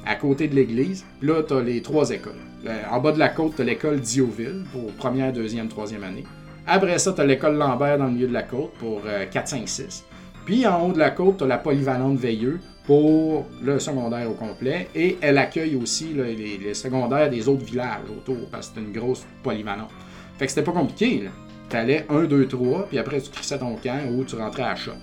à 0.06 0.16
côté 0.16 0.48
de 0.48 0.54
l'église. 0.54 1.04
Là, 1.22 1.42
tu 1.42 1.54
as 1.54 1.60
les 1.60 1.82
trois 1.82 2.10
écoles. 2.10 2.32
Euh, 2.66 2.82
en 2.90 3.00
bas 3.00 3.12
de 3.12 3.18
la 3.18 3.28
côte, 3.28 3.56
tu 3.56 3.62
as 3.62 3.64
l'école 3.64 4.00
Dioville 4.00 4.64
pour 4.72 4.92
première, 4.92 5.32
deuxième, 5.32 5.68
troisième 5.68 6.04
année. 6.04 6.24
Après 6.66 6.98
ça, 6.98 7.12
tu 7.12 7.20
as 7.20 7.26
l'école 7.26 7.56
Lambert 7.56 7.98
dans 7.98 8.06
le 8.06 8.12
milieu 8.12 8.28
de 8.28 8.32
la 8.32 8.42
côte 8.42 8.72
pour 8.78 9.02
4, 9.30 9.48
5, 9.48 9.68
6. 9.68 10.04
Puis 10.46 10.66
en 10.66 10.86
haut 10.86 10.92
de 10.92 10.98
la 10.98 11.10
côte, 11.10 11.38
tu 11.38 11.44
as 11.44 11.46
la 11.46 11.58
polyvalente 11.58 12.18
Veilleux 12.18 12.58
pour 12.86 13.46
le 13.62 13.78
secondaire 13.78 14.30
au 14.30 14.34
complet. 14.34 14.88
Et 14.94 15.18
elle 15.20 15.38
accueille 15.38 15.76
aussi 15.76 16.14
les, 16.14 16.74
secondaires 16.74 17.30
des 17.30 17.48
autres 17.48 17.64
villages 17.64 18.10
autour 18.10 18.48
parce 18.50 18.68
que 18.68 18.74
c'est 18.76 18.80
une 18.80 18.92
grosse 18.92 19.24
polyvalente. 19.42 19.90
Fait 20.38 20.46
que 20.46 20.52
c'était 20.52 20.64
pas 20.64 20.72
compliqué. 20.72 21.24
Tu 21.70 21.76
allais 21.76 22.04
1, 22.08 22.24
2, 22.24 22.46
3, 22.46 22.86
puis 22.88 22.98
après 22.98 23.20
tu 23.20 23.30
crissais 23.30 23.58
ton 23.58 23.76
camp 23.76 24.00
ou 24.12 24.24
tu 24.24 24.36
rentrais 24.36 24.64
à 24.64 24.74
chat. 24.74 24.96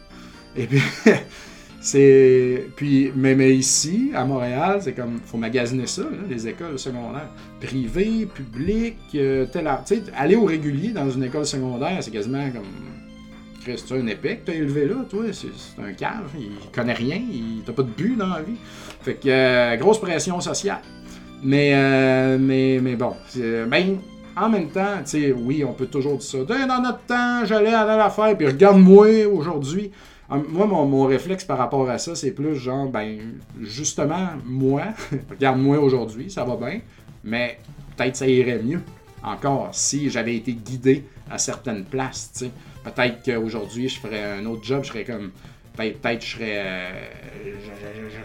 Et 0.55 0.67
puis, 0.67 0.81
C'est. 1.81 2.67
Puis, 2.75 3.11
mais, 3.15 3.55
ici, 3.55 4.11
à 4.13 4.23
Montréal, 4.23 4.79
c'est 4.81 4.93
comme. 4.93 5.19
faut 5.25 5.37
magasiner 5.37 5.87
ça, 5.87 6.03
les 6.29 6.47
écoles 6.47 6.77
secondaires. 6.77 7.29
Privées, 7.59 8.27
publiques, 8.27 8.97
euh, 9.15 9.45
sais, 9.85 10.03
aller 10.15 10.35
au 10.35 10.45
régulier 10.45 10.89
dans 10.89 11.09
une 11.09 11.23
école 11.23 11.45
secondaire, 11.45 11.97
c'est 12.01 12.11
quasiment 12.11 12.49
comme. 12.51 12.63
C'est 13.63 13.95
un 13.95 14.07
épée 14.07 14.41
élevé 14.47 14.85
là, 14.87 14.95
toi. 15.09 15.23
C'est 15.31 15.81
un 15.81 15.93
cave. 15.93 16.29
Il 16.39 16.71
connaît 16.71 16.93
rien. 16.93 17.19
Il 17.31 17.61
t'as 17.65 17.73
pas 17.73 17.83
de 17.83 17.89
but 17.89 18.15
dans 18.15 18.29
la 18.29 18.41
vie. 18.41 18.57
Fait 19.01 19.15
que, 19.15 19.27
euh, 19.27 19.75
grosse 19.77 19.99
pression 19.99 20.39
sociale. 20.39 20.81
Mais, 21.43 21.71
euh, 21.73 22.37
mais, 22.39 22.79
mais 22.81 22.95
bon. 22.95 23.15
Ben, 23.67 23.97
en 24.35 24.49
même 24.49 24.69
temps, 24.69 24.97
tu 25.03 25.09
sais, 25.09 25.31
oui, 25.31 25.63
on 25.63 25.73
peut 25.73 25.87
toujours 25.87 26.17
dire 26.17 26.23
ça. 26.23 26.65
Dans 26.65 26.81
notre 26.81 27.01
temps, 27.01 27.45
j'allais 27.45 27.73
à 27.73 27.85
l'affaire, 27.85 28.35
puis 28.37 28.47
regarde-moi 28.47 29.25
aujourd'hui. 29.25 29.91
Ah, 30.33 30.37
moi, 30.47 30.65
mon, 30.65 31.05
réflexe 31.07 31.43
par 31.43 31.57
rapport 31.57 31.89
à 31.89 31.97
ça, 31.97 32.15
c'est 32.15 32.31
plus 32.31 32.55
genre, 32.55 32.87
ben, 32.87 33.19
justement, 33.59 34.29
moi, 34.45 34.83
regarde-moi 35.29 35.77
aujourd'hui, 35.77 36.31
ça 36.31 36.45
va 36.45 36.55
bien, 36.55 36.79
mais 37.21 37.59
peut-être 37.97 38.15
ça 38.15 38.27
irait 38.27 38.63
mieux 38.63 38.81
encore 39.21 39.67
si 39.73 40.09
j'avais 40.09 40.37
été 40.37 40.53
guidé 40.53 41.03
à 41.29 41.37
certaines 41.37 41.83
places, 41.83 42.31
tu 42.33 42.45
sais. 42.45 42.51
Peut-être 42.81 43.23
qu'aujourd'hui, 43.23 43.89
je 43.89 43.99
ferais 43.99 44.39
un 44.39 44.45
autre 44.45 44.63
job, 44.63 44.83
je 44.83 44.87
serais 44.87 45.03
comme 45.03 45.31
peut-être 45.89 46.25
je. 46.25 46.37
Euh, 46.41 46.89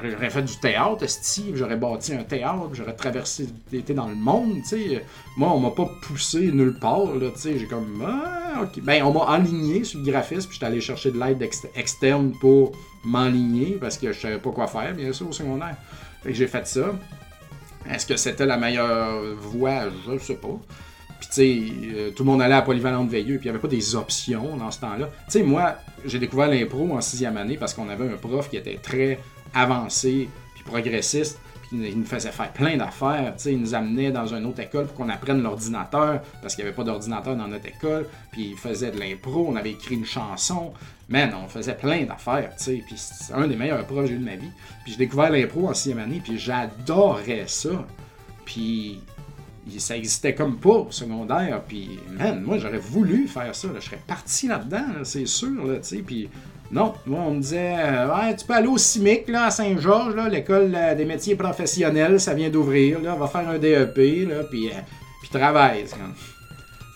j'aurais 0.04 0.30
fait 0.30 0.42
du 0.42 0.56
théâtre, 0.58 1.06
Steve, 1.06 1.56
j'aurais 1.56 1.76
bâti 1.76 2.14
un 2.14 2.24
théâtre, 2.24 2.70
j'aurais 2.72 2.94
traversé 2.94 3.48
l'été 3.72 3.94
dans 3.94 4.08
le 4.08 4.14
monde, 4.14 4.56
tu 4.62 4.68
sais. 4.68 5.04
Moi, 5.36 5.50
on 5.52 5.58
m'a 5.58 5.70
pas 5.70 5.88
poussé 6.02 6.50
nulle 6.52 6.78
part, 6.78 7.14
là, 7.14 7.30
tu 7.34 7.40
sais. 7.40 7.58
J'ai 7.58 7.66
comme. 7.66 8.04
Ah, 8.06 8.62
ok. 8.62 8.82
Ben, 8.82 9.02
on 9.02 9.12
m'a 9.12 9.32
aligné 9.32 9.84
sur 9.84 10.00
le 10.00 10.10
graphisme, 10.10 10.48
puis 10.48 10.54
j'étais 10.54 10.66
allé 10.66 10.80
chercher 10.80 11.10
de 11.10 11.18
l'aide 11.18 11.42
externe 11.74 12.32
pour 12.40 12.72
m'enligner, 13.04 13.78
parce 13.80 13.98
que 13.98 14.12
je 14.12 14.20
savais 14.20 14.38
pas 14.38 14.50
quoi 14.50 14.66
faire, 14.66 14.94
bien 14.94 15.12
sûr, 15.12 15.28
au 15.28 15.32
secondaire. 15.32 15.76
Fait 16.22 16.34
j'ai 16.34 16.46
fait 16.46 16.66
ça. 16.66 16.94
Est-ce 17.90 18.06
que 18.06 18.16
c'était 18.16 18.46
la 18.46 18.56
meilleure 18.56 19.34
voie? 19.36 19.84
Je 20.06 20.18
sais 20.18 20.34
pas. 20.34 20.58
Puis, 21.18 21.28
tu 21.28 21.34
sais, 21.34 21.62
euh, 21.96 22.10
tout 22.10 22.24
le 22.24 22.30
monde 22.30 22.42
allait 22.42 22.54
à 22.54 22.62
Polyvalente 22.62 23.08
Veilleux, 23.08 23.38
puis 23.38 23.48
il 23.48 23.50
n'y 23.50 23.50
avait 23.50 23.58
pas 23.58 23.68
des 23.68 23.94
options 23.94 24.56
dans 24.56 24.70
ce 24.70 24.80
temps-là. 24.80 25.06
Tu 25.06 25.12
sais, 25.28 25.42
moi, 25.42 25.76
j'ai 26.04 26.18
découvert 26.18 26.48
l'impro 26.48 26.94
en 26.94 27.00
sixième 27.00 27.36
année 27.36 27.56
parce 27.56 27.74
qu'on 27.74 27.88
avait 27.88 28.06
un 28.06 28.16
prof 28.16 28.50
qui 28.50 28.56
était 28.56 28.76
très 28.76 29.18
avancé, 29.54 30.28
puis 30.54 30.62
progressiste, 30.64 31.38
puis 31.62 31.78
il 31.88 31.98
nous 31.98 32.04
faisait 32.04 32.30
faire 32.30 32.52
plein 32.52 32.76
d'affaires. 32.76 33.34
Il 33.46 33.60
nous 33.60 33.74
amenait 33.74 34.10
dans 34.10 34.26
une 34.26 34.44
autre 34.46 34.60
école 34.60 34.86
pour 34.86 34.94
qu'on 34.94 35.08
apprenne 35.08 35.42
l'ordinateur, 35.42 36.20
parce 36.42 36.54
qu'il 36.54 36.64
n'y 36.64 36.68
avait 36.68 36.76
pas 36.76 36.84
d'ordinateur 36.84 37.34
dans 37.36 37.48
notre 37.48 37.66
école, 37.66 38.06
puis 38.30 38.50
il 38.50 38.56
faisait 38.56 38.90
de 38.90 38.98
l'impro, 38.98 39.46
on 39.48 39.56
avait 39.56 39.72
écrit 39.72 39.94
une 39.94 40.06
chanson. 40.06 40.72
Man, 41.08 41.32
on 41.42 41.48
faisait 41.48 41.76
plein 41.76 42.04
d'affaires, 42.04 42.52
tu 42.58 42.64
sais, 42.64 42.82
puis 42.86 42.96
c'est 42.96 43.32
un 43.32 43.46
des 43.46 43.56
meilleurs 43.56 43.84
profs 43.86 44.02
que 44.02 44.06
j'ai 44.08 44.14
eu 44.14 44.18
de 44.18 44.24
ma 44.24 44.36
vie. 44.36 44.50
Puis 44.84 44.92
j'ai 44.92 44.98
découvert 44.98 45.30
l'impro 45.30 45.68
en 45.68 45.74
sixième 45.74 45.98
année, 45.98 46.20
puis 46.22 46.38
j'adorais 46.38 47.44
ça. 47.46 47.86
Puis 48.44 49.00
ça 49.78 49.96
existait 49.96 50.34
comme 50.34 50.56
pas 50.56 50.70
au 50.70 50.90
secondaire. 50.90 51.62
Puis, 51.66 51.98
man, 52.18 52.42
moi, 52.42 52.58
j'aurais 52.58 52.78
voulu 52.78 53.26
faire 53.26 53.54
ça. 53.54 53.68
Je 53.74 53.80
serais 53.80 54.00
parti 54.06 54.48
là-dedans, 54.48 54.84
c'est 55.02 55.26
sûr. 55.26 55.64
Là, 55.64 55.78
puis, 56.06 56.28
non, 56.70 56.94
moi, 57.06 57.20
on 57.26 57.34
me 57.34 57.40
disait, 57.40 57.76
euh, 57.78 58.08
ouais, 58.08 58.34
tu 58.34 58.44
peux 58.44 58.54
aller 58.54 58.66
au 58.66 58.78
CIMIC, 58.78 59.28
là, 59.28 59.46
à 59.46 59.50
Saint-Georges, 59.50 60.14
l'école 60.30 60.72
euh, 60.74 60.94
des 60.94 61.04
métiers 61.04 61.36
professionnels, 61.36 62.18
ça 62.18 62.34
vient 62.34 62.50
d'ouvrir. 62.50 63.00
Là, 63.00 63.14
on 63.14 63.18
va 63.18 63.28
faire 63.28 63.48
un 63.48 63.58
DEP, 63.58 64.28
là, 64.28 64.42
puis, 64.50 64.68
euh, 64.68 64.80
puis 65.20 65.30
travaille. 65.30 65.84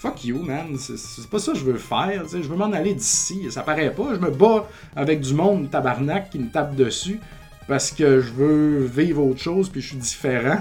Fuck 0.01 0.25
you, 0.25 0.43
man. 0.43 0.77
C'est 0.79 1.29
pas 1.29 1.39
ça 1.39 1.53
que 1.53 1.59
je 1.59 1.65
veux 1.65 1.77
faire. 1.77 2.25
Je 2.27 2.39
veux 2.39 2.57
m'en 2.57 2.73
aller 2.73 2.95
d'ici. 2.95 3.51
Ça 3.51 3.63
paraît 3.63 3.93
pas. 3.93 4.15
Je 4.15 4.19
me 4.19 4.31
bats 4.31 4.67
avec 4.97 5.21
du 5.21 5.35
monde 5.35 5.71
tabarnak 5.71 6.31
qui 6.31 6.39
me 6.39 6.51
tape 6.51 6.75
dessus 6.75 7.21
parce 7.69 7.91
que 7.91 8.21
je 8.21 8.33
veux 8.33 8.85
vivre 8.87 9.23
autre 9.23 9.41
chose 9.41 9.69
puis 9.69 9.83
je 9.83 9.89
suis 9.89 9.99
différent. 9.99 10.57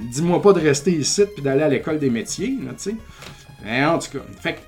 Dis-moi 0.00 0.40
pas 0.40 0.52
de 0.52 0.60
rester 0.60 0.92
ici 0.92 1.22
puis 1.34 1.42
d'aller 1.42 1.62
à 1.62 1.68
l'école 1.68 1.98
des 1.98 2.10
métiers, 2.10 2.56
tu 2.78 2.90
sais. 2.90 2.94
En 3.84 3.98
tout 3.98 4.18
cas, 4.18 4.24
fait 4.40 4.58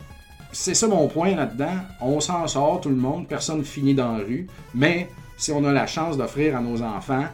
c'est 0.53 0.74
ça 0.74 0.87
mon 0.87 1.09
point 1.09 1.35
là-dedans. 1.35 1.76
On 2.01 2.20
s'en 2.20 2.47
sort, 2.47 2.80
tout 2.80 2.91
le 2.91 2.97
monde, 2.97 3.26
personne 3.26 3.64
finit 3.64 3.95
dans 3.95 4.18
la 4.18 4.24
rue. 4.24 4.47
Mais 4.74 5.09
si 5.37 5.51
on 5.51 5.64
a 5.64 5.72
la 5.72 5.87
chance 5.87 6.16
d'offrir 6.16 6.57
à 6.57 6.61
nos 6.61 6.83
enfants 6.83 7.24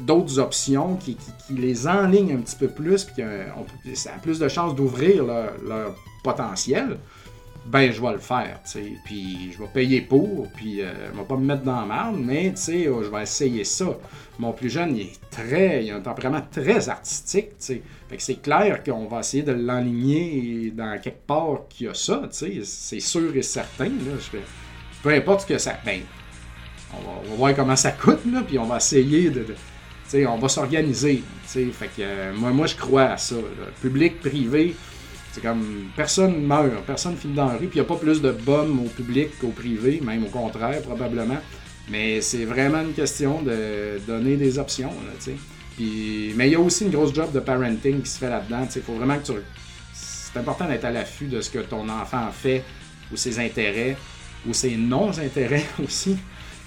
d'autres 0.00 0.38
options 0.38 0.96
qui, 0.96 1.16
les 1.50 1.86
enlignent 1.86 2.34
un 2.34 2.40
petit 2.40 2.56
peu 2.56 2.68
plus, 2.68 3.04
puis 3.04 3.22
ça 3.94 4.10
a 4.14 4.18
plus 4.18 4.38
de 4.38 4.48
chances 4.48 4.74
d'ouvrir 4.74 5.24
leur, 5.24 5.94
potentiel, 6.22 6.98
ben 7.66 7.90
je 7.90 8.00
vais 8.00 8.12
le 8.12 8.18
faire, 8.18 8.60
tu 8.64 8.70
sais. 8.70 8.92
Puis 9.04 9.52
je 9.52 9.58
vais 9.58 9.68
payer 9.72 10.00
pour, 10.02 10.48
puis 10.54 10.82
euh, 10.82 10.92
je 11.12 11.18
vais 11.18 11.26
pas 11.26 11.36
me 11.36 11.46
mettre 11.46 11.62
dans 11.62 11.80
la 11.80 11.86
merde, 11.86 12.16
mais 12.18 12.50
tu 12.50 12.62
sais, 12.62 12.84
je 12.84 13.10
vais 13.10 13.22
essayer 13.22 13.64
ça. 13.64 13.86
Mon 14.38 14.52
plus 14.52 14.68
jeune, 14.68 14.96
il 14.96 15.02
est 15.02 15.30
très, 15.30 15.84
il 15.84 15.90
a 15.90 15.96
un 15.96 16.00
tempérament 16.00 16.42
très 16.50 16.88
artistique, 16.88 17.50
tu 17.50 17.54
sais. 17.58 17.82
Fait 18.08 18.16
que 18.16 18.22
c'est 18.22 18.42
clair 18.42 18.82
qu'on 18.84 19.06
va 19.06 19.20
essayer 19.20 19.42
de 19.42 19.52
l'enligner 19.52 20.72
dans 20.74 20.98
quelque 21.00 21.26
part 21.26 21.62
qu'il 21.68 21.86
y 21.86 21.90
a 21.90 21.94
ça, 21.94 22.22
tu 22.30 22.36
sais. 22.36 22.60
C'est 22.64 23.00
sûr 23.00 23.34
et 23.34 23.42
certain, 23.42 23.86
là. 23.86 24.40
Peu 25.02 25.10
importe 25.10 25.42
ce 25.42 25.46
que 25.46 25.58
ça... 25.58 25.78
Ben, 25.84 26.00
on 26.92 27.30
va, 27.30 27.36
voir 27.36 27.54
comment 27.54 27.76
ça 27.76 27.92
coûte, 27.92 28.24
là, 28.30 28.42
puis 28.46 28.58
on 28.58 28.66
va 28.66 28.76
essayer 28.76 29.30
de... 29.30 29.42
tu 29.42 29.54
sais, 30.06 30.26
on 30.26 30.38
va 30.38 30.48
s'organiser. 30.48 31.22
Fait 31.46 31.62
que 31.62 32.00
euh, 32.00 32.32
moi, 32.34 32.50
moi, 32.50 32.66
je 32.66 32.76
crois 32.76 33.04
à 33.04 33.16
ça. 33.16 33.36
Public, 33.80 34.20
privé, 34.20 34.74
c'est 35.34 35.40
comme 35.40 35.90
personne 35.96 36.46
meurt, 36.46 36.84
personne 36.86 37.16
finit 37.16 37.34
dans 37.34 37.46
la 37.46 37.54
rue, 37.54 37.66
puis 37.66 37.80
il 37.80 37.82
n'y 37.82 37.86
a 37.86 37.88
pas 37.88 37.96
plus 37.96 38.22
de 38.22 38.30
bombes 38.30 38.86
au 38.86 38.88
public 38.88 39.36
qu'au 39.40 39.48
privé, 39.48 40.00
même 40.00 40.22
au 40.22 40.28
contraire, 40.28 40.80
probablement. 40.82 41.38
Mais 41.90 42.20
c'est 42.20 42.44
vraiment 42.44 42.82
une 42.82 42.92
question 42.92 43.42
de 43.42 43.98
donner 44.06 44.36
des 44.36 44.60
options, 44.60 44.90
là, 44.90 45.32
Puis, 45.74 46.32
mais 46.36 46.48
il 46.48 46.52
y 46.52 46.54
a 46.54 46.60
aussi 46.60 46.84
une 46.84 46.92
grosse 46.92 47.12
job 47.12 47.32
de 47.32 47.40
parenting 47.40 48.00
qui 48.00 48.08
se 48.08 48.18
fait 48.18 48.30
là-dedans. 48.30 48.68
Il 48.76 48.82
faut 48.82 48.92
vraiment 48.92 49.18
que 49.18 49.26
tu. 49.26 49.32
C'est 49.92 50.38
important 50.38 50.68
d'être 50.68 50.84
à 50.84 50.92
l'affût 50.92 51.26
de 51.26 51.40
ce 51.40 51.50
que 51.50 51.58
ton 51.58 51.88
enfant 51.88 52.30
fait, 52.30 52.62
ou 53.12 53.16
ses 53.16 53.40
intérêts, 53.40 53.96
ou 54.46 54.54
ses 54.54 54.76
non-intérêts 54.76 55.66
aussi. 55.84 56.16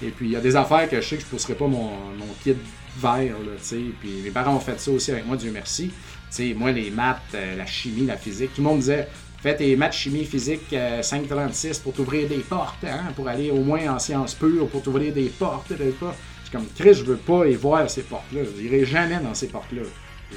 Et 0.03 0.09
puis, 0.09 0.27
il 0.27 0.31
y 0.33 0.35
a 0.35 0.41
des 0.41 0.57
affaires 0.57 0.89
que 0.89 0.99
je 0.99 1.07
sais 1.07 1.15
que 1.15 1.21
je 1.21 1.27
ne 1.27 1.31
pousserai 1.31 1.55
pas 1.55 1.67
mon, 1.67 1.89
mon 2.19 2.33
kid 2.43 2.57
vers, 2.99 3.33
sais. 3.61 3.79
Puis, 4.01 4.09
mes 4.25 4.31
parents 4.31 4.55
ont 4.55 4.59
fait 4.59 4.77
ça 4.77 4.91
aussi 4.91 5.11
avec 5.11 5.25
moi, 5.25 5.37
Dieu 5.37 5.51
merci 5.53 5.89
sais, 6.29 6.53
moi, 6.53 6.71
les 6.71 6.89
maths, 6.89 7.21
euh, 7.33 7.55
la 7.55 7.65
chimie, 7.65 8.05
la 8.05 8.17
physique, 8.17 8.53
tout 8.53 8.61
le 8.61 8.67
monde 8.67 8.79
disait 8.79 9.07
fais 9.41 9.55
tes 9.55 9.75
maths, 9.75 9.93
chimie, 9.93 10.25
physique 10.25 10.71
5,36 10.71 11.67
euh, 11.67 11.73
pour 11.83 11.93
t'ouvrir 11.93 12.27
des 12.27 12.39
portes, 12.39 12.83
hein, 12.83 13.11
pour 13.15 13.27
aller 13.27 13.51
au 13.51 13.61
moins 13.61 13.95
en 13.95 13.99
sciences 13.99 14.33
pures, 14.33 14.67
pour 14.67 14.81
t'ouvrir 14.81 15.13
des 15.13 15.29
portes. 15.29 15.71
Des 15.73 15.91
portes. 15.91 16.17
C'est 16.43 16.51
comme 16.51 16.67
Chris, 16.75 16.95
je 16.95 17.03
veux 17.03 17.17
pas 17.17 17.45
y 17.45 17.55
voir 17.55 17.89
ces 17.89 18.03
portes-là. 18.03 18.41
Je 18.43 18.61
n'irai 18.61 18.85
jamais 18.85 19.19
dans 19.19 19.33
ces 19.33 19.47
portes-là. 19.47 19.83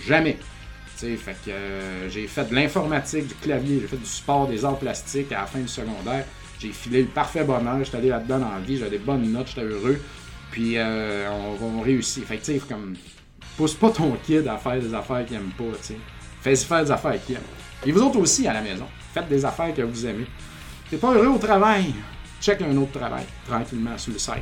Jamais. 0.07 0.39
sais, 0.97 1.17
fait 1.17 1.37
que 1.45 1.51
euh, 1.51 2.11
j'ai 2.11 2.27
fait 2.27 2.49
de 2.49 2.55
l'informatique, 2.55 3.29
du 3.29 3.35
clavier, 3.35 3.79
j'ai 3.81 3.87
fait 3.87 3.97
du 3.97 4.07
sport, 4.07 4.47
des 4.47 4.65
arts 4.65 4.79
plastiques 4.79 5.33
à 5.33 5.41
la 5.41 5.47
fin 5.47 5.61
du 5.61 5.69
secondaire. 5.69 6.25
J'ai 6.59 6.73
filé 6.73 7.03
le 7.03 7.09
parfait 7.09 7.43
bonheur, 7.43 7.83
j'étais 7.83 7.97
allé 7.97 8.09
là-dedans 8.11 8.39
dans 8.39 8.51
la 8.51 8.61
vie, 8.61 8.77
j'avais 8.77 8.91
des 8.91 8.99
bonnes 8.99 9.33
notes, 9.33 9.49
j'étais 9.49 9.63
heureux. 9.67 9.99
Puis 10.51 10.77
on 10.79 11.55
va 11.55 11.83
réussir. 11.85 12.25
Fait 12.25 12.37
que, 12.37 12.59
comme 12.69 12.97
Pousse 13.57 13.75
pas 13.75 13.91
ton 13.91 14.17
kid 14.25 14.47
à 14.49 14.57
faire 14.57 14.81
des 14.81 14.95
affaires 14.95 15.25
qu'il 15.27 15.37
aime 15.37 15.51
pas, 15.57 15.77
tu 15.81 15.89
sais. 15.89 15.97
Fais-y 16.41 16.65
faire 16.65 16.85
des 16.85 16.91
affaires 16.91 17.25
qu'il 17.25 17.37
aime. 17.37 17.43
Et 17.85 17.93
vous 17.93 18.03
autres 18.03 18.19
aussi 18.19 18.47
à 18.47 18.53
la 18.53 18.61
maison, 18.61 18.87
faites 19.13 19.29
des 19.29 19.45
affaires 19.45 19.75
que 19.75 19.83
vous 19.83 20.07
aimez. 20.07 20.27
T'es 20.91 20.97
pas 20.97 21.13
heureux 21.13 21.29
au 21.35 21.39
travail, 21.39 21.95
check 22.41 22.63
un 22.63 22.77
autre 22.77 22.99
travail, 22.99 23.25
tranquillement, 23.47 23.97
sur 23.97 24.13
le 24.13 24.19
site. 24.19 24.35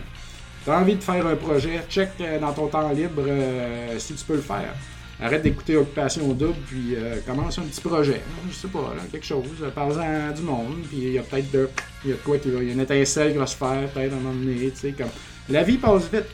T'as 0.64 0.80
envie 0.80 0.96
de 0.96 1.02
faire 1.02 1.26
un 1.26 1.36
projet, 1.36 1.82
check 1.88 2.10
euh, 2.20 2.38
dans 2.38 2.52
ton 2.52 2.66
temps 2.68 2.90
libre 2.90 3.22
euh, 3.26 3.98
si 3.98 4.14
tu 4.14 4.24
peux 4.24 4.36
le 4.36 4.42
faire. 4.42 4.74
Arrête 5.20 5.42
d'écouter 5.42 5.76
Occupation 5.76 6.28
Double, 6.32 6.54
puis 6.66 6.94
euh, 6.94 7.16
commence 7.26 7.58
un 7.58 7.62
petit 7.62 7.80
projet. 7.80 8.20
Je 8.48 8.54
sais 8.54 8.68
pas, 8.68 8.94
quelque 9.10 9.26
chose. 9.26 9.46
Parle-en 9.74 10.32
du 10.32 10.42
monde, 10.42 10.82
puis 10.88 10.98
il 10.98 11.12
y 11.12 11.18
a 11.18 11.22
peut-être 11.22 11.50
de. 11.50 11.68
Il 12.04 12.10
y 12.10 12.12
a 12.12 12.16
quoi, 12.16 12.36
il 12.44 12.52
y 12.52 12.70
a 12.70 12.72
une 12.72 12.80
étincelle 12.80 13.32
qui 13.32 13.38
va 13.38 13.46
se 13.46 13.56
faire, 13.56 13.88
peut-être 13.88 14.12
un 14.12 14.16
moment 14.16 14.34
donné, 14.34 14.70
tu 14.70 14.76
sais. 14.76 14.92
Comme... 14.92 15.08
La 15.48 15.64
vie 15.64 15.76
passe 15.76 16.08
vite. 16.12 16.26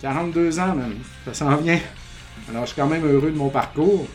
42 0.00 0.58
ans, 0.58 0.74
même. 0.74 0.94
Ça 1.26 1.34
s'en 1.34 1.56
vient. 1.56 1.78
Alors, 2.48 2.62
je 2.62 2.72
suis 2.72 2.80
quand 2.80 2.88
même 2.88 3.04
heureux 3.04 3.30
de 3.30 3.36
mon 3.36 3.48
parcours. 3.48 4.06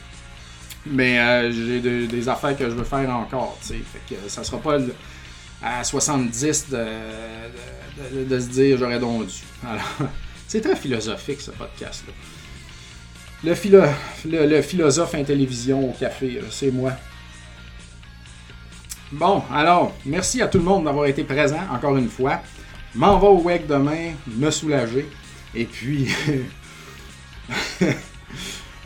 Mais 0.85 1.19
euh, 1.19 1.51
j'ai 1.51 2.07
des 2.07 2.29
affaires 2.29 2.55
que 2.55 2.65
je 2.65 2.75
veux 2.75 2.83
faire 2.83 3.09
encore, 3.09 3.57
tu 3.61 3.69
sais. 3.69 3.79
Fait 3.79 4.15
que 4.15 4.29
ça 4.29 4.43
sera 4.43 4.59
pas 4.59 4.77
à 5.63 5.83
70 5.83 6.69
de, 6.69 8.39
se 8.39 8.47
dire 8.49 8.77
j'aurais 8.77 8.99
donc 8.99 9.25
dû. 9.25 9.33
Alors, 9.67 9.83
c'est 10.47 10.61
très 10.61 10.75
philosophique 10.75 11.41
ce 11.41 11.51
podcast-là. 11.51 12.13
Le, 13.43 14.45
le, 14.45 14.61
philosophe 14.61 15.15
en 15.15 15.23
télévision 15.23 15.89
au 15.89 15.93
café, 15.93 16.39
c'est 16.51 16.71
moi. 16.71 16.93
Bon, 19.11 19.43
alors, 19.51 19.93
merci 20.05 20.41
à 20.41 20.47
tout 20.47 20.57
le 20.57 20.63
monde 20.63 20.85
d'avoir 20.85 21.05
été 21.05 21.23
présent 21.23 21.61
encore 21.71 21.97
une 21.97 22.09
fois. 22.09 22.41
M'en 22.95 23.17
va 23.17 23.27
au 23.27 23.41
WEC 23.41 23.67
demain, 23.67 24.13
me 24.27 24.51
soulager. 24.51 25.07
Et 25.53 25.65
puis. 25.65 26.07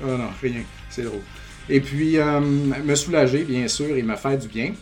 Oh 0.04 0.18
non, 0.18 0.30
rien. 0.42 0.64
C'est 0.90 1.04
drôle. 1.04 1.22
Et 1.70 1.82
puis, 1.82 2.18
euh, 2.18 2.40
me 2.40 2.96
soulager, 2.96 3.44
bien 3.44 3.68
sûr, 3.68 3.96
et 3.96 4.02
me 4.02 4.16
faire 4.16 4.38
du 4.38 4.48
bien. 4.48 4.74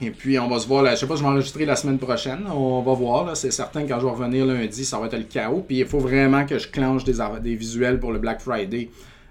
Et 0.00 0.10
puis, 0.10 0.38
on 0.38 0.48
va 0.48 0.58
se 0.58 0.66
voir, 0.66 0.82
là, 0.82 0.94
je 0.94 1.00
sais 1.00 1.06
pas, 1.06 1.16
je 1.16 1.22
vais 1.22 1.28
enregistrer 1.28 1.66
la 1.66 1.76
semaine 1.76 1.98
prochaine. 1.98 2.46
On 2.50 2.82
va 2.82 2.94
voir, 2.94 3.36
c'est 3.36 3.50
certain 3.50 3.82
que 3.82 3.88
quand 3.88 4.00
je 4.00 4.06
vais 4.06 4.12
revenir 4.12 4.46
lundi, 4.46 4.84
ça 4.84 4.98
va 4.98 5.06
être 5.06 5.16
le 5.16 5.24
chaos. 5.24 5.64
Puis, 5.66 5.78
il 5.78 5.86
faut 5.86 5.98
vraiment 5.98 6.46
que 6.46 6.58
je 6.58 6.68
clenche 6.68 7.04
des, 7.04 7.18
des 7.42 7.54
visuels 7.54 8.00
pour 8.00 8.12
le 8.12 8.18
Black 8.18 8.40
Friday 8.40 8.88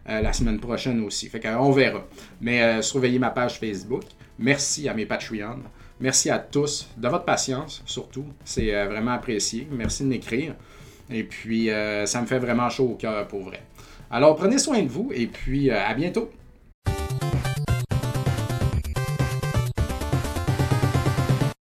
euh, 0.09 0.21
la 0.21 0.31
semaine 0.33 0.59
prochaine 0.59 1.03
aussi. 1.03 1.27
Fait 1.27 1.39
qu'on 1.39 1.71
verra. 1.71 2.05
Mais 2.41 2.61
euh, 2.61 2.81
surveillez 2.81 3.17
ma 3.19 3.31
page 3.31 3.59
Facebook. 3.59 4.03
Merci 4.37 4.87
à 4.87 4.93
mes 4.93 5.05
Patreons. 5.07 5.63
Merci 5.99 6.29
à 6.29 6.37
tous 6.37 6.87
de 6.97 7.07
votre 7.07 7.25
patience, 7.25 7.81
surtout. 7.85 8.25
C'est 8.43 8.85
vraiment 8.85 9.11
apprécié. 9.11 9.67
Merci 9.71 10.03
de 10.03 10.09
m'écrire. 10.09 10.55
Et 11.09 11.23
puis, 11.23 11.69
ça 12.05 12.19
me 12.19 12.25
fait 12.25 12.39
vraiment 12.39 12.69
chaud 12.69 12.89
au 12.91 12.95
cœur 12.95 13.25
pour 13.27 13.43
vrai. 13.43 13.61
Alors 14.11 14.35
prenez 14.35 14.57
soin 14.57 14.81
de 14.81 14.87
vous 14.87 15.11
et 15.13 15.27
puis 15.27 15.69
euh, 15.69 15.85
à 15.85 15.93
bientôt. 15.93 16.29